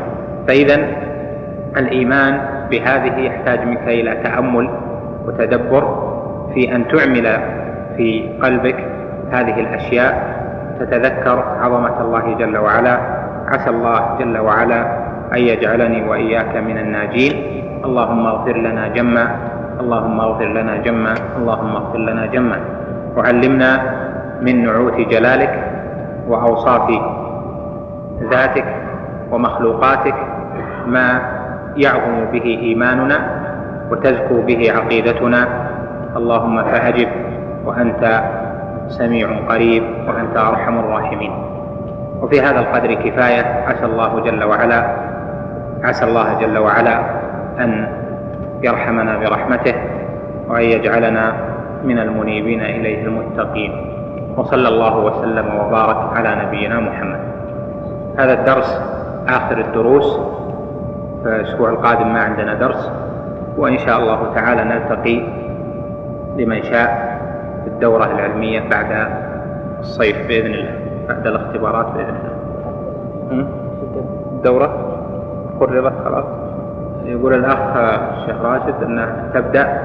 فإذا 0.48 0.76
الإيمان 1.78 2.42
بهذه 2.72 3.20
يحتاج 3.20 3.68
منك 3.68 3.88
إلى 3.88 4.16
تأمل 4.24 4.70
وتدبر 5.28 6.14
في 6.54 6.76
أن 6.76 6.88
تعمل 6.88 7.40
في 7.98 8.30
قلبك 8.42 8.80
هذه 9.32 9.60
الأشياء 9.60 10.14
تتذكر 10.80 11.38
عظمة 11.62 12.02
الله 12.02 12.26
جل 12.40 12.58
وعلا 12.58 12.96
عسى 13.48 13.70
الله 13.70 14.00
جل 14.20 14.38
وعلا 14.38 14.82
أن 15.34 15.38
يجعلني 15.42 16.10
وإياك 16.10 16.58
من 16.58 16.78
الناجين. 16.78 17.34
اللهم 17.84 18.24
اغفر 18.26 18.58
لنا 18.58 18.88
جما 18.96 19.26
اللهم 19.84 20.18
اغفر 20.20 20.50
لنا 20.56 20.76
جما 20.88 21.14
اللهم 21.38 21.74
اغفر 21.76 21.98
لنا 22.00 22.26
جما 22.26 22.58
وعلمنا 23.18 23.72
من 24.42 24.64
نعوت 24.64 24.98
جلالك 25.12 25.54
وأوصاف 26.28 26.88
ذاتك 28.32 28.68
ومخلوقاتك 29.32 30.16
ما 30.88 31.08
يعظم 31.78 32.18
به 32.32 32.46
إيماننا 32.46 33.18
وتزكو 33.92 34.42
به 34.48 34.62
عقيدتنا. 34.72 35.42
اللهم 36.18 36.56
فأجب 36.64 37.10
وأنت 37.66 38.24
سميع 38.88 39.30
قريب 39.50 39.84
وأنت 40.08 40.38
أرحم 40.38 40.80
الراحمين. 40.80 41.32
وفي 42.22 42.42
هذا 42.42 42.60
القدر 42.60 42.94
كفاية 42.94 43.64
عسى 43.68 43.86
الله 43.86 44.20
جل 44.20 44.44
وعلا 44.44 44.96
عسى 45.84 46.06
الله 46.06 46.40
جل 46.40 46.58
وعلا 46.58 47.00
أن 47.60 47.88
يرحمنا 48.64 49.18
برحمته 49.18 49.76
وأن 50.50 50.64
يجعلنا 50.64 51.34
من 51.84 52.00
المنيبين 52.00 52.62
إليه 52.62 53.06
المتقين. 53.06 53.72
وصلى 54.38 54.68
الله 54.68 54.98
وسلم 54.98 55.46
وبارك 55.60 56.18
على 56.18 56.46
نبينا 56.46 56.80
محمد. 56.80 57.20
هذا 58.20 58.34
الدرس 58.34 58.82
آخر 59.28 59.58
الدروس. 59.58 60.20
فالأسبوع 61.24 61.70
القادم 61.70 62.14
ما 62.14 62.20
عندنا 62.20 62.54
درس. 62.54 62.92
وإن 63.58 63.78
شاء 63.78 64.00
الله 64.00 64.34
تعالى 64.36 64.64
نلتقي 64.64 65.22
لمن 66.38 66.64
شاء. 66.64 67.13
الدورة 67.68 68.06
العلمية 68.06 68.70
بعد 68.70 69.08
الصيف 69.80 70.28
بإذن 70.28 70.54
الله 70.54 70.76
بعد 71.08 71.28
الاختبارات 71.28 71.86
بإذن 71.86 72.16
الله. 72.16 73.48
الدورة؟ 74.32 75.00
قررت 75.60 75.94
خلاص؟ 76.06 76.26
يقول 77.06 77.34
الأخ 77.34 77.78
الشيخ 77.78 78.42
راشد 78.42 78.84
أنها 78.84 79.32
تبدأ 79.34 79.82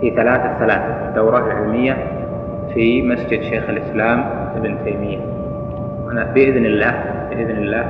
في 0.00 0.10
ثلاثة 0.10 0.58
ثلاثة 0.58 1.08
الدورة 1.08 1.38
العلمية 1.38 1.96
في 2.74 3.02
مسجد 3.02 3.40
شيخ 3.42 3.68
الإسلام 3.68 4.24
ابن 4.56 4.76
تيمية. 4.84 5.18
أنا 6.12 6.24
بإذن 6.24 6.66
الله 6.66 6.94
بإذن 7.30 7.58
الله 7.58 7.84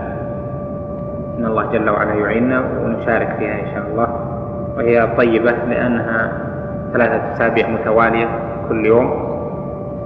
إن 1.39 1.47
الله 1.47 1.73
جل 1.73 1.91
وعلا 1.91 2.15
يعيننا 2.15 2.61
ونشارك 2.61 3.37
فيها 3.39 3.61
إن 3.61 3.67
شاء 3.75 3.87
الله. 3.91 4.09
وهي 4.77 5.09
طيبة 5.17 5.53
لأنها 5.53 6.33
ثلاثة 6.93 7.33
أسابيع 7.33 7.69
متوالية. 7.69 8.29
كل 8.69 8.87
يوم 8.87 9.37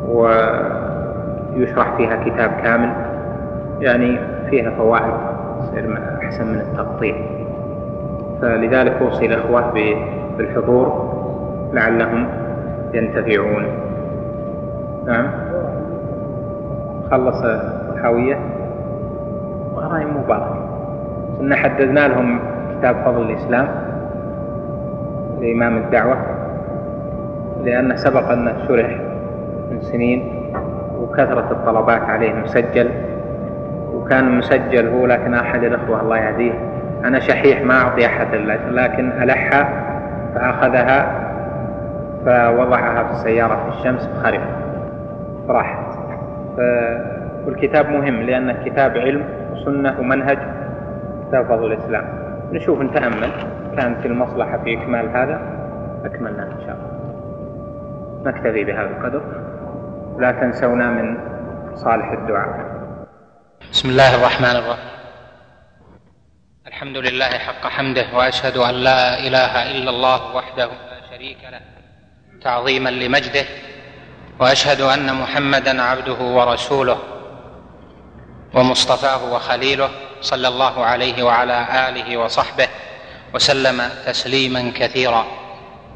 ويشرح 0.09 1.97
فيها 1.97 2.25
كتاب 2.25 2.51
كامل 2.51 2.93
يعني 3.81 4.19
فيها 4.51 4.71
فوائد 4.71 5.15
تصير 5.61 5.99
أحسن 6.23 6.47
من 6.47 6.61
التقطيع. 6.61 7.15
فلذلك 8.43 8.93
أوصي 8.93 9.27
الأخوة 9.27 9.73
بالحضور 10.39 11.11
لعلهم 11.73 12.27
ينتفعون. 12.95 13.67
نعم. 15.07 15.31
خلص 17.11 17.43
الحاوية. 17.95 18.39
وراي 19.75 20.05
مبارك 20.05 20.53
إن 21.41 21.55
حددنا 21.55 22.09
لهم 22.09 22.41
كتاب 22.79 22.97
فضل 23.05 23.23
الإسلام 23.31 23.69
لإمام 25.41 25.77
الدعوة. 25.77 26.17
لأنه 27.65 27.95
سبق 27.97 28.31
أنه 28.31 28.53
شرح 28.69 29.01
من 29.71 29.81
سنين 29.81 30.53
وكثرة 30.99 31.53
الطلبات 31.53 32.03
عليه 32.03 32.33
مسجل 32.33 32.91
وكان 33.95 34.39
مسجل 34.39 34.89
هو 34.89 35.07
لكن 35.07 35.35
أحد 35.35 35.65
الأخوة 35.65 36.01
الله 36.01 36.19
يهديه. 36.19 36.53
أنا 37.05 37.19
شحيح 37.19 37.63
ما 37.63 37.75
أعطي 37.81 38.07
أحد 38.07 38.35
لكن 38.71 39.13
ألحها 39.23 39.69
فأخذها 40.35 41.27
فوضعها 42.25 43.05
في 43.05 43.11
السيارة 43.11 43.55
في 43.55 43.79
الشمس 43.79 44.07
فخرب 44.07 44.41
راحت. 45.49 45.99
والكتاب 47.47 47.91
مهم 47.91 48.23
لأنه 48.23 48.57
كتاب 48.65 48.97
علم 48.97 49.25
وسنة 49.53 49.95
ومنهج 50.01 50.39
كتاب 51.29 51.45
فضل 51.45 51.73
الإسلام. 51.73 52.05
نشوف 52.53 52.81
نتأمل. 52.81 53.31
كانت 53.77 54.07
المصلحة 54.07 54.59
في 54.59 54.83
إكمال 54.83 55.09
هذا. 55.17 55.41
أكملنا 56.05 56.43
إن 56.43 56.61
شاء 56.67 56.77
الله. 56.77 57.00
نكتفي 58.25 58.65
بهذا 58.65 58.91
القدر. 58.91 59.23
لا 60.19 60.33
تنسونا 60.33 60.87
من 60.87 61.19
صالح 61.77 62.13
الدعاء. 62.13 62.71
بسم 63.73 63.89
الله 63.89 64.15
الرحمن 64.15 64.57
الرحيم. 64.57 64.91
الحمد 66.67 66.97
لله 66.97 67.29
حق 67.29 67.67
حمده 67.67 68.07
وأشهد 68.15 68.57
أن 68.57 68.75
لا 68.75 69.19
إله 69.19 69.71
إلا 69.71 69.91
الله 69.91 70.37
وحده 70.37 70.67
لا 70.67 71.01
شريك 71.11 71.39
له 71.53 71.61
تعظيما 72.43 72.91
لمجده 72.91 73.45
وأشهد 74.41 74.81
أن 74.81 75.15
محمدا 75.15 75.83
عبده 75.83 76.21
ورسوله 76.21 76.99
ومصطفاه 78.55 79.33
وخليله 79.35 79.91
صلى 80.21 80.49
الله 80.49 80.85
عليه 80.85 81.23
وعلى 81.23 81.89
آله 81.89 82.17
وصحبه 82.17 82.69
وسلم 83.35 83.83
تسليما 84.07 84.73
كثيرا. 84.77 85.25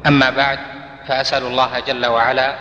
أما 0.07 0.29
بعد 0.29 0.59
فأسأل 1.07 1.43
الله 1.43 1.79
جل 1.79 2.05
وعلا 2.05 2.55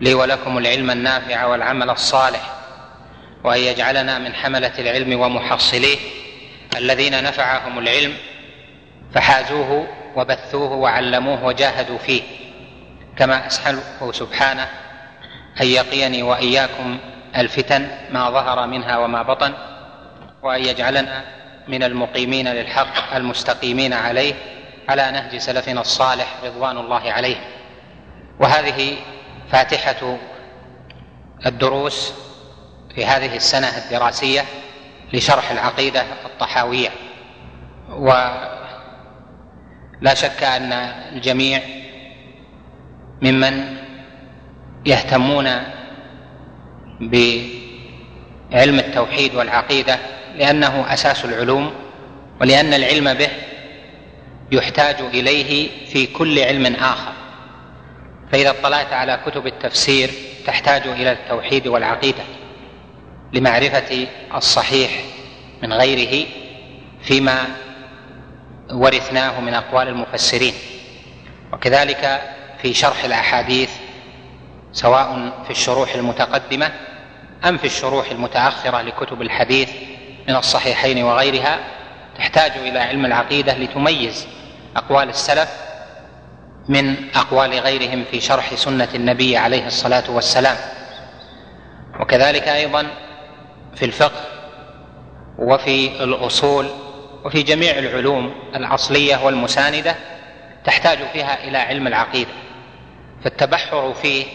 لي 0.00 0.14
ولكم 0.14 0.58
العلم 0.58 0.90
النافع 0.90 1.44
والعمل 1.46 1.90
الصالح 1.90 2.52
وأن 3.44 3.60
يجعلنا 3.60 4.18
من 4.18 4.34
حملة 4.34 4.72
العلم 4.78 5.20
ومحصليه 5.20 5.98
الذين 6.76 7.24
نفعهم 7.24 7.78
العلم 7.78 8.14
فحازوه 9.14 9.86
وبثوه 10.16 10.72
وعلموه 10.72 11.44
وجاهدوا 11.44 11.98
فيه. 11.98 12.22
كما 13.16 13.46
أسأله 13.46 14.12
سبحانه 14.12 14.68
أن 15.60 15.66
يقيني 15.66 16.22
وإياكم 16.22 16.98
الفتن 17.36 17.88
ما 18.12 18.30
ظهر 18.30 18.66
منها 18.66 18.98
وما 18.98 19.22
بطن 19.22 19.54
وأن 20.42 20.64
يجعلنا 20.64 21.24
من 21.68 21.82
المقيمين 21.82 22.48
للحق 22.48 23.14
المستقيمين 23.16 23.92
عليه 23.92 24.34
على 24.88 25.10
نهج 25.10 25.36
سلفنا 25.36 25.80
الصالح 25.80 26.36
رضوان 26.44 26.78
الله 26.78 27.12
عليهم 27.12 27.44
وهذه 28.40 28.96
فاتحة 29.52 30.18
الدروس 31.46 32.12
في 32.94 33.06
هذه 33.06 33.36
السنة 33.36 33.78
الدراسية 33.78 34.44
لشرح 35.12 35.50
العقيدة 35.50 36.02
الطحاوية. 36.24 36.88
ولا 37.90 38.54
شك 40.14 40.42
أن 40.42 40.72
الجميع 41.12 41.60
ممن 43.22 43.76
يهتمون 44.86 45.46
بعلم 47.00 48.78
التوحيد 48.78 49.34
والعقيدة 49.34 49.98
لأنه 50.36 50.92
أساس 50.92 51.24
العلوم 51.24 51.72
ولأن 52.40 52.74
العلم 52.74 53.14
به 53.14 53.28
يحتاج 54.52 54.96
إليه 55.00 55.70
في 55.86 56.06
كل 56.06 56.38
علم 56.38 56.66
آخر. 56.66 57.12
فإذا 58.32 58.50
اطلعت 58.50 58.92
على 58.92 59.20
كتب 59.26 59.46
التفسير 59.46 60.10
تحتاج 60.46 60.86
إلى 60.86 61.12
التوحيد 61.12 61.66
والعقيدة 61.66 62.22
لمعرفة 63.32 64.06
الصحيح 64.34 64.90
من 65.62 65.72
غيره 65.72 66.26
فيما 67.02 67.44
ورثناه 68.72 69.40
من 69.40 69.54
أقوال 69.54 69.88
المفسرين. 69.88 70.54
وكذلك 71.52 72.22
في 72.62 72.74
شرح 72.74 73.04
الأحاديث 73.04 73.70
سواء 74.72 75.32
في 75.44 75.50
الشروح 75.50 75.94
المتقدمة 75.94 76.72
أم 77.44 77.58
في 77.58 77.64
الشروح 77.64 78.10
المتأخرة 78.10 78.82
لكتب 78.82 79.22
الحديث 79.22 79.70
من 80.28 80.36
الصحيحين 80.36 81.02
وغيرها 81.04 81.58
تحتاج 82.18 82.50
إلى 82.50 82.78
علم 82.78 83.06
العقيدة 83.06 83.58
لتميز 83.58 84.26
أقوال 84.76 85.08
السلف 85.08 85.48
من 86.68 86.96
أقوال 87.14 87.50
غيرهم 87.50 88.04
في 88.10 88.20
شرح 88.20 88.54
سنة 88.54 88.88
النبي 88.94 89.36
عليه 89.36 89.66
الصلاة 89.66 90.10
والسلام. 90.10 90.56
وكذلك 92.00 92.48
أيضا 92.48 92.86
في 93.76 93.84
الفقه 93.84 94.20
وفي 95.38 96.04
الأصول 96.04 96.70
وفي 97.24 97.42
جميع 97.42 97.78
العلوم 97.78 98.34
الأصلية 98.54 99.24
والمساندة 99.24 99.94
تحتاج 100.64 100.98
فيها 101.12 101.44
إلى 101.44 101.58
علم 101.58 101.86
العقيدة 101.86 102.30
فالتبحر 103.24 103.94
فيه 103.94 104.26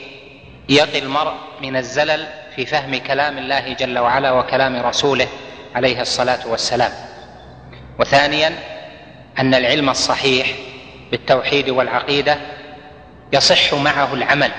يقي 0.69 0.99
المرء 0.99 1.33
من 1.61 1.77
الزلل 1.77 2.27
في 2.55 2.65
فهم 2.65 2.95
كلام 2.95 3.37
الله 3.37 3.73
جل 3.73 3.99
وعلا 3.99 4.31
وكلام 4.31 4.75
رسوله 4.85 5.27
عليه 5.75 6.01
الصلاة 6.01 6.47
والسلام. 6.47 6.91
وثانيا 7.99 8.53
أن 9.39 9.53
العلم 9.53 9.89
الصحيح 9.89 10.47
بالتوحيد 11.11 11.69
والعقيدة 11.69 12.37
يصح 13.33 13.73
معه 13.73 14.13
العمل 14.13 14.51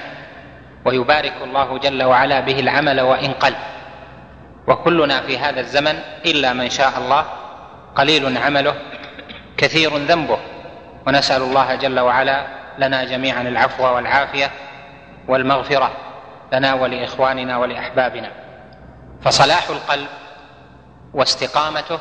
ويبارك 0.84 1.34
الله 1.44 1.78
جل 1.78 2.02
وعلا 2.02 2.40
به 2.40 2.60
العمل 2.60 3.00
وإن 3.00 3.32
قل. 3.32 3.54
وكلنا 4.66 5.20
في 5.20 5.38
هذا 5.38 5.60
الزمن 5.60 5.98
إلا 6.26 6.52
من 6.52 6.70
شاء 6.70 6.98
الله 6.98 7.24
قليل 7.96 8.38
عمله 8.38 8.74
كثير 9.56 9.96
ذنبه. 9.96 10.38
ونسأل 11.06 11.42
الله 11.42 11.74
جل 11.74 12.00
وعلا 12.00 12.46
لنا 12.78 13.04
جميعا 13.04 13.42
العفو 13.42 13.84
والعافية 13.84 14.50
والمغفرة 15.28 15.90
لنا 16.52 16.74
ولإخواننا 16.74 17.56
ولأحبابنا. 17.58 18.30
فصلاح 19.22 19.68
القلب 19.70 20.08
واستقامته 21.14 21.98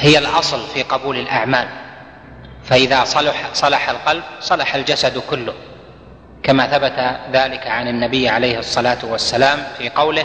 هي 0.00 0.18
الأصل 0.18 0.66
في 0.66 0.82
قبول 0.82 1.16
الأعمال. 1.16 1.68
فإذا 2.64 3.04
صلح 3.04 3.50
صلح 3.52 3.90
القلب 3.90 4.22
صلح 4.40 4.74
الجسد 4.74 5.18
كله. 5.18 5.54
كما 6.42 6.66
ثبت 6.66 7.16
ذلك 7.32 7.66
عن 7.66 7.88
النبي 7.88 8.28
عليه 8.28 8.58
الصلاة 8.58 8.98
والسلام 9.04 9.58
في 9.78 9.88
قوله 9.88 10.24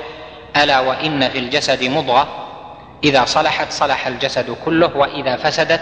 ألا 0.63 0.80
وإن 0.80 1.30
في 1.30 1.39
الجسد 1.39 1.84
مضغة. 1.84 2.28
إذا 3.03 3.26
صلحت 3.26 3.71
صلح 3.71 4.07
الجسد 4.07 4.57
كله 4.65 4.97
وإذا 4.97 5.38
فسدت 5.38 5.82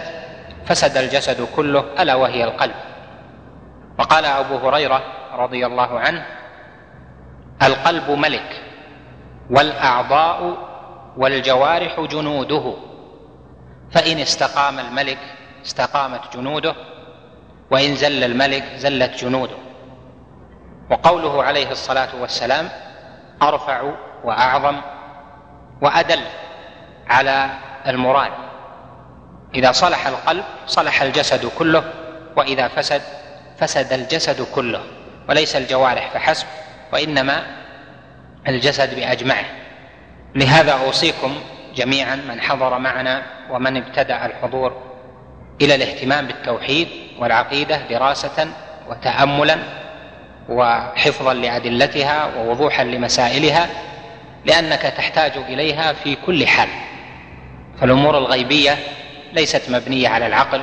فسد 0.65 0.97
الجسد 0.97 1.47
كله 1.55 1.85
ألا 1.99 2.15
وهي 2.15 2.43
القلب. 2.43 2.75
وقال 3.99 4.25
أبو 4.25 4.57
هريرة 4.57 5.03
رضي 5.33 5.65
الله 5.65 5.99
عنه 5.99 6.25
القلب 7.63 8.11
ملك 8.11 8.61
والأعضاء 9.49 10.57
والجوارح 11.17 11.99
جنوده. 11.99 12.73
فإن 13.93 14.19
استقام 14.19 14.79
الملك 14.79 15.17
استقامت 15.65 16.37
جنوده 16.37 16.75
وإن 17.71 17.95
زل 17.95 18.23
الملك 18.23 18.63
زلت 18.77 19.23
جنوده. 19.23 19.55
وقوله 20.91 21.43
عليه 21.43 21.71
الصلاة 21.71 22.09
والسلام 22.21 22.69
أرفع 23.41 23.93
وأعظم 24.23 24.81
وأدل 25.81 26.21
على 27.07 27.49
المراد. 27.87 28.31
إذا 29.55 29.71
صلح 29.71 30.07
القلب 30.07 30.43
صلح 30.67 31.01
الجسد 31.01 31.45
كله 31.45 31.83
وإذا 32.37 32.67
فسد 32.67 33.01
فسد 33.59 33.93
الجسد 33.93 34.41
كله 34.55 34.83
وليس 35.29 35.55
الجوارح 35.55 36.11
فحسب 36.13 36.47
وإنما 36.93 37.43
الجسد 38.47 38.95
بأجمعه. 38.95 39.45
لهذا 40.35 40.71
أوصيكم 40.71 41.35
جميعا 41.75 42.15
من 42.15 42.41
حضر 42.41 42.79
معنا 42.79 43.23
ومن 43.49 43.77
ابتدأ 43.77 44.25
الحضور 44.25 44.81
إلى 45.61 45.75
الاهتمام 45.75 46.27
بالتوحيد 46.27 46.87
والعقيدة 47.19 47.77
دراسة 47.89 48.47
وتاملا 48.89 49.57
وحفظا 50.49 51.33
لأدلتها 51.33 52.29
ووضوحا 52.37 52.83
لمسائلها 52.83 53.69
لأنك 54.45 54.81
تحتاج 54.81 55.31
إليها 55.37 55.93
في 55.93 56.15
كل 56.25 56.47
حال. 56.47 56.69
فالأمور 57.81 58.17
الغيبية 58.17 58.77
ليست 59.33 59.69
مبنية 59.69 60.09
على 60.09 60.27
العقل 60.27 60.61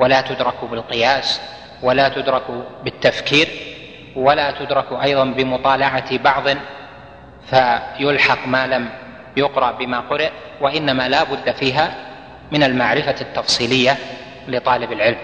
ولا 0.00 0.20
تدرك 0.20 0.64
بالقياس 0.64 1.40
ولا 1.82 2.08
تدرك 2.08 2.42
بالتفكير 2.84 3.48
ولا 4.16 4.50
تدرك 4.50 4.86
أيضا 5.02 5.24
بمطالعة 5.24 6.18
بعض 6.18 6.44
فيلحق 7.50 8.46
ما 8.46 8.66
لم 8.66 8.88
يقرأ 9.36 9.72
بما 9.72 10.00
قرئ 10.00 10.30
وإنما 10.60 11.08
لا 11.08 11.22
بد 11.24 11.50
فيها 11.50 11.94
من 12.52 12.62
المعرفة 12.62 13.14
التفصيلية 13.20 13.96
لطالب 14.48 14.92
العلم. 14.92 15.18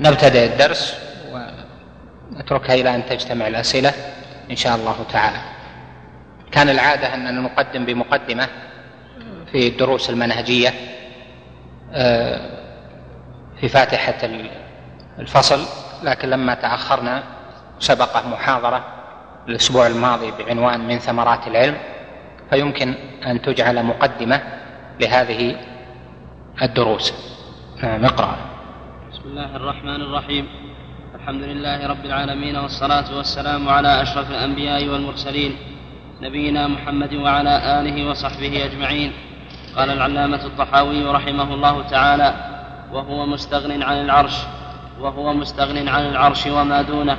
نبتدئ 0.00 0.44
الدرس 0.44 0.96
ونتركها 1.32 2.74
إلى 2.74 2.94
أن 2.94 3.06
تجتمع 3.06 3.46
الأسئلة 3.46 3.92
إن 4.50 4.56
شاء 4.56 4.76
الله 4.76 4.96
تعالى. 5.12 5.38
كان 6.52 6.68
العادة 6.68 7.14
اننا 7.14 7.30
نقدم 7.30 7.84
بمقدمة 7.84 8.48
في 9.52 9.68
الدروس 9.68 10.10
المنهجية 10.10 10.74
آه، 11.94 12.40
في 13.60 13.68
فاتحة 13.68 14.18
الفصل 15.18 15.64
لكن 16.02 16.30
لما 16.30 16.54
تأخرنا 16.54 17.22
سبقه 17.78 18.28
محاضرة 18.28 18.84
الأسبوع 19.48 19.86
الماضي 19.86 20.30
بعنوان 20.30 20.88
من 20.88 20.98
ثمرات 20.98 21.46
العلم. 21.46 21.76
فيمكن 22.52 22.94
أن 23.26 23.42
تجعل 23.42 23.82
مقدمة 23.82 24.42
لهذه 25.00 25.56
الدروس. 26.62 27.12
نعم 27.82 28.04
اقرأ. 28.04 28.36
بسم 29.12 29.22
الله 29.24 29.56
الرحمن 29.56 30.00
الرحيم. 30.00 30.46
الحمد 31.14 31.42
لله 31.42 31.86
رب 31.86 32.04
العالمين 32.04 32.56
والصلاة 32.56 33.16
والسلام 33.16 33.68
على 33.68 34.02
أشرف 34.02 34.30
الأنبياء 34.30 34.88
والمرسلين 34.88 35.56
نبينا 36.22 36.68
محمد 36.68 37.14
وعلى 37.14 37.80
آله 37.80 38.10
وصحبه 38.10 38.64
أجمعين. 38.64 39.12
قال 39.76 39.90
العلامة 39.90 40.46
الطحاوي 40.46 41.04
رحمه 41.04 41.54
الله 41.54 41.82
تعالى 41.82 42.34
وهو 42.92 43.26
مستغن 43.26 43.82
عن 43.82 44.04
العرش 44.04 44.36
وهو 45.00 45.32
مستغن 45.32 45.88
عن 45.88 46.06
العرش 46.06 46.46
وما 46.46 46.82
دونه 46.82 47.16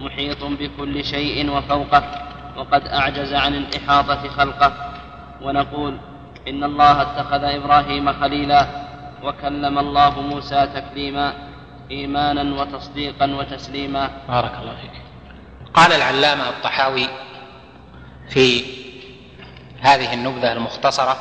محيط 0.00 0.44
بكل 0.44 1.04
شيء 1.04 1.50
وفوقه 1.50 2.25
وقد 2.56 2.86
أعجز 2.88 3.34
عن 3.34 3.54
الإحاطة 3.54 4.28
خلقه 4.28 4.72
ونقول 5.42 5.98
إن 6.48 6.64
الله 6.64 7.02
اتخذ 7.02 7.44
إبراهيم 7.44 8.12
خليلا 8.12 8.66
وكلم 9.22 9.78
الله 9.78 10.20
موسى 10.20 10.68
تكليما 10.74 11.32
إيمانا 11.90 12.62
وتصديقا 12.62 13.34
وتسليما. 13.34 14.10
بارك 14.28 14.52
الله 14.60 14.76
فيك. 14.80 14.90
قال 15.74 15.92
العلامة 15.92 16.48
الطحاوي 16.48 17.08
في 18.28 18.64
هذه 19.80 20.14
النبذة 20.14 20.52
المختصرة 20.52 21.16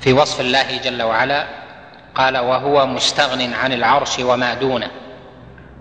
في 0.00 0.12
وصف 0.12 0.40
الله 0.40 0.78
جل 0.78 1.02
وعلا 1.02 1.46
قال 2.14 2.38
وهو 2.38 2.86
مستغن 2.86 3.52
عن 3.54 3.72
العرش 3.72 4.18
وما 4.18 4.54
دونه 4.54 4.90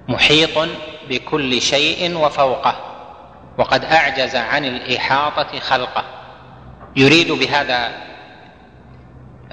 محيط 0.08 0.70
بكل 1.10 1.62
شيء 1.62 2.18
وفوقه. 2.18 2.91
وقد 3.62 3.86
أعجز 3.86 4.36
عن 4.36 4.66
الإحاطة 4.66 5.60
خلقه. 5.60 6.04
يريد 6.96 7.32
بهذا 7.32 7.92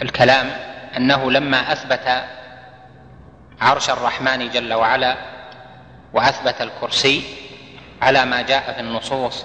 الكلام 0.03 0.51
أنه 0.97 1.31
لما 1.31 1.73
أثبت 1.73 2.25
عرش 3.61 3.91
الرحمن 3.91 4.51
جل 4.51 4.75
وعلا 4.75 5.17
وأثبت 6.13 6.61
الكرسي 6.61 7.23
على 8.03 8.25
ما 8.25 8.43
جاء 8.43 8.73
في 8.73 8.81
النصوص 8.81 9.45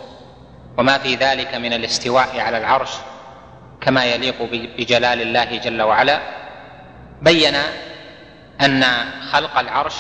وما 0.78 0.98
في 0.98 1.16
ذلك 1.16 1.56
من 1.56 1.74
الاستواء 1.74 2.40
على 2.40 2.58
العرش 2.58 2.92
كما 3.82 4.06
يليق 4.06 4.36
بجلال 4.78 5.22
الله 5.22 5.58
جل 5.58 5.82
وعلا 5.82 6.20
بين 7.22 7.56
أن 8.62 8.84
خلق 9.32 9.60
العرش 9.60 9.96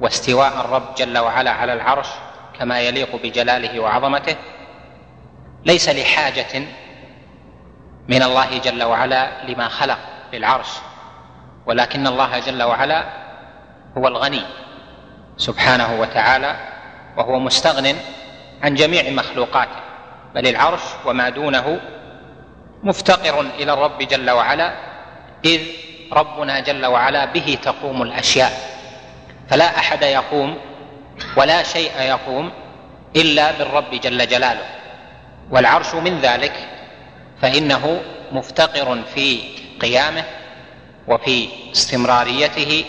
واستواء 0.00 0.60
الرب 0.60 0.94
جل 0.94 1.18
وعلا 1.18 1.50
على 1.50 1.72
العرش 1.72 2.08
كما 2.58 2.80
يليق 2.80 3.16
بجلاله 3.22 3.80
وعظمته 3.80 4.36
ليس 5.64 5.88
لحاجة 5.88 6.62
من 8.08 8.22
الله 8.22 8.58
جل 8.58 8.82
وعلا 8.82 9.44
لما 9.48 9.68
خلق 9.68 9.98
للعرش 10.32 10.68
ولكن 11.66 12.06
الله 12.06 12.38
جل 12.38 12.62
وعلا 12.62 13.04
هو 13.98 14.08
الغني 14.08 14.42
سبحانه 15.36 16.00
وتعالى 16.00 16.56
وهو 17.16 17.38
مستغن 17.38 17.96
عن 18.62 18.74
جميع 18.74 19.10
مخلوقاته 19.10 19.80
بل 20.34 20.46
العرش 20.46 20.80
وما 21.06 21.28
دونه 21.28 21.80
مفتقر 22.82 23.40
إلى 23.40 23.72
الرب 23.72 23.98
جل 23.98 24.30
وعلا 24.30 24.72
إذ 25.44 25.60
ربنا 26.12 26.60
جل 26.60 26.86
وعلا 26.86 27.24
به 27.24 27.58
تقوم 27.62 28.02
الأشياء 28.02 28.52
فلا 29.48 29.78
أحد 29.78 30.02
يقوم 30.02 30.58
ولا 31.36 31.62
شيء 31.62 32.00
يقوم 32.00 32.52
إلا 33.16 33.50
بالرب 33.52 33.90
جل 33.90 34.28
جلاله. 34.28 34.66
والعرش 35.50 35.94
من 35.94 36.20
ذلك 36.20 36.52
فإنه 37.42 38.00
مفتقر 38.32 39.02
في 39.14 39.40
قيامه 39.80 40.24
وفي 41.08 41.48
استمراريته 41.72 42.84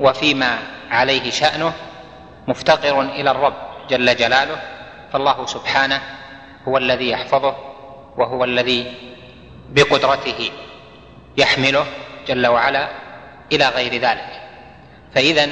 وفيما 0.00 0.58
عليه 0.90 1.30
شأنه 1.30 1.72
مفتقر 2.48 3.00
إلى 3.00 3.30
الرب 3.30 3.54
جل 3.90 4.16
جلاله. 4.16 4.56
فالله 5.12 5.46
سبحانه 5.46 6.00
هو 6.68 6.78
الذي 6.78 7.10
يحفظه 7.10 7.56
وهو 8.16 8.44
الذي 8.44 8.92
بقدرته 9.68 10.50
يحمله 11.36 11.86
جل 12.28 12.46
وعلا 12.46 12.88
إلى 13.52 13.68
غير 13.68 14.00
ذلك. 14.00 14.40
فاذا 15.14 15.48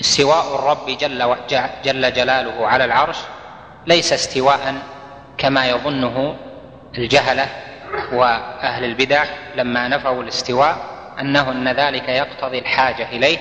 استواء 0.00 0.54
الرب 0.54 0.86
جل, 0.86 1.36
جل 1.84 2.12
جلاله 2.12 2.66
على 2.66 2.84
العرش 2.84 3.16
ليس 3.86 4.12
استواء 4.12 4.74
كما 5.38 5.66
يظنه 5.66 6.36
الجهلة 6.98 7.46
وأهل 8.12 8.84
البدع 8.84 9.24
لما 9.56 9.88
نفوا 9.88 10.22
الاستواء 10.22 10.76
انه 11.20 11.50
ان 11.50 11.68
ذلك 11.68 12.08
يقتضي 12.08 12.58
الحاجة 12.58 13.08
إليه. 13.08 13.38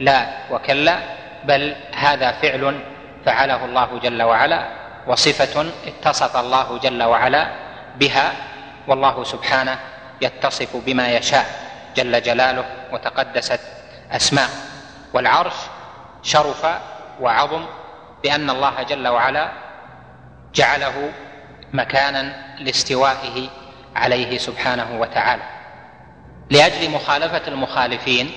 لا 0.00 0.26
وكلا 0.50 0.98
بل 1.44 1.76
هذا 1.94 2.32
فعل 2.32 2.80
فعله 3.26 3.64
الله 3.64 3.98
جل 4.02 4.22
وعلا 4.22 4.68
وصفة 5.06 5.66
اتصف 5.86 6.36
الله 6.36 6.78
جل 6.78 7.02
وعلا 7.02 7.48
بها 7.96 8.32
والله 8.88 9.24
سبحانه 9.24 9.78
يتصف 10.20 10.76
بما 10.76 11.08
يشاء 11.08 11.46
جل 11.96 12.22
جلاله 12.22 12.64
وتقدست 12.92 13.60
أسماء. 14.12 14.48
والعرش 15.12 15.54
شرف 16.24 16.66
وعظم 17.20 17.64
بأن 18.22 18.50
الله 18.50 18.82
جل 18.82 19.08
وعلا 19.08 19.52
جعله 20.54 21.12
مكانا 21.72 22.32
لاستوائه 22.58 23.48
عليه 23.96 24.38
سبحانه 24.38 25.00
وتعالى. 25.00 25.42
لأجل 26.50 26.90
مخالفة 26.90 27.48
المخالفين 27.48 28.30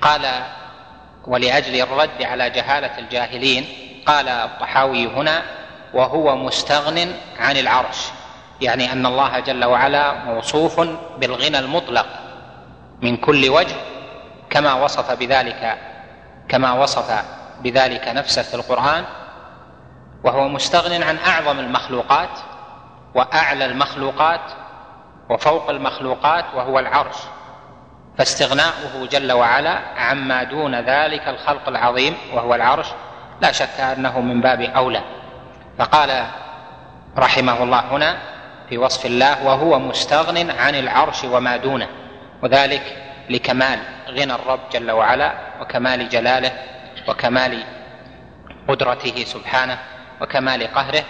قال 0.00 0.42
ولأجل 1.26 1.80
الرد 1.80 2.22
على 2.22 2.50
جهالة 2.50 2.98
الجاهلين 2.98 3.64
قال 4.06 4.28
الطحاوي 4.28 5.06
هنا 5.06 5.42
وهو 5.94 6.36
مستغن 6.36 7.14
عن 7.38 7.56
العرش. 7.56 7.98
يعني 8.60 8.92
أن 8.92 9.06
الله 9.06 9.38
جل 9.40 9.64
وعلا 9.64 10.14
موصوف 10.24 10.80
بالغنى 11.18 11.58
المطلق 11.58 12.06
من 13.02 13.16
كل 13.16 13.48
وجه 13.48 13.76
كما 14.50 14.74
وصف 14.74 15.10
بذلك 15.10 15.89
كما 16.50 16.72
وصف 16.72 17.24
بذلك 17.62 18.08
نفسه 18.08 18.42
في 18.42 18.54
القرآن 18.54 19.04
وهو 20.24 20.48
مستغن 20.48 21.02
عن 21.02 21.18
أعظم 21.26 21.58
المخلوقات 21.58 22.28
وأعلى 23.14 23.64
المخلوقات 23.64 24.40
وفوق 25.28 25.70
المخلوقات 25.70 26.44
وهو 26.54 26.78
العرش. 26.78 27.16
فاستغناؤه 28.18 29.06
جل 29.10 29.32
وعلا 29.32 29.78
عما 29.96 30.42
دون 30.42 30.74
ذلك 30.74 31.28
الخلق 31.28 31.68
العظيم 31.68 32.16
وهو 32.34 32.54
العرش 32.54 32.86
لا 33.40 33.52
شك 33.52 33.80
أنه 33.80 34.20
من 34.20 34.40
باب 34.40 34.60
أولى. 34.60 35.02
فقال 35.78 36.26
رحمه 37.18 37.62
الله 37.62 37.80
هنا 37.80 38.16
في 38.68 38.78
وصف 38.78 39.06
الله 39.06 39.46
وهو 39.46 39.78
مستغن 39.78 40.50
عن 40.50 40.74
العرش 40.74 41.24
وما 41.24 41.56
دونه. 41.56 41.88
وذلك 42.42 43.09
لكمال 43.30 43.78
غنى 44.08 44.34
الرب 44.34 44.60
جل 44.72 44.90
وعلا 44.90 45.32
وكمال 45.60 46.08
جلاله 46.08 46.52
وكمال 47.08 47.62
قدرته 48.68 49.24
سبحانه 49.24 49.78
وكمال 50.20 50.74
قهره 50.74 51.04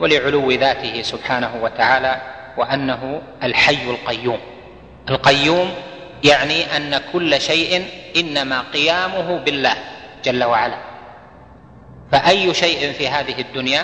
ولعلو 0.00 0.50
ذاته 0.50 1.02
سبحانه 1.02 1.50
وتعالى 1.62 2.20
وأنه 2.56 3.22
الحي 3.42 3.90
القيوم. 3.90 4.38
القيوم 5.08 5.74
يعني 6.24 6.76
أن 6.76 7.00
كل 7.12 7.40
شيء 7.40 7.86
إنما 8.16 8.64
قيامه 8.72 9.38
بالله 9.38 9.74
جل 10.24 10.44
وعلا. 10.44 10.78
فأي 12.12 12.54
شيء 12.54 12.92
في 12.92 13.08
هذه 13.08 13.40
الدنيا 13.40 13.82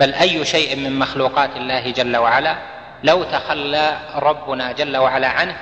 بل 0.00 0.14
أي 0.14 0.44
شيء 0.44 0.76
من 0.76 0.98
مخلوقات 0.98 1.56
الله 1.56 1.90
جل 1.90 2.16
وعلا 2.16 2.56
لو 3.04 3.24
تخلى 3.24 3.96
ربنا 4.14 4.72
جل 4.72 4.96
وعلا 4.96 5.28
عنه 5.28 5.56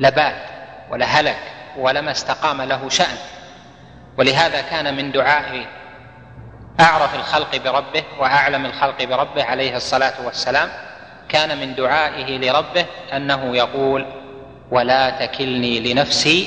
لباد 0.00 0.36
ولهلك 0.90 1.38
ولما 1.76 2.10
استقام 2.10 2.62
له 2.62 2.88
شأن. 2.88 3.16
ولهذا 4.18 4.60
كان 4.60 4.96
من 4.96 5.12
دعاء 5.12 5.66
أعرف 6.80 7.14
الخلق 7.14 7.56
بربه 7.56 8.02
وأعلم 8.18 8.66
الخلق 8.66 9.04
بربه 9.04 9.44
عليه 9.44 9.76
الصلاة 9.76 10.12
والسلام 10.24 10.68
كان 11.28 11.58
من 11.58 11.74
دعائه 11.74 12.38
لربه 12.38 12.86
أنه 13.12 13.56
يقول 13.56 14.06
ولا 14.70 15.10
تكلني 15.10 15.92
لنفسي 15.92 16.46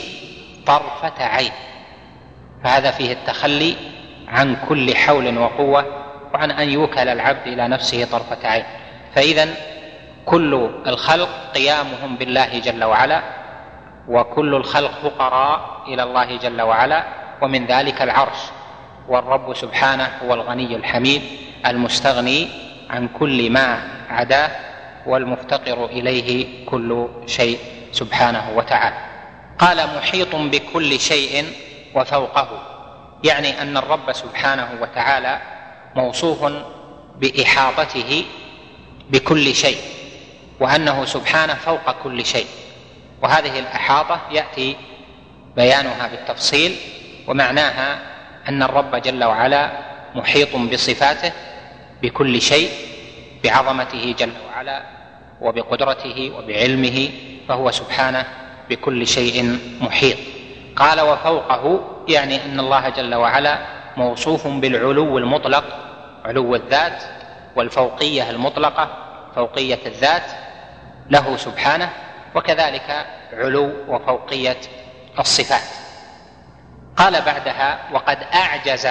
طرفة 0.66 1.26
عين 1.26 1.52
فهذا 2.64 2.92
فيه 2.92 3.14
التخلي 3.14 3.76
عن 4.28 4.58
كل 4.70 4.96
حول 4.96 5.38
وقوة 5.38 5.86
وعن 6.34 6.52
أن 6.52 6.70
يوكل 6.70 7.08
العبد 7.10 7.48
إلى 7.48 7.68
نفسه 7.68 8.06
طرفة 8.12 8.48
عين. 8.48 8.64
فاذا 9.16 9.48
كل 10.26 10.70
الخلق 10.88 11.30
قيامهم 11.56 12.16
بالله 12.16 12.60
جل 12.60 12.84
وعلا 12.84 13.22
وكل 14.08 14.56
الخلق 14.56 14.92
فقراء 15.04 15.84
إلى 15.88 16.04
الله 16.04 16.38
جل 16.38 16.62
وعلا 16.62 17.04
ومن 17.42 17.66
ذلك 17.66 18.02
العرش. 18.02 18.38
والرب 19.08 19.54
سبحانه 19.54 20.12
هو 20.24 20.34
الغني 20.34 20.76
الحميد 20.76 21.22
المستغني 21.66 22.48
عن 22.90 23.08
كل 23.08 23.52
ما 23.52 23.88
عداه 24.10 24.52
والمفتقر 25.06 25.86
إليه 25.86 26.66
كل 26.66 27.08
شيء 27.26 27.60
سبحانه 27.92 28.52
وتعالى. 28.56 28.98
قال 29.60 29.78
محيط 29.98 30.36
بكل 30.36 31.00
شيء 31.00 31.46
وفوقه. 31.96 32.62
يعني 33.24 33.62
أن 33.62 33.78
الرب 33.78 34.12
سبحانه 34.12 34.70
وتعالى 34.82 35.42
موصوف 35.96 36.54
بإحاطته 37.16 38.26
بكل 39.10 39.56
شيء 39.56 39.78
وأنه 40.60 41.06
سبحانه 41.06 41.54
فوق 41.54 41.92
كل 42.04 42.26
شيء. 42.26 42.48
وهذه 43.22 43.60
الأحاطة 43.60 44.20
يأتي 44.32 44.76
بيانها 45.56 46.08
بالتفصيل 46.08 46.76
ومعناها 47.28 48.00
أن 48.50 48.64
الرب 48.64 48.96
جل 48.96 49.24
وعلا 49.24 49.72
محيط 50.16 50.56
بصفاته 50.56 51.32
بكل 52.02 52.42
شيء 52.42 52.70
بعظمته 53.44 54.16
جل 54.20 54.32
وعلا 54.50 54.84
وبقدرته 55.42 56.32
وبعلمه 56.38 57.10
فهو 57.48 57.72
سبحانه 57.72 58.26
بكل 58.70 59.08
شيء 59.08 59.60
محيط. 59.82 60.18
قال 60.76 61.02
وفوقه 61.02 61.80
يعني 62.08 62.46
أن 62.46 62.60
الله 62.60 62.90
جل 62.90 63.16
وعلا 63.16 63.58
موصوف 63.98 64.48
بالعلو 64.48 65.18
المطلق 65.18 65.64
علو 66.26 66.56
الذات 66.56 67.04
والفوقية 67.56 68.30
المطلقة 68.30 68.90
فوقية 69.36 69.80
الذات 69.86 70.24
له 71.10 71.38
سبحانه 71.38 71.90
وكذلك 72.36 73.06
علو 73.34 73.72
وفوقية 73.88 74.58
الصفات. 75.20 75.70
قال 76.98 77.22
بعدها 77.22 77.80
وقد 77.94 78.18
أعجز 78.34 78.88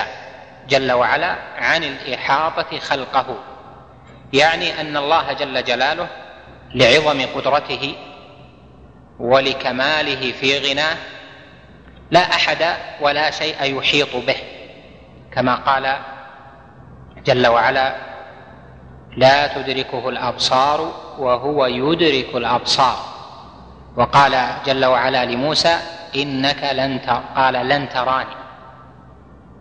جل 0.68 0.92
وعلا 0.92 1.36
عن 1.56 1.84
الإحاطة 1.84 2.78
خلقه. 2.78 3.38
يعني 4.32 4.80
أن 4.80 4.96
الله 4.96 5.32
جل 5.32 5.64
جلاله 5.64 6.08
لعظم 6.74 7.26
قدرته 7.34 7.94
ولكماله 9.18 10.32
في 10.32 10.58
غناه 10.58 10.96
لا 12.10 12.20
أحد 12.20 12.76
ولا 13.00 13.30
شيء 13.30 13.78
يحيط 13.78 14.16
به 14.16 14.36
كما 15.32 15.54
قال 15.54 15.96
جل 17.24 17.46
وعلا 17.46 17.96
لا 19.16 19.46
تدركه 19.46 20.08
الأبصار 20.08 20.80
وهو 21.18 21.66
يدرك 21.66 22.36
الأبصار. 22.36 23.15
وقال 23.96 24.48
جل 24.66 24.84
وعلا 24.84 25.24
لموسى 25.24 25.78
إنك 26.16 26.70
لن 26.72 26.98
قال 27.36 27.54
لن 27.54 27.88
تراني. 27.88 28.36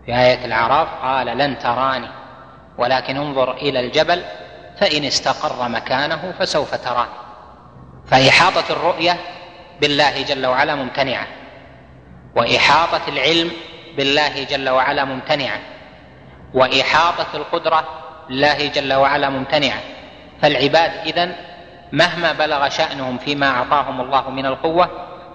في 0.06 0.18
آية 0.18 0.44
الأعراف 0.44 0.88
قال 1.02 1.26
لن 1.26 1.58
تراني. 1.58 2.08
ولكن 2.78 3.16
انظر 3.16 3.54
إلى 3.54 3.80
الجبل 3.80 4.22
فإن 4.80 5.04
استقر 5.04 5.68
مكانه 5.68 6.34
فسوف 6.38 6.74
تراني. 6.74 7.10
فإحاطة 8.10 8.64
الرؤية 8.70 9.16
بالله 9.80 10.22
جل 10.22 10.46
وعلا 10.46 10.74
ممتنعة. 10.74 11.26
وإحاطة 12.36 13.00
العلم 13.08 13.50
بالله 13.96 14.44
جل 14.44 14.68
وعلا 14.68 15.04
ممتنعة. 15.04 15.58
وإحاطة 16.54 17.26
القدرة 17.34 17.84
لله 18.30 18.66
جل 18.66 18.94
وعلا 18.94 19.28
ممتنعة. 19.28 19.80
فالعباد 20.42 20.90
إذن 21.06 21.32
مهما 21.92 22.32
بلغ 22.32 22.68
شأنهم 22.68 23.18
فيما 23.18 23.46
أعطاهم 23.46 24.00
الله 24.00 24.30
من 24.30 24.46
القوة 24.46 24.90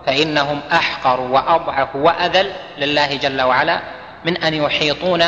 فإنهم 0.06 0.62
أحقر 0.72 1.22
وأضعف 1.22 1.96
وأذل 1.96 2.52
لله 2.78 3.16
جل 3.16 3.42
وعلا 3.42 3.80
من 4.26 4.38
أن 4.38 4.54
يحيطون 4.54 5.24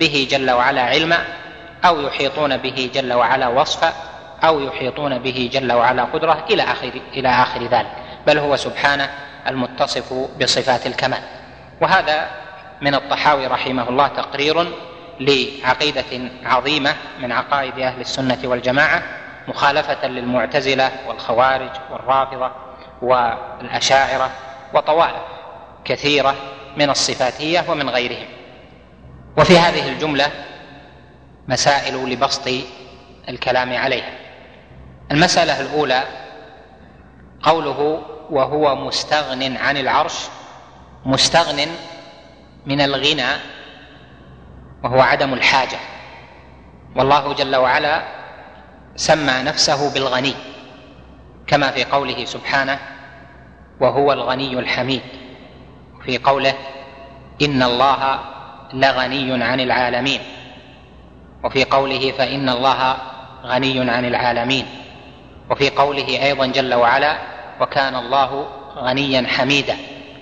به 0.00 0.28
جل 0.30 0.50
وعلا 0.50 0.82
علما 0.82 1.24
أو 1.84 2.00
يحيطون 2.00 2.56
به 2.56 2.90
جل 2.94 3.12
وعلا 3.12 3.48
وصفا 3.48 3.92
أو 4.44 4.60
يحيطون 4.60 5.18
به 5.18 5.50
جل 5.52 5.72
وعلا 5.72 6.04
قدرة 6.04 6.44
إلى 6.50 6.62
آخر 6.62 6.90
إلى 7.12 7.28
آخر 7.28 7.62
ذلك. 7.62 7.92
بل 8.26 8.38
هو 8.38 8.56
سبحانه 8.56 9.10
المتصف 9.46 10.28
بصفات 10.40 10.86
الكمال. 10.86 11.20
وهذا 11.80 12.28
من 12.80 12.94
الطحاوي 12.94 13.46
رحمه 13.46 13.88
الله 13.88 14.08
تقرير 14.08 14.72
لعقيدة 15.20 16.30
عظيمة 16.44 16.94
من 17.20 17.32
عقائد 17.32 17.78
أهل 17.78 18.00
السنة 18.00 18.38
والجماعة 18.44 19.02
مخالفة 19.48 20.08
للمعتزلة 20.08 20.90
والخوارج 21.06 21.70
والرافضة 21.90 22.50
والأشاعرة 23.02 24.30
وطوائف 24.74 25.22
كثيرة 25.84 26.34
من 26.76 26.90
الصفاتية 26.90 27.64
ومن 27.68 27.90
غيرهم. 27.90 28.26
وفي 29.38 29.58
هذه 29.58 29.88
الجملة 29.88 30.30
مسائل 31.48 32.12
لبسط 32.12 32.50
الكلام 33.28 33.76
عليها. 33.76 34.12
المسألة 35.10 35.60
الأولى 35.60 36.02
قوله 37.42 38.02
وهو 38.30 38.76
مستغن 38.76 39.56
عن 39.56 39.76
العرش 39.76 40.28
مستغن 41.04 41.66
من 42.66 42.80
الغنى 42.80 43.28
وهو 44.84 45.00
عدم 45.00 45.32
الحاجة. 45.34 45.78
والله 46.96 47.34
جل 47.34 47.56
وعلا 47.56 48.17
سمى 48.98 49.42
نفسه 49.42 49.94
بالغني 49.94 50.34
كما 51.46 51.70
في 51.70 51.84
قوله 51.84 52.24
سبحانه 52.24 52.78
وهو 53.80 54.12
الغني 54.12 54.58
الحميد 54.58 55.02
في 56.04 56.18
قوله 56.18 56.54
إن 57.42 57.62
الله 57.62 58.20
لغني 58.72 59.44
عن 59.44 59.60
العالمين 59.60 60.20
وفي 61.44 61.64
قوله 61.64 62.12
فإن 62.18 62.48
الله 62.48 62.96
غني 63.44 63.90
عن 63.90 64.04
العالمين 64.04 64.66
وفي 65.50 65.70
قوله 65.70 66.22
أيضا 66.22 66.46
جل 66.46 66.74
وعلا 66.74 67.18
وكان 67.60 67.96
الله 67.96 68.46
غنيا 68.76 69.26
حميدا 69.28 69.76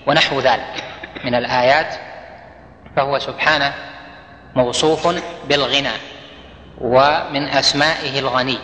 ونحو 0.07 0.39
ذلك 0.39 0.83
من 1.25 1.35
الآيات 1.35 1.95
فهو 2.95 3.19
سبحانه 3.19 3.73
موصوف 4.55 5.07
بالغنى. 5.49 6.16
ومن 6.81 7.47
أسمائه 7.47 8.19
الغني. 8.19 8.57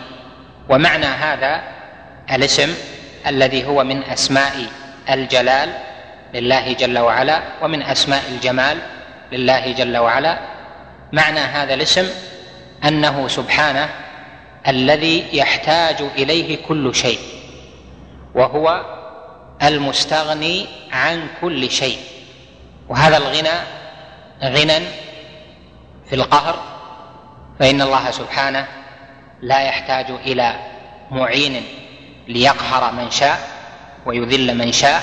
ومعنى 0.68 1.06
هذا 1.06 1.62
الاسم 2.32 2.74
الذي 3.26 3.66
هو 3.66 3.84
من 3.84 4.02
أسماء 4.02 4.66
الجلال 5.10 5.78
لله 6.34 6.72
جل 6.72 6.98
وعلا 6.98 7.42
ومن 7.62 7.82
أسماء 7.82 8.22
الجمال 8.28 8.78
لله 9.32 9.72
جل 9.72 9.96
وعلا. 9.96 10.38
معنى 11.12 11.40
هذا 11.40 11.74
الاسم 11.74 12.08
أنه 12.84 13.28
سبحانه 13.28 13.88
الذي 14.68 15.36
يحتاج 15.36 16.02
إليه 16.16 16.66
كل 16.66 16.94
شيء 16.94 17.18
وهو 18.34 18.84
المستغني 19.62 20.66
عن 20.92 21.28
كل 21.40 21.70
شيء. 21.70 21.98
وهذا 22.88 23.16
الغنى 23.16 23.58
غنى 24.42 24.86
في 26.08 26.14
القهر 26.14 26.73
فإن 27.58 27.82
الله 27.82 28.10
سبحانه 28.10 28.66
لا 29.42 29.60
يحتاج 29.60 30.10
إلى 30.10 30.54
معين 31.10 31.62
ليقهر 32.28 32.92
من 32.92 33.10
شاء 33.10 33.38
ويذل 34.06 34.58
من 34.58 34.72
شاء 34.72 35.02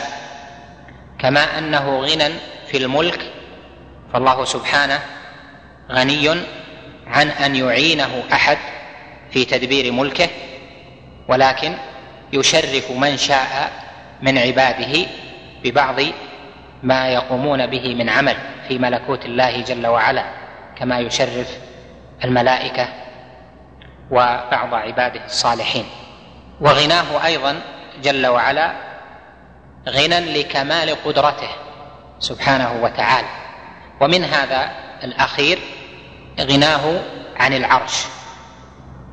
كما 1.19 1.57
أنه 1.57 1.99
غنى 1.99 2.34
في 2.68 2.78
الملك 2.78 3.19
فالله 4.14 4.45
سبحانه 4.45 4.99
غني 5.91 6.30
عن 7.07 7.28
أن 7.28 7.56
يعينه 7.56 8.23
أحد 8.34 8.57
في 9.32 9.45
تدبير 9.45 9.91
ملكه 9.91 10.30
ولكن 11.28 11.73
يشرف 12.34 12.91
من 12.91 13.18
شاء 13.18 13.72
من 14.22 14.38
عباده 14.38 15.06
ببعض 15.64 15.95
ما 16.84 17.10
يقومون 17.10 17.65
به 17.68 17.95
من 17.95 18.10
عمل 18.10 18.36
في 18.68 18.78
ملكوت 18.78 19.26
الله 19.26 19.61
جل 19.61 19.88
وعلا 19.88 20.26
كما 20.80 20.99
يشرف 20.99 21.57
الملائكة 22.23 22.88
وبعض 24.11 24.73
عباده 24.73 25.26
الصالحين. 25.26 25.85
وغناه 26.61 27.26
أيضا 27.26 27.61
جل 28.03 28.27
وعلا 28.27 28.72
غنى 29.89 30.41
لكمال 30.41 31.03
قدرته 31.06 31.49
سبحانه 32.19 32.84
وتعالى. 32.84 33.27
ومن 34.02 34.23
هذا 34.23 34.72
الأخير 35.03 35.60
غناه 36.39 36.99
عن 37.35 37.53
العرش 37.53 38.06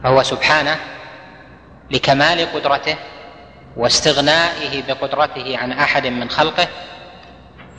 فهو 0.03 0.23
سبحانه 0.23 0.77
لكمال 1.91 2.53
قدرته 2.53 2.97
واستغنائه 3.77 4.83
بقدرته 4.83 5.59
عن 5.59 5.73
أحد 5.73 6.07
من 6.07 6.31
خلقه 6.31 6.69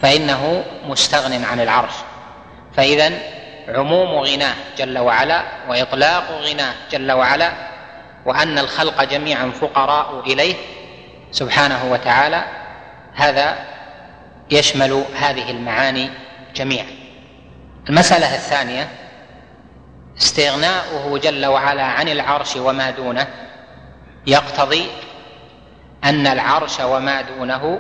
فإنه 0.01 0.63
مستغن 0.85 1.43
عن 1.43 1.59
العرش. 1.61 1.93
فاذا 2.77 3.38
عموم 3.75 4.07
غناه 4.19 4.55
جل 4.77 4.99
وعلا 4.99 5.43
وإطلاق 5.69 6.31
غناه 6.31 6.73
جل 6.91 7.11
وعلا 7.11 7.51
وأن 8.25 8.57
الخلق 8.59 9.03
جميعا 9.03 9.49
فقراء 9.49 10.19
إليه 10.19 10.55
سبحانه 11.31 11.91
وتعالى 11.91 12.43
هذا 13.15 13.57
يشمل 14.51 15.03
هذه 15.15 15.51
المعاني 15.51 16.09
جميعا. 16.55 16.87
المسألة 17.89 18.35
الثانية 18.35 18.87
استغناؤه 20.17 21.17
جل 21.17 21.45
وعلا 21.45 21.83
عن 21.83 22.07
العرش 22.07 22.55
وما 22.55 22.89
دونه 22.89 23.27
يقتضي 24.27 24.87
أن 26.03 26.27
العرش 26.27 26.79
وما 26.79 27.21
دونه 27.21 27.79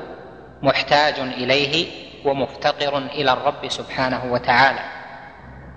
محتاج 0.61 1.19
إليه 1.19 1.87
ومفتقر 2.25 2.97
إلى 2.97 3.33
الرب 3.33 3.67
سبحانه 3.67 4.25
وتعالى. 4.25 4.98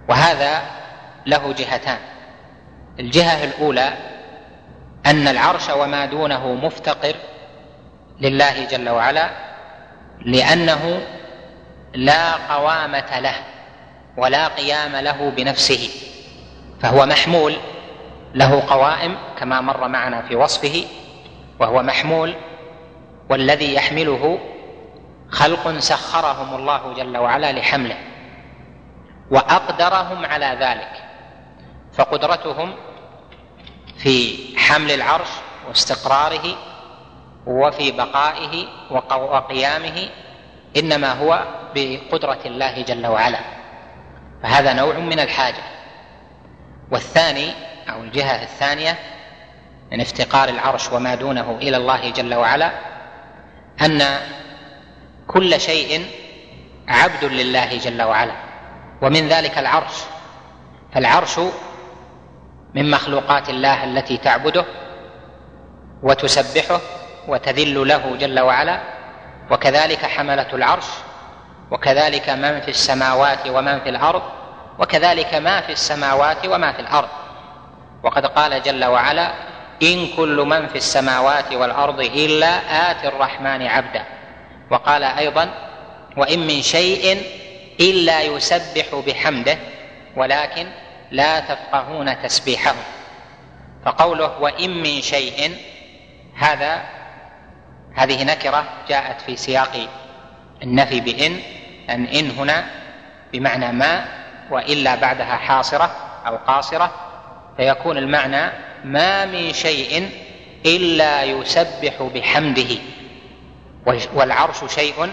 وهذا 0.09 0.62
له 1.27 1.53
جهتان. 1.53 1.99
الجهة 3.01 3.45
الأولى 3.45 3.93
أن 5.07 5.29
العرش 5.29 5.70
وما 5.70 6.07
دونه 6.07 6.55
مفتقر 6.55 7.15
لله 8.20 8.65
جل 8.65 8.89
وعلا 8.89 9.31
لأنه 10.24 11.03
لا 11.95 12.33
قوامة 12.33 13.20
له 13.20 13.35
ولا 14.16 14.49
قيام 14.49 14.97
له 14.97 15.31
بنفسه 15.37 15.89
فهو 16.81 17.07
محمول 17.07 17.57
له 18.35 18.62
قوائم 18.69 19.16
كما 19.39 19.61
مر 19.61 19.89
معنا 19.89 20.23
في 20.23 20.37
وصفه 20.37 20.85
وهو 21.61 21.83
محمول 21.83 22.35
والذي 23.31 23.74
يحمله 23.74 24.39
خلق 25.31 25.79
سخرهم 25.79 26.55
الله 26.55 26.95
جل 26.95 27.16
وعلا 27.16 27.53
لحمله. 27.53 27.97
وأقدرهم 29.31 30.24
على 30.27 30.59
ذلك. 30.61 31.05
فقدرتهم 31.94 32.74
في 33.99 34.39
حمل 34.59 34.90
العرش 34.90 35.28
واستقراره 35.69 36.57
وفي 37.47 37.90
بقائه 37.93 38.66
وقيامه 39.11 40.09
إنما 40.77 41.12
هو 41.12 41.44
بقدرة 41.74 42.40
الله 42.44 42.82
جل 42.82 43.07
وعلا. 43.07 43.40
فهذا 44.43 44.73
نوع 44.73 44.99
من 44.99 45.20
الحاجة. 45.20 45.62
والثاني 46.90 47.53
أو 47.90 48.03
الجهة 48.03 48.43
الثانية 48.43 48.99
من 49.93 50.01
افتقار 50.01 50.49
العرش 50.49 50.93
وما 50.93 51.15
دونه 51.15 51.59
إلى 51.62 51.77
الله 51.77 52.11
جل 52.11 52.35
وعلا 52.35 52.73
أن 53.82 54.19
كل 55.28 55.61
شيء 55.61 56.07
عبد 56.89 57.24
لله 57.24 57.78
جل 57.78 58.03
وعلا. 58.03 58.52
ومن 59.03 59.29
ذلك 59.29 59.59
العرش. 59.59 59.95
فالعرش 60.95 61.41
من 62.74 62.91
مخلوقات 62.91 63.49
الله 63.49 63.85
التي 63.85 64.16
تعبده 64.16 64.65
وتسبحه 66.03 66.81
وتذل 67.29 67.89
له 67.89 68.16
جل 68.16 68.41
وعلا 68.41 68.81
وكذلك 69.51 69.99
حملة 69.99 70.47
العرش 70.53 70.85
وكذلك 71.70 72.31
من 72.31 72.61
في 72.61 72.69
السماوات 72.69 73.47
ومن 73.47 73.81
في 73.81 73.89
الأرض 73.89 74.23
وكذلك 74.79 75.35
ما 75.35 75.61
في 75.61 75.73
السماوات 75.73 76.47
وما 76.47 76.73
في 76.73 76.81
الأرض. 76.81 77.09
وقد 78.03 78.27
قال 78.27 78.62
جل 78.62 78.85
وعلا 78.85 79.33
إن 79.83 80.07
كل 80.16 80.37
من 80.37 80.66
في 80.69 80.77
السماوات 80.77 81.53
والأرض 81.53 82.01
إلا 82.01 82.91
آتي 82.91 83.09
الرحمن 83.09 83.66
عبدا. 83.66 84.05
وقال 84.70 85.05
أيضا 85.05 85.49
وإن 86.16 86.39
من 86.39 86.62
شيء 86.62 87.23
إلا 87.81 88.23
يسبح 88.23 89.03
بحمده 89.07 89.59
ولكن 90.16 90.66
لا 91.11 91.40
تفقهون 91.40 92.23
تسبيحه. 92.23 92.74
فقوله 93.85 94.39
وإن 94.39 94.82
من 94.82 95.03
شيء 95.03 95.57
هذا 96.36 96.82
هذه 97.94 98.24
نكرة 98.24 98.65
جاءت 98.89 99.20
في 99.20 99.36
سياق 99.36 99.89
النفي 100.62 101.01
بإن 101.01 101.40
أن 101.90 102.05
إن 102.05 102.31
هنا 102.31 102.65
بمعنى 103.32 103.73
ما 103.73 104.05
وإلا 104.51 104.94
بعدها 104.94 105.36
حاصرة 105.36 105.97
أو 106.27 106.36
قاصرة 106.36 106.90
فيكون 107.57 107.99
المعنى 107.99 108.53
ما 108.85 109.27
من 109.27 109.53
شيء 109.53 110.11
إلا 110.66 111.23
يسبح 111.23 112.03
بحمده. 112.15 112.77
والعرش 114.15 114.74
شيء 114.74 115.11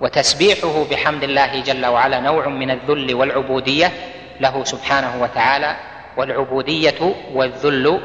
وتسبيحه 0.00 0.84
بحمد 0.90 1.24
الله 1.24 1.60
جل 1.60 1.86
وعلا 1.86 2.20
نوع 2.20 2.48
من 2.48 2.70
الذل 2.70 3.14
والعبودية 3.14 3.92
له 4.40 4.64
سبحانه 4.64 5.22
وتعالى 5.22 5.76
والعبودية 6.16 7.14
والذل 7.32 8.00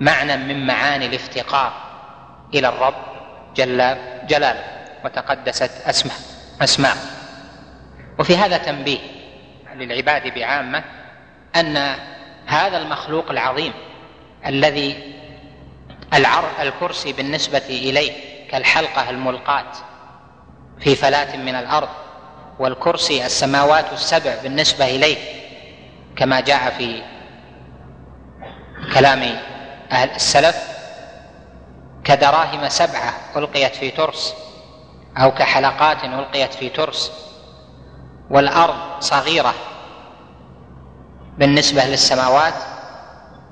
معنى 0.00 0.36
من 0.36 0.66
معاني 0.66 1.06
الافتقار 1.06 1.72
إلى 2.54 2.68
الرب 2.68 2.94
جل 3.56 3.96
جلاله 4.28 4.64
وتقدست 5.04 5.70
أسماء 5.86 6.16
اسماء 6.62 6.96
وفي 8.18 8.36
هذا 8.36 8.56
تنبيه 8.58 8.98
للعباد 9.74 10.34
بعامة 10.34 10.84
أن 11.56 11.76
هذا 12.46 12.78
المخلوق 12.78 13.30
العظيم 13.30 13.72
الذي 14.46 15.14
الكرسي 16.62 17.12
بالنسبة 17.12 17.62
إليه 17.68 18.12
كالحلقة 18.50 19.10
الملقاة 19.10 19.72
في 20.80 20.94
فلاه 20.96 21.36
من 21.36 21.54
الأرض 21.54 21.88
والكرسي 22.58 23.26
السماوات 23.26 23.92
السبع 23.92 24.34
بالنسبة 24.42 24.84
إليه 24.84 25.16
كما 26.16 26.40
جاء 26.40 26.70
في 26.78 27.02
كلام 28.94 29.36
أهل 29.92 30.10
السلف 30.10 30.56
كدراهم 32.04 32.68
سبعة 32.68 33.14
ألقيت 33.36 33.76
في 33.76 33.90
ترس 33.90 34.34
أو 35.16 35.30
كحلقات 35.30 36.04
ألقيت 36.04 36.54
في 36.54 36.68
ترس 36.68 37.12
والأرض 38.30 39.00
صغيرة 39.00 39.54
بالنسبة 41.38 41.84
للسماوات 41.84 42.54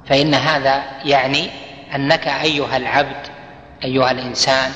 فإن 0.08 0.34
هذا 0.34 0.82
يعني 1.04 1.50
أنك 1.94 2.28
أيها 2.28 2.76
العبد 2.76 3.26
أيها 3.84 4.10
الإنسان 4.10 4.72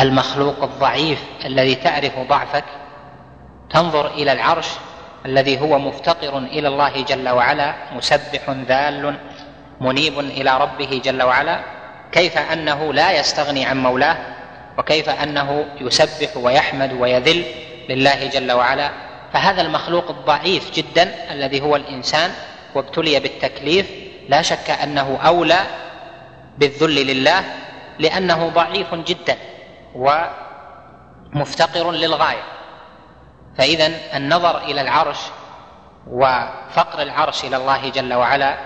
المخلوق 0.00 0.62
الضعيف 0.62 1.18
الذي 1.44 1.74
تعرف 1.74 2.18
ضعفك 2.18 2.64
تنظر 3.70 4.06
إلى 4.06 4.32
العرش 4.32 4.66
الذي 5.26 5.60
هو 5.60 5.78
مفتقر 5.78 6.38
إلى 6.38 6.68
الله 6.68 7.02
جل 7.02 7.28
وعلا 7.28 7.74
مسبح 7.96 8.50
ذال 8.68 9.18
منيب 9.80 10.18
إلى 10.18 10.58
ربه 10.58 11.00
جل 11.04 11.22
وعلا 11.22 11.60
كيف 12.12 12.38
أنه 12.38 12.92
لا 12.92 13.12
يستغني 13.12 13.64
عن 13.66 13.82
مولاه 13.82 14.16
وكيف 14.78 15.08
أنه 15.08 15.64
يسبح 15.80 16.36
ويحمد 16.36 16.92
ويذل 16.92 17.44
لله 17.88 18.26
جل 18.26 18.52
وعلا. 18.52 18.90
فهذا 19.32 19.62
المخلوق 19.62 20.10
الضعيف 20.10 20.70
جدا 20.74 21.14
الذي 21.30 21.60
هو 21.60 21.76
الإنسان 21.76 22.30
وابتلي 22.74 23.20
بالتكليف 23.20 23.86
لا 24.28 24.42
شك 24.42 24.70
أنه 24.70 25.18
أولى 25.26 25.60
بالذل 26.58 27.06
لله 27.06 27.44
لأنه 27.98 28.48
ضعيف 28.48 28.94
جدا. 28.94 29.36
ومفتقر 29.94 31.90
للغاية. 31.90 32.42
فإذا 33.58 33.90
النظر 34.16 34.58
إلى 34.58 34.80
العرش 34.80 35.18
وفقر 36.06 37.02
العرش 37.02 37.44
إلى 37.44 37.56
الله 37.56 37.88
جل 37.88 38.14
وعلا 38.14 38.58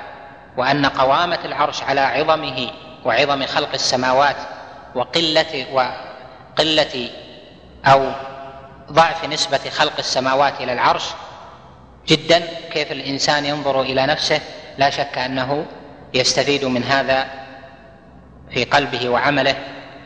وأن 0.56 0.86
قوامة 0.86 1.38
العرش 1.44 1.82
على 1.82 2.00
عظمه 2.00 2.70
وعظم 3.04 3.46
خلق 3.46 3.72
السماوات 3.74 4.36
وقلة 4.94 5.66
وقله 5.72 7.10
أو 7.86 8.12
ضعف 8.92 9.24
نسبة 9.24 9.58
خلق 9.58 9.92
السماوات 9.98 10.60
إلى 10.60 10.72
العرش 10.72 11.04
جدا 12.06 12.42
كيف 12.72 12.92
الإنسان 12.92 13.44
ينظر 13.44 13.80
إلى 13.80 14.06
نفسه 14.06 14.40
لا 14.78 14.90
شك 14.90 15.18
أنه 15.18 15.66
يستفيد 16.14 16.64
من 16.64 16.84
هذا 16.84 17.26
في 18.50 18.64
قلبه 18.64 19.08
وعمله. 19.08 19.56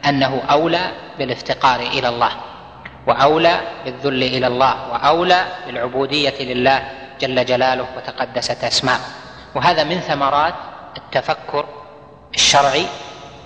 أنه 0.07 0.43
أولى 0.51 0.93
بالافتقار 1.19 1.81
إلى 1.81 2.09
الله 2.09 2.31
وأولى 3.07 3.61
بالذل 3.85 4.23
إلى 4.23 4.47
الله 4.47 4.93
وأولى 4.93 5.45
بالعبودية 5.66 6.43
لله 6.55 6.83
جل 7.20 7.45
جلاله 7.45 7.87
وتقدست 7.97 8.65
أسماءه. 8.65 9.01
وهذا 9.55 9.85
من 9.85 10.01
ثمرات 10.01 10.55
التفكر 10.97 11.66
الشرعي 12.35 12.87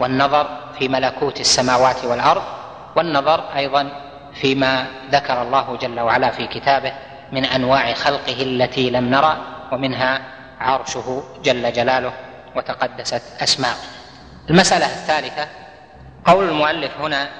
والنظر 0.00 0.46
في 0.78 0.88
ملكوت 0.88 1.40
السماوات 1.40 2.04
والأرض 2.04 2.42
والنظر 2.96 3.44
أيضا 3.56 3.88
فيما 4.34 4.86
ذكر 5.10 5.42
الله 5.42 5.76
جل 5.76 6.00
وعلا 6.00 6.30
في 6.30 6.46
كتابه 6.46 6.92
من 7.32 7.44
أنواع 7.44 7.94
خلقه 7.94 8.42
التي 8.42 8.90
لم 8.90 9.04
نرى 9.10 9.36
ومنها 9.72 10.20
عرشه 10.60 11.22
جل 11.44 11.72
جلاله 11.72 12.12
وتقدست 12.56 13.22
أسماءه. 13.42 13.76
المسألة 14.50 14.86
الثالثة 14.86 15.48
قول 16.26 16.48
المؤلف 16.48 16.90
هنا 17.00 17.30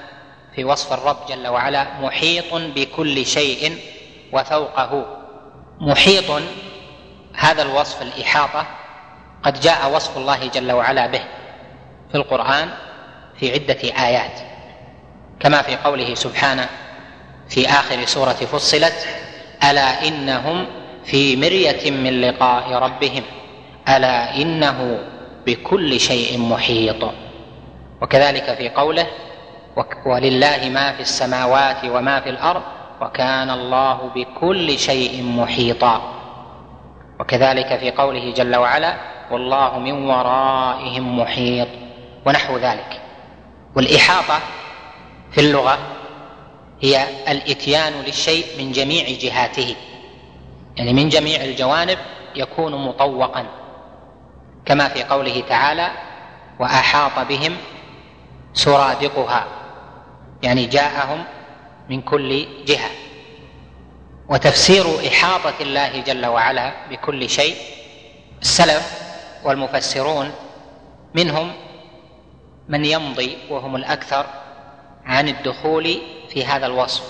في 0.55 0.63
وصف 0.63 0.93
الرب 0.93 1.17
جل 1.29 1.47
وعلا 1.47 1.87
محيط 2.01 2.53
بكل 2.53 3.25
شيء 3.25 3.77
وفوقه. 4.31 5.05
محيط 5.81 6.41
هذا 7.33 7.61
الوصف 7.61 8.01
الإحاطة 8.01 8.65
قد 9.43 9.59
جاء 9.59 9.95
وصف 9.95 10.17
الله 10.17 10.47
جل 10.47 10.71
وعلا 10.71 11.07
به 11.07 11.21
في 12.11 12.15
القرآن 12.15 12.69
في 13.39 13.51
عدة 13.53 13.79
آيات 14.07 14.39
كما 15.39 15.61
في 15.61 15.75
قوله 15.75 16.15
سبحانه 16.15 16.69
في 17.49 17.69
آخر 17.69 18.05
سورة 18.05 18.33
فصلت 18.33 19.07
ألا 19.63 20.07
إنهم 20.07 20.65
في 21.05 21.35
مرية 21.35 21.91
من 21.91 22.21
لقاء 22.21 22.73
ربهم 22.73 23.23
ألا 23.89 24.35
إنه 24.35 24.99
بكل 25.45 25.99
شيء 25.99 26.39
محيط. 26.39 27.22
وكذلك 28.01 28.53
في 28.53 28.69
قوله 28.69 29.07
ولله 30.05 30.69
ما 30.69 30.93
في 30.93 31.01
السماوات 31.01 31.85
وما 31.85 32.19
في 32.19 32.29
الأرض 32.29 32.61
وكان 33.01 33.49
الله 33.49 34.11
بكل 34.15 34.79
شيء 34.79 35.23
محيطا. 35.23 36.01
وكذلك 37.19 37.79
في 37.79 37.91
قوله 37.91 38.33
جل 38.33 38.55
وعلا 38.55 38.95
والله 39.31 39.79
من 39.79 40.05
ورائهم 40.05 41.19
محيط 41.19 41.67
ونحو 42.25 42.57
ذلك. 42.57 43.01
والإحاطة 43.75 44.39
في 45.31 45.41
اللغة 45.41 45.77
هي 46.81 47.07
الإتيان 47.27 47.93
للشيء 47.93 48.45
من 48.57 48.71
جميع 48.71 49.05
جهاته. 49.21 49.75
يعني 50.77 50.93
من 50.93 51.09
جميع 51.09 51.43
الجوانب 51.43 51.97
يكون 52.35 52.87
مطوقا. 52.87 53.45
كما 54.65 54.87
في 54.87 55.03
قوله 55.03 55.43
تعالى 55.49 55.91
وأحاط 56.59 57.27
بهم 57.27 57.57
سرادقها 58.53 59.47
يعني 60.43 60.65
جاءهم 60.65 61.23
من 61.89 62.01
كل 62.01 62.47
جهة. 62.65 62.89
وتفسير 64.29 65.07
إحاطة 65.07 65.53
الله 65.61 66.01
جل 66.01 66.25
وعلا 66.25 66.73
بكل 66.89 67.29
شيء 67.29 67.55
السلف 68.41 69.01
والمفسرون 69.43 70.31
منهم 71.13 71.51
من 72.67 72.85
يمضي 72.85 73.37
وهم 73.49 73.75
الأكثر 73.75 74.25
عن 75.05 75.27
الدخول 75.29 76.01
في 76.29 76.45
هذا 76.45 76.65
الوصف 76.65 77.03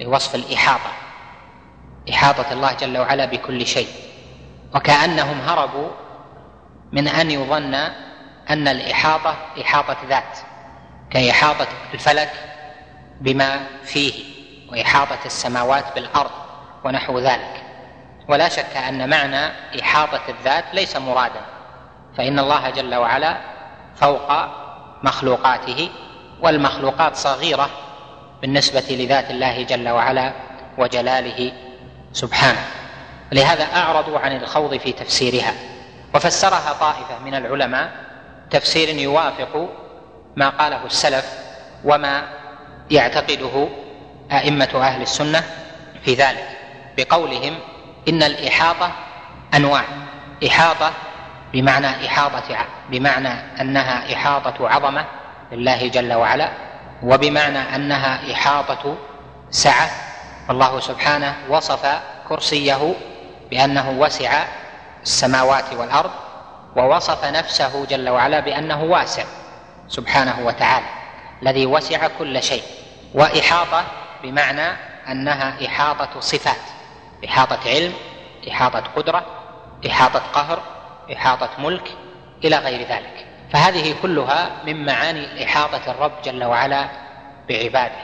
لوصف 0.00 0.34
الإحاطة 0.34 0.92
إحاطة 2.10 2.52
الله 2.52 2.72
جل 2.72 2.98
وعلا 2.98 3.24
بكل 3.24 3.66
شيء. 3.66 3.88
وكأنهم 4.74 5.40
هربوا 5.40 5.88
من 6.92 7.08
أن 7.08 7.30
يظن 7.30 7.74
أن 8.50 8.68
الإحاطة 8.68 9.36
إحاطة 9.60 9.96
ذات. 10.08 10.38
كإحاطة 11.10 11.68
الفلك 11.94 12.30
بما 13.20 13.66
فيه 13.84 14.24
وإحاطة 14.72 15.18
السماوات 15.26 15.84
بالأرض 15.94 16.30
ونحو 16.84 17.18
ذلك. 17.18 17.62
ولا 18.28 18.48
شك 18.48 18.76
أن 18.76 19.10
معنى 19.10 19.52
إحاطة 19.80 20.20
الذات 20.28 20.64
ليس 20.72 20.96
مرادا 20.96 21.40
فإن 22.16 22.38
الله 22.38 22.70
جل 22.70 22.94
وعلا 22.94 23.40
فوق 23.96 24.32
مخلوقاته 25.02 25.90
والمخلوقات 26.40 27.16
صغيرة 27.16 27.70
بالنسبة 28.40 28.84
لذات 28.90 29.30
الله 29.30 29.62
جل 29.62 29.88
وعلا 29.88 30.32
وجلاله 30.78 31.52
سبحانه. 32.12 32.64
لهذا 33.32 33.64
اعرضوا 33.76 34.18
عن 34.18 34.36
الخوض 34.36 34.76
في 34.76 34.92
تفسيرها. 34.92 35.54
وفسرها 36.14 36.72
طائفة 36.80 37.18
من 37.24 37.34
العلماء 37.34 37.90
تفسير 38.50 38.88
يوافق 38.88 39.68
ما 40.36 40.48
قاله 40.48 40.84
السلف 40.86 41.38
وما 41.84 42.22
يعتقده 42.90 43.68
أئمة 44.32 44.68
أهل 44.74 45.02
السنة 45.02 45.42
في 46.04 46.14
ذلك 46.14 46.48
بقولهم 46.96 47.58
إن 48.08 48.22
الإحاطة 48.22 48.90
أنواع. 49.54 49.82
إحاطة 50.46 50.92
بمعنى 51.52 52.06
إحاطة 52.06 52.66
بمعنى 52.90 53.28
أنها 53.60 54.12
إحاطة 54.14 54.68
عظمة 54.68 55.04
لله 55.52 55.88
جل 55.88 56.12
وعلا 56.12 56.48
وبمعنى 57.02 57.58
أنها 57.58 58.32
إحاطة 58.32 58.96
سعة. 59.50 59.90
الله 60.50 60.80
سبحانه 60.80 61.34
وصف 61.48 62.00
كرسيه 62.28 62.94
بأنه 63.50 63.90
وسع 63.90 64.44
السماوات 65.02 65.72
والأرض 65.72 66.10
ووصف 66.76 67.24
نفسه 67.24 67.86
جل 67.86 68.08
وعلا 68.08 68.40
بأنه 68.40 68.82
واسع. 68.84 69.24
سبحانه 69.88 70.46
وتعالى 70.46 70.86
الذي 71.42 71.66
وسع 71.66 72.08
كل 72.18 72.42
شيء 72.42 72.62
وإحاطة 73.14 73.84
بمعنى 74.22 74.68
أنها 75.08 75.66
إحاطة 75.66 76.20
صفات 76.20 76.60
إحاطة 77.24 77.58
علم 77.66 77.92
إحاطة 78.50 78.80
قدرة 78.96 79.26
إحاطة 79.86 80.18
قهر 80.18 80.62
إحاطة 81.12 81.50
ملك 81.58 81.88
إلى 82.44 82.56
غير 82.58 82.80
ذلك. 82.80 83.26
فهذه 83.52 83.94
كلها 84.02 84.50
من 84.66 84.84
معاني 84.86 85.44
إحاطة 85.44 85.90
الرب 85.90 86.12
جل 86.24 86.44
وعلا 86.44 86.88
بعباده. 87.48 87.96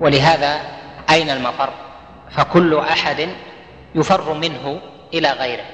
ولهذا 0.00 0.60
أين 1.10 1.30
المفر؟ 1.30 1.72
فكل 2.30 2.78
أحد 2.78 3.28
يفر 3.94 4.32
منه 4.34 4.80
إلى 5.14 5.30
غيره. 5.30 5.64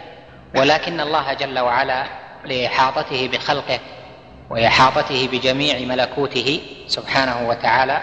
ولكن 0.57 1.01
الله 1.01 1.33
جل 1.33 1.59
وعلا 1.59 2.05
لإحاطته 2.45 3.29
بخلقه 3.29 3.79
وإحاطته 4.51 5.29
بجميع 5.33 5.79
ملكوته 5.79 6.61
سبحانه 6.87 7.49
وتعالى 7.49 8.01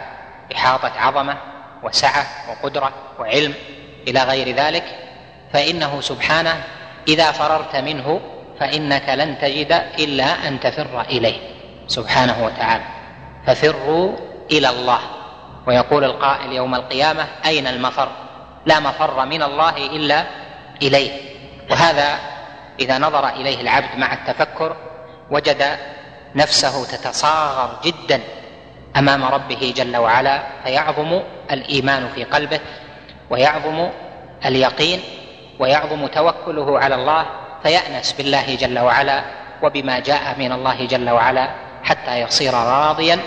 إحاطة 0.55 0.91
عظمة 0.97 1.37
وسعة 1.83 2.25
وقدرة 2.49 2.93
وعلم 3.19 3.53
إلى 4.07 4.23
غير 4.23 4.55
ذلك 4.55 4.83
فإنه 5.53 6.01
سبحانه 6.01 6.63
إذا 7.07 7.31
فررت 7.31 7.75
منه 7.75 8.21
فإنك 8.59 9.09
لن 9.09 9.37
تجد 9.41 9.71
إلا 9.99 10.47
أن 10.47 10.59
تفر 10.59 11.01
إليه 11.01 11.39
سبحانه 11.87 12.45
وتعالى. 12.45 12.83
ففروا 13.47 14.15
إلى 14.51 14.69
الله. 14.69 14.99
ويقول 15.67 16.03
القائل 16.03 16.51
يوم 16.51 16.75
القيامة 16.75 17.25
أين 17.45 17.67
المفر؟ 17.67 18.09
لا 18.65 18.79
مفر 18.79 19.25
من 19.25 19.43
الله 19.43 19.77
إلا 19.77 20.23
إليه. 20.81 21.11
وهذا 21.71 22.19
إذا 22.79 22.97
نظر 22.97 23.27
إليه 23.27 23.61
العبد 23.61 23.97
مع 23.97 24.13
التفكر 24.13 24.75
وجد 25.31 25.77
نفسه 26.35 26.85
تتصاغر 26.85 27.79
جدا 27.83 28.21
أمام 28.97 29.23
ربه 29.25 29.73
جل 29.75 29.97
وعلا 29.97 30.43
فيعظم 30.63 31.21
الإيمان 31.51 32.09
في 32.15 32.23
قلبه 32.23 32.59
ويعظم 33.29 33.89
اليقين 34.45 34.99
ويعظم 35.59 36.07
توكله 36.07 36.79
على 36.79 36.95
الله 36.95 37.25
فيأنس 37.63 38.11
بالله 38.13 38.55
جل 38.55 38.79
وعلا 38.79 39.23
وبما 39.63 39.99
جاء 39.99 40.35
من 40.39 40.51
الله 40.51 40.85
جل 40.85 41.09
وعلا 41.09 41.49
حتى 41.83 42.21
يصير 42.21 42.53
راضيا 42.53 43.19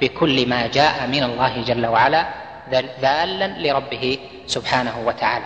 بكل 0.00 0.48
ما 0.48 0.66
جاء 0.66 1.06
من 1.06 1.22
الله 1.22 1.62
جل 1.62 1.86
وعلا 1.86 2.26
ذالا 3.00 3.46
لربه 3.68 4.18
سبحانه 4.46 5.02
وتعالى. 5.06 5.44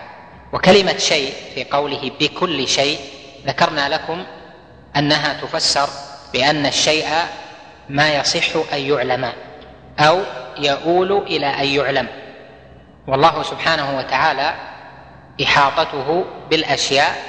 وكلمة 0.52 0.97
شيء 0.98 1.32
في 1.55 1.64
قوله 1.64 2.10
بكل 2.20 2.68
شيء 2.68 2.98
ذكرنا 3.47 3.89
لكم 3.89 4.24
أنها 4.97 5.32
تفسر 5.32 5.89
بأن 6.32 6.66
الشيء 6.66 7.06
ما 7.88 8.14
يصح 8.14 8.72
أن 8.72 8.80
يعلم 8.80 9.32
أو 9.98 10.20
يؤول 10.59 11.12
إلى 11.12 11.46
أن 11.46 11.64
يعلم. 11.64 12.09
والله 13.06 13.42
سبحانه 13.42 13.98
وتعالى 13.98 14.54
إحاطته 15.42 16.24
بالأشياء 16.50 17.22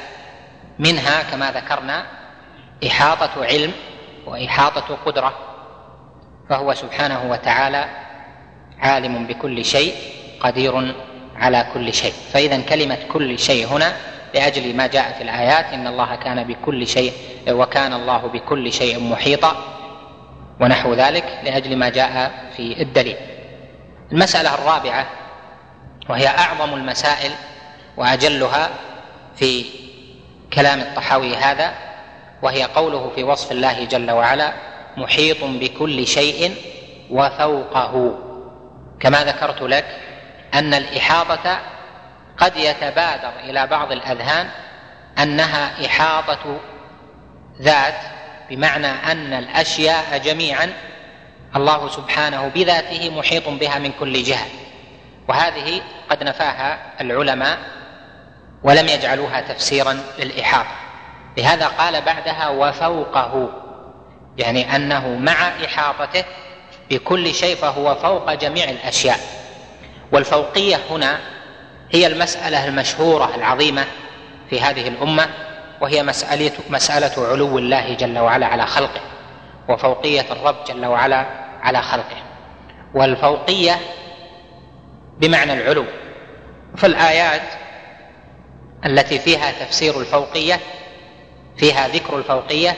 منها 0.79 1.23
كما 1.23 1.51
ذكرنا 1.51 2.05
إحاطة 2.87 3.45
علم 3.45 3.71
وإحاطة 4.25 4.97
قدرة. 5.05 5.33
فهو 6.49 6.73
سبحانه 6.73 7.31
وتعالى 7.31 7.85
عالم 8.79 9.27
بكل 9.27 9.65
شيء 9.65 9.95
قدير 10.39 10.95
على 11.35 11.67
كل 11.73 11.93
شيء. 11.93 12.13
فإذا 12.33 12.61
كلمة 12.61 12.97
كل 13.13 13.39
شيء 13.39 13.67
هنا 13.67 13.93
لأجل 14.33 14.75
ما 14.75 14.87
جاء 14.87 15.11
في 15.17 15.23
الآيات 15.23 15.65
إن 15.65 15.87
الله 15.87 16.15
كان 16.15 16.43
بكل 16.43 16.87
شيء 16.87 17.13
وكان 17.49 17.93
الله 17.93 18.17
بكل 18.17 18.73
شيء 18.73 18.99
محيطا 18.99 19.55
ونحو 20.59 20.93
ذلك 20.93 21.39
لأجل 21.43 21.75
ما 21.75 21.89
جاء 21.89 22.31
في 22.57 22.81
الدليل. 22.81 23.17
المسألة 24.11 24.53
الرابعة 24.53 25.05
وهي 26.09 26.27
أعظم 26.27 26.73
المسائل 26.73 27.31
وأجلها 27.97 28.69
في 29.35 29.65
كلام 30.53 30.79
الطحاوي 30.79 31.35
هذا 31.35 31.73
وهي 32.41 32.63
قوله 32.63 33.11
في 33.15 33.23
وصف 33.23 33.51
الله 33.51 33.83
جل 33.85 34.11
وعلا 34.11 34.53
محيط 34.97 35.43
بكل 35.43 36.07
شيء 36.07 36.55
وفوقه 37.09 38.19
كما 38.99 39.23
ذكرت 39.23 39.61
لك 39.61 39.85
أن 40.53 40.73
الإحاطة 40.73 41.59
قد 42.37 42.57
يتبادر 42.57 43.31
إلى 43.39 43.67
بعض 43.67 43.91
الأذهان 43.91 44.49
أنها 45.19 45.85
إحاطة 45.85 46.59
ذات 47.61 47.95
بمعنى 48.49 48.87
أن 48.87 49.33
الأشياء 49.33 50.17
جميعا 50.17 50.73
الله 51.55 51.89
سبحانه 51.89 52.47
بذاته 52.47 53.09
محيط 53.09 53.49
بها 53.49 53.79
من 53.79 53.91
كل 53.99 54.23
جهة. 54.23 54.45
وهذه 55.27 55.81
قد 56.09 56.23
نفاها 56.23 56.79
العلماء 57.01 57.57
ولم 58.63 58.87
يجعلوها 58.87 59.41
تفسيرا 59.41 59.99
للإحاطة. 60.19 60.75
لهذا 61.37 61.67
قال 61.67 62.01
بعدها 62.01 62.49
وفوقه 62.49 63.49
يعني 64.37 64.75
أنه 64.75 65.07
مع 65.07 65.47
إحاطته 65.65 66.23
بكل 66.89 67.33
شيء 67.33 67.55
فهو 67.55 67.95
فوق 67.95 68.33
جميع 68.33 68.69
الأشياء. 68.69 69.19
والفوقية 70.11 70.79
هنا 70.89 71.19
هي 71.93 72.07
المسألة 72.07 72.67
المشهورة 72.67 73.35
العظيمة 73.35 73.85
في 74.49 74.61
هذه 74.61 74.87
الأمة 74.87 75.29
وهي 75.81 76.03
مساله 76.03 76.51
مسألة 76.69 77.27
علو 77.27 77.57
الله 77.57 77.93
جل 77.93 78.19
وعلا 78.19 78.47
على 78.47 78.65
خلقه 78.65 79.01
وفوقية 79.69 80.25
الرب 80.31 80.55
جل 80.67 80.85
وعلا 80.85 81.25
على 81.61 81.81
خلقه. 81.81 82.17
والفوقية 82.93 83.79
بمعنى 85.19 85.53
العلو. 85.53 85.85
فالآيات 86.77 87.41
التي 88.85 89.19
فيها 89.19 89.51
تفسير 89.51 89.99
الفوقية 89.99 90.59
فيها 91.57 91.87
ذكر 91.87 92.17
الفوقية 92.17 92.75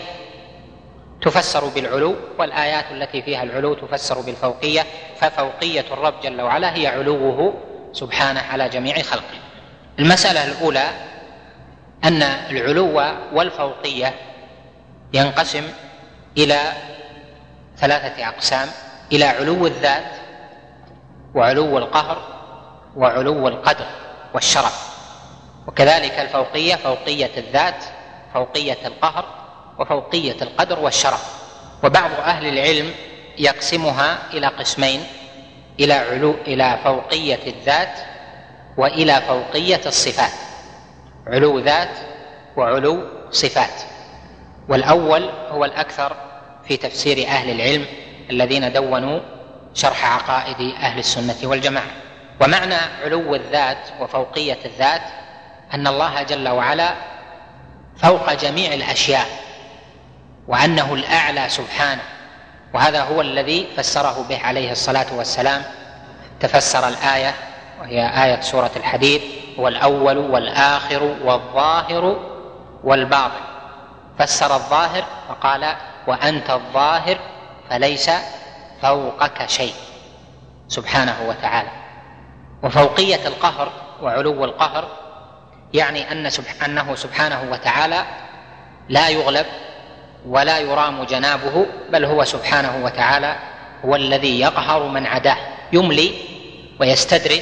تفسر 1.22 1.66
بالعلو 1.66 2.16
والآيات 2.40 2.86
التي 2.92 3.22
فيها 3.22 3.44
العلو 3.44 3.74
تفسر 3.74 4.22
بالفوقية 4.22 4.84
ففوقية 5.20 5.86
الرب 5.92 6.14
جل 6.24 6.42
وعلا 6.42 6.76
هي 6.76 6.88
علوه 6.88 7.54
سبحانه 7.96 8.42
على 8.42 8.70
جميع 8.70 9.02
خلقه. 9.02 9.40
المسألة 10.00 10.44
الأولى 10.44 10.90
أن 12.04 12.24
العلو 12.24 13.02
والفوقية 13.34 14.14
ينقسم 15.14 15.64
إلى 16.38 16.60
ثلاثة 17.78 18.28
أقسام 18.28 18.68
إلى 19.12 19.26
علو 19.26 19.68
الذات 19.68 20.12
وعلو 21.36 21.78
القهر 21.78 22.22
وعلو 22.96 23.48
القدر 23.48 23.88
والشرف. 24.34 24.96
وكذلك 25.68 26.20
الفوقية 26.20 26.76
فوقية 26.76 27.32
الذات 27.38 27.84
فوقية 28.34 28.78
القهر 28.86 29.26
وفوقية 29.80 30.42
القدر 30.42 30.80
والشرف. 30.80 31.46
وبعض 31.84 32.12
أهل 32.12 32.48
العلم 32.48 32.94
يقسمها 33.38 34.18
إلى 34.34 34.48
قسمين. 34.48 35.04
إلى 35.80 35.94
علو 35.94 36.36
إلى 36.48 36.80
فوقية 36.84 37.40
الذات 37.48 38.00
وإلى 38.78 39.22
فوقية 39.28 39.82
الصفات. 39.86 40.32
علو 41.28 41.60
ذات 41.60 41.98
وعلو 42.58 43.04
صفات. 43.32 43.82
والأول 44.70 45.30
هو 45.50 45.66
الأكثر 45.66 46.16
في 46.68 46.78
تفسير 46.78 47.28
أهل 47.28 47.50
العلم 47.50 47.86
الذين 48.30 48.74
دونوا 48.74 49.20
شرح 49.74 50.06
عقائد 50.14 50.76
أهل 50.76 51.00
السنة 51.00 51.50
والجماعة. 51.50 51.92
ومعنى 52.42 52.76
علو 53.04 53.36
الذات 53.36 53.78
وفوقية 54.00 54.58
الذات 54.66 55.02
أن 55.74 55.88
الله 55.88 56.24
جل 56.24 56.50
وعلا 56.50 56.94
فوق 57.98 58.34
جميع 58.34 58.74
الأشياء 58.74 59.28
وأنه 60.48 60.94
الأعلى 60.94 61.50
سبحانه. 61.50 62.15
وهذا 62.76 63.04
هو 63.04 63.22
الذي 63.22 63.68
فسره 63.78 64.26
به 64.30 64.40
عليه 64.40 64.72
الصلاة 64.72 65.06
والسلام. 65.14 65.64
تفسر 66.40 66.88
الآية 66.88 67.34
وهي 67.82 68.24
آية 68.24 68.42
سورة 68.42 68.72
الحديد 68.76 69.22
هو 69.60 69.68
الأول 69.68 70.18
والآخر 70.18 71.04
والظاهر 71.24 72.20
والباطن. 72.84 73.42
فسر 74.20 74.56
الظاهر 74.56 75.04
فقال 75.30 75.76
وأنت 76.08 76.50
الظاهر 76.50 77.18
فليس 77.70 78.10
فوقك 78.82 79.50
شيء 79.50 79.74
سبحانه 80.68 81.16
وتعالى. 81.28 81.70
وفوقية 82.64 83.28
القهر 83.28 83.72
وعلو 84.02 84.46
القهر 84.46 84.88
يعني 85.74 86.12
أن 86.12 86.32
أنه 86.66 86.96
سبحانه 86.96 87.52
وتعالى 87.52 88.06
لا 88.90 89.10
يغلب 89.10 89.46
ولا 90.28 90.60
يرام 90.60 91.04
جنابه 91.04 91.66
بل 91.90 92.06
هو 92.06 92.24
سبحانه 92.24 92.86
وتعالى 92.86 93.36
هو 93.86 93.96
الذي 93.96 94.40
يقهر 94.40 94.84
من 94.84 95.06
عداه 95.06 95.38
يملي 95.74 96.12
ويستدرج 96.80 97.42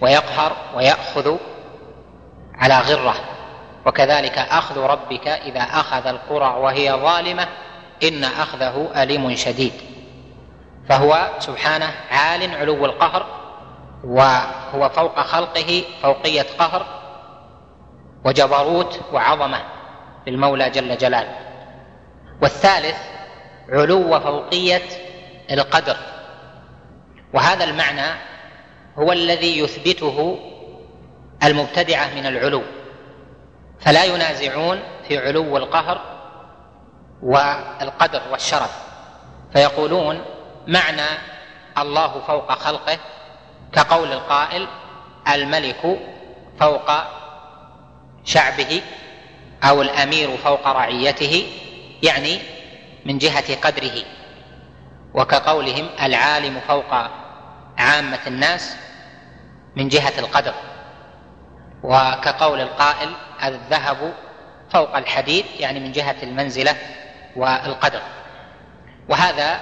ويقهر 0.00 0.56
ويأخذ 0.74 1.36
على 2.54 2.78
غرة. 2.78 3.14
وكذلك 3.86 4.38
أخذ 4.38 4.78
ربك 4.78 5.28
إذا 5.28 5.60
أخذ 5.60 6.06
القرى 6.06 6.60
وهي 6.60 6.92
ظالمة 6.92 7.48
إن 8.02 8.24
أخذه 8.24 8.88
أليم 8.96 9.34
شديد. 9.34 9.72
فهو 10.88 11.28
سبحانه 11.38 11.90
عال 12.10 12.54
علو 12.54 12.86
القهر 12.86 13.26
وهو 14.04 14.88
فوق 14.88 15.20
خلقه 15.20 15.84
فوقية 16.02 16.46
قهر 16.58 16.86
وجبروت 18.24 19.00
وعظمة 19.12 19.60
للمولى 20.26 20.70
جل 20.70 20.98
جلاله. 20.98 21.55
والثالث 22.42 22.96
علو 23.68 24.20
فوقية 24.20 24.82
القدر. 25.50 25.96
وهذا 27.34 27.64
المعنى 27.64 28.18
هو 28.98 29.12
الذي 29.12 29.58
يثبته 29.58 30.38
المبتدعة 31.44 32.14
من 32.14 32.26
العلو. 32.26 32.62
فلا 33.80 34.04
ينازعون 34.04 34.80
في 35.08 35.18
علو 35.18 35.56
القهر 35.56 36.00
والقدر 37.22 38.22
والشرف. 38.32 38.86
فيقولون 39.52 40.24
معنى 40.66 41.06
الله 41.78 42.20
فوق 42.20 42.52
خلقه 42.52 42.98
كقول 43.72 44.12
القائل 44.12 44.68
الملك 45.34 45.98
فوق 46.60 46.90
شعبه 48.24 48.82
أو 49.64 49.82
الأمير 49.82 50.36
فوق 50.36 50.68
رعيته 50.68 51.46
يعني 52.02 52.38
من 53.06 53.18
جهة 53.18 53.56
قدره 53.60 54.02
وكقولهم 55.14 55.88
العالم 56.02 56.60
فوق 56.68 56.94
عامة 57.78 58.18
الناس 58.26 58.76
من 59.76 59.88
جهة 59.88 60.12
القدر 60.18 60.54
وكقول 61.82 62.60
القائل 62.60 63.08
الذهب 63.44 64.14
فوق 64.70 64.96
الحديد 64.96 65.44
يعني 65.58 65.80
من 65.80 65.92
جهة 65.92 66.16
المنزلة 66.22 66.76
والقدر. 67.36 68.02
وهذا 69.08 69.60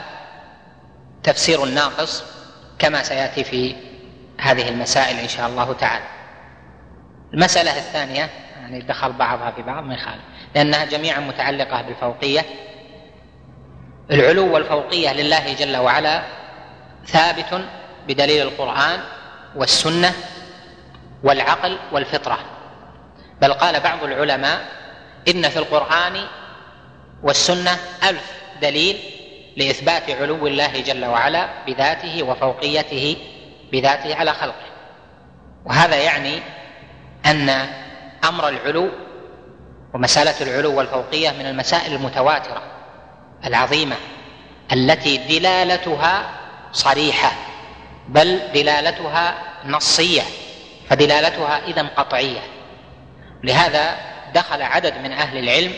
تفسير 1.22 1.64
ناقص 1.64 2.24
كما 2.78 3.02
سيأتي 3.02 3.44
في 3.44 3.76
هذه 4.40 4.68
المسائل 4.68 5.18
إن 5.18 5.28
شاء 5.28 5.48
الله 5.48 5.72
تعالى. 5.72 6.04
المسألة 7.34 7.78
الثانية 7.78 8.30
يعني 8.60 8.80
دخل 8.80 9.12
بعضها 9.12 9.50
في 9.50 9.62
بعض 9.62 9.84
ما 9.84 9.94
يخالف. 9.94 10.22
لأنها 10.54 10.84
جميعا 10.84 11.20
متعلقة 11.20 11.82
بالفوقية. 11.82 12.44
العلو 14.10 14.54
والفوقية 14.54 15.12
لله 15.12 15.54
جل 15.54 15.76
وعلا 15.76 16.22
ثابت 17.06 17.64
بدليل 18.08 18.42
القرآن 18.42 19.00
والسنة 19.56 20.12
والعقل 21.22 21.78
والفطرة. 21.92 22.38
بل 23.40 23.52
قال 23.52 23.80
بعض 23.80 24.04
العلماء 24.04 24.60
إن 25.28 25.48
في 25.48 25.58
القرآن 25.58 26.20
والسنة 27.22 27.78
ألف 28.08 28.32
دليل 28.62 28.96
لإثبات 29.56 30.10
علو 30.10 30.46
الله 30.46 30.80
جل 30.80 31.04
وعلا 31.04 31.48
بذاته 31.66 32.22
وفوقيته 32.22 33.16
بذاته 33.72 34.16
على 34.16 34.32
خلقه. 34.32 34.66
وهذا 35.64 35.96
يعني 35.96 36.42
أن 37.26 37.48
أمر 38.24 38.48
العلو 38.48 38.90
ومسألة 39.94 40.34
العلو 40.40 40.78
والفوقية 40.78 41.30
من 41.30 41.46
المسائل 41.46 41.92
المتواترة 41.92 42.62
العظيمة 43.44 43.96
التي 44.72 45.16
دلالتها 45.16 46.30
صريحة 46.72 47.32
بل 48.08 48.40
دلالتها 48.54 49.34
نصية 49.64 50.22
فدلالتها 50.88 51.60
إذا 51.66 51.82
قطعية. 51.96 52.40
لهذا 53.42 53.96
دخل 54.34 54.62
عدد 54.62 54.98
من 54.98 55.12
أهل 55.12 55.38
العلم 55.38 55.72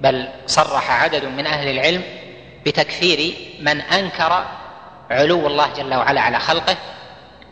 بل 0.00 0.28
صرح 0.46 1.02
عدد 1.02 1.24
من 1.24 1.46
أهل 1.46 1.68
العلم 1.68 2.02
بتكفير 2.66 3.34
من 3.60 3.80
أنكر 3.80 4.46
علو 5.10 5.46
الله 5.46 5.72
جل 5.76 5.94
وعلا 5.94 6.20
على 6.20 6.38
خلقه 6.38 6.76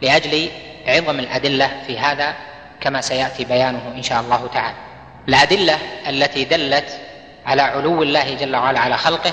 لأجل 0.02 0.50
عظم 0.86 1.18
الأدلة 1.18 1.70
في 1.86 1.98
هذا 1.98 2.34
كما 2.80 3.00
سيأتي 3.00 3.44
بيانه 3.44 3.92
إن 3.96 4.02
شاء 4.02 4.20
الله 4.20 4.48
تعالى. 4.54 4.91
الأدلة 5.28 5.78
التي 6.08 6.44
دلت 6.44 7.00
على 7.46 7.62
علو 7.62 8.02
الله 8.02 8.34
جل 8.34 8.56
وعلا 8.56 8.80
على 8.80 8.96
خلقه 8.96 9.32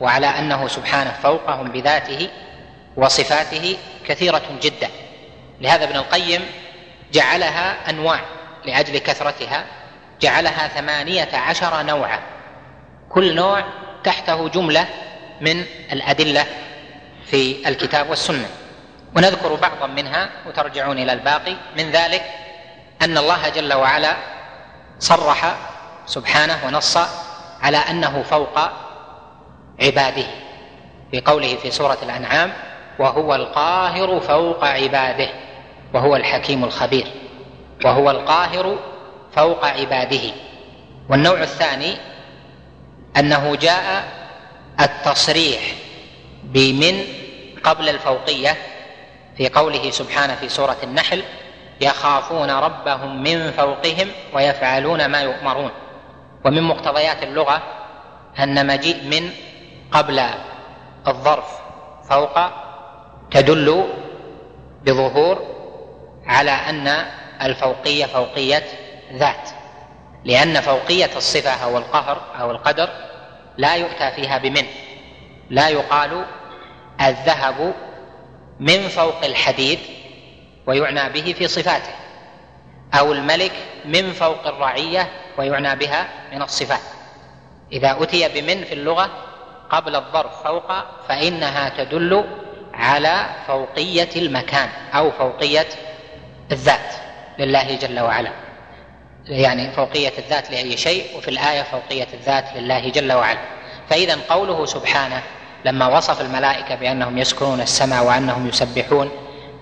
وعلى 0.00 0.26
أنه 0.26 0.68
سبحانه 0.68 1.12
فوقهم 1.22 1.70
بذاته 1.70 2.28
وصفاته 2.96 3.76
كثيرة 4.08 4.42
جدا. 4.62 4.88
لهذا 5.60 5.84
ابن 5.84 5.96
القيم 5.96 6.46
جعلها 7.12 7.90
أنواع 7.90 8.20
لأجل 8.64 8.98
كثرتها 8.98 9.64
جعلها 10.20 10.68
ثمانية 10.68 11.28
عشر 11.34 11.82
نوعا. 11.82 12.20
كل 13.10 13.34
نوع 13.34 13.64
تحته 14.04 14.48
جملة 14.48 14.86
من 15.40 15.64
الأدلة 15.92 16.46
في 17.26 17.68
الكتاب 17.68 18.10
والسنة. 18.10 18.48
ونذكر 19.16 19.54
بعضا 19.54 19.86
منها 19.86 20.30
وترجعون 20.46 20.98
إلى 20.98 21.12
الباقي 21.12 21.56
من 21.76 21.90
ذلك 21.90 22.22
أن 23.02 23.18
الله 23.18 23.48
جل 23.48 23.74
وعلا 23.74 24.16
صرح 25.04 25.56
سبحانه 26.06 26.58
ونص 26.66 26.98
على 27.62 27.76
أنه 27.76 28.22
فوق 28.22 28.58
عباده 29.80 30.26
في 31.10 31.20
قوله 31.20 31.56
في 31.56 31.70
سورة 31.70 31.98
الأنعام 32.02 32.52
وهو 32.98 33.34
القاهر 33.34 34.20
فوق 34.20 34.64
عباده 34.64 35.28
وهو 35.94 36.16
الحكيم 36.16 36.64
الخبير 36.64 37.06
وهو 37.84 38.10
القاهر 38.10 38.78
فوق 39.36 39.64
عباده. 39.64 40.30
والنوع 41.08 41.42
الثاني 41.42 41.96
أنه 43.16 43.56
جاء 43.56 44.04
التصريح 44.80 45.60
بمن 46.42 47.04
قبل 47.64 47.88
الفوقية 47.88 48.56
في 49.36 49.48
قوله 49.48 49.90
سبحانه 49.90 50.34
في 50.34 50.48
سورة 50.48 50.76
النحل 50.82 51.22
يخافون 51.80 52.50
ربهم 52.50 53.22
من 53.22 53.50
فوقهم 53.50 54.08
ويفعلون 54.34 55.06
ما 55.06 55.20
يؤمرون. 55.20 55.70
ومن 56.44 56.62
مقتضيات 56.62 57.22
اللغة 57.22 57.62
أن 58.38 58.66
مجيء 58.66 59.04
من 59.04 59.30
قبل 59.92 60.22
الظرف 61.06 61.58
فوق 62.10 62.38
تدل 63.30 63.84
بظهور 64.84 65.42
على 66.26 66.50
أن 66.50 67.06
الفوقية 67.42 68.06
فوقية 68.06 68.64
ذات. 69.12 69.50
لأن 70.24 70.60
فوقية 70.60 71.10
الصفة 71.16 71.64
أو 71.64 71.78
القهر 71.78 72.20
أو 72.40 72.50
القدر 72.50 72.88
لا 73.56 73.74
يؤتى 73.74 74.10
فيها 74.10 74.38
بمن 74.38 74.66
لا 75.50 75.68
يقال 75.68 76.24
الذهب 77.00 77.74
من 78.60 78.88
فوق 78.88 79.24
الحديد 79.24 79.78
ويعنى 80.66 81.12
به 81.12 81.34
في 81.38 81.48
صفاته 81.48 81.92
أو 82.98 83.12
الملك 83.12 83.52
من 83.84 84.12
فوق 84.12 84.46
الرعية 84.46 85.08
ويعنى 85.38 85.76
بها 85.76 86.08
من 86.32 86.42
الصفات. 86.42 86.80
إذا 87.72 87.96
أتي 88.00 88.28
بمن 88.28 88.64
في 88.64 88.74
اللغة 88.74 89.10
قبل 89.70 89.96
الظرف 89.96 90.42
فوق 90.44 90.72
فإنها 91.08 91.68
تدل 91.68 92.24
على 92.74 93.26
فوقية 93.46 94.08
المكان 94.16 94.68
أو 94.94 95.10
فوقية 95.10 95.66
الذات 96.52 96.94
لله 97.38 97.76
جل 97.76 98.00
وعلا. 98.00 98.30
يعني 99.26 99.72
فوقية 99.72 100.12
الذات 100.18 100.50
لأي 100.50 100.76
شيء 100.76 101.16
وفي 101.16 101.28
الآية 101.28 101.62
فوقية 101.62 102.08
الذات 102.14 102.44
لله 102.56 102.88
جل 102.88 103.12
وعلا. 103.12 103.40
فإذا 103.90 104.18
قوله 104.28 104.66
سبحانه 104.66 105.22
لما 105.64 105.86
وصف 105.86 106.20
الملائكة 106.20 106.74
بأنهم 106.74 107.18
يسكنون 107.18 107.60
السماء 107.60 108.04
وأنهم 108.04 108.48
يسبحون 108.48 109.10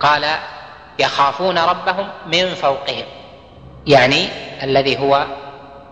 قال 0.00 0.24
يخافون 1.02 1.58
ربهم 1.58 2.08
من 2.26 2.54
فوقهم 2.54 3.04
يعني 3.86 4.28
الذي 4.62 4.98
هو 4.98 5.26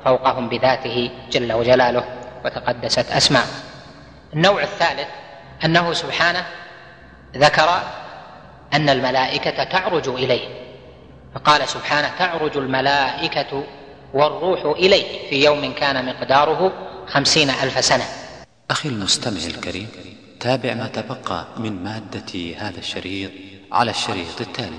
فوقهم 0.05 0.49
بذاته 0.49 1.11
جل 1.31 1.53
وجلاله 1.53 2.05
وتقدست 2.45 3.13
اسماء 3.13 3.47
النوع 4.35 4.63
الثالث 4.63 5.09
أنه 5.65 5.93
سبحانه 5.93 6.47
ذكر 7.37 7.83
أن 8.73 8.89
الملائكة 8.89 9.65
تعرج 9.65 10.09
إليه 10.09 10.49
فقال 11.35 11.69
سبحانه 11.69 12.11
تعرج 12.19 12.57
الملائكة 12.57 13.65
والروح 14.15 14.65
إليه 14.79 15.31
في 15.31 15.45
يوم 15.45 15.73
كان 15.73 16.07
مقداره 16.07 16.73
خمسين 17.07 17.51
ألف 17.51 17.85
سنة. 17.85 18.05
أخي 18.71 18.89
المستمع 18.89 19.47
الكريم 19.47 19.89
تابع 20.41 20.75
ما 20.75 20.87
تبقى 20.87 21.47
من 21.57 21.85
مادة 21.85 22.57
هذا 22.59 22.79
الشريط 22.79 23.31
على 23.73 23.91
الشريط 23.91 24.41
التالي. 24.41 24.79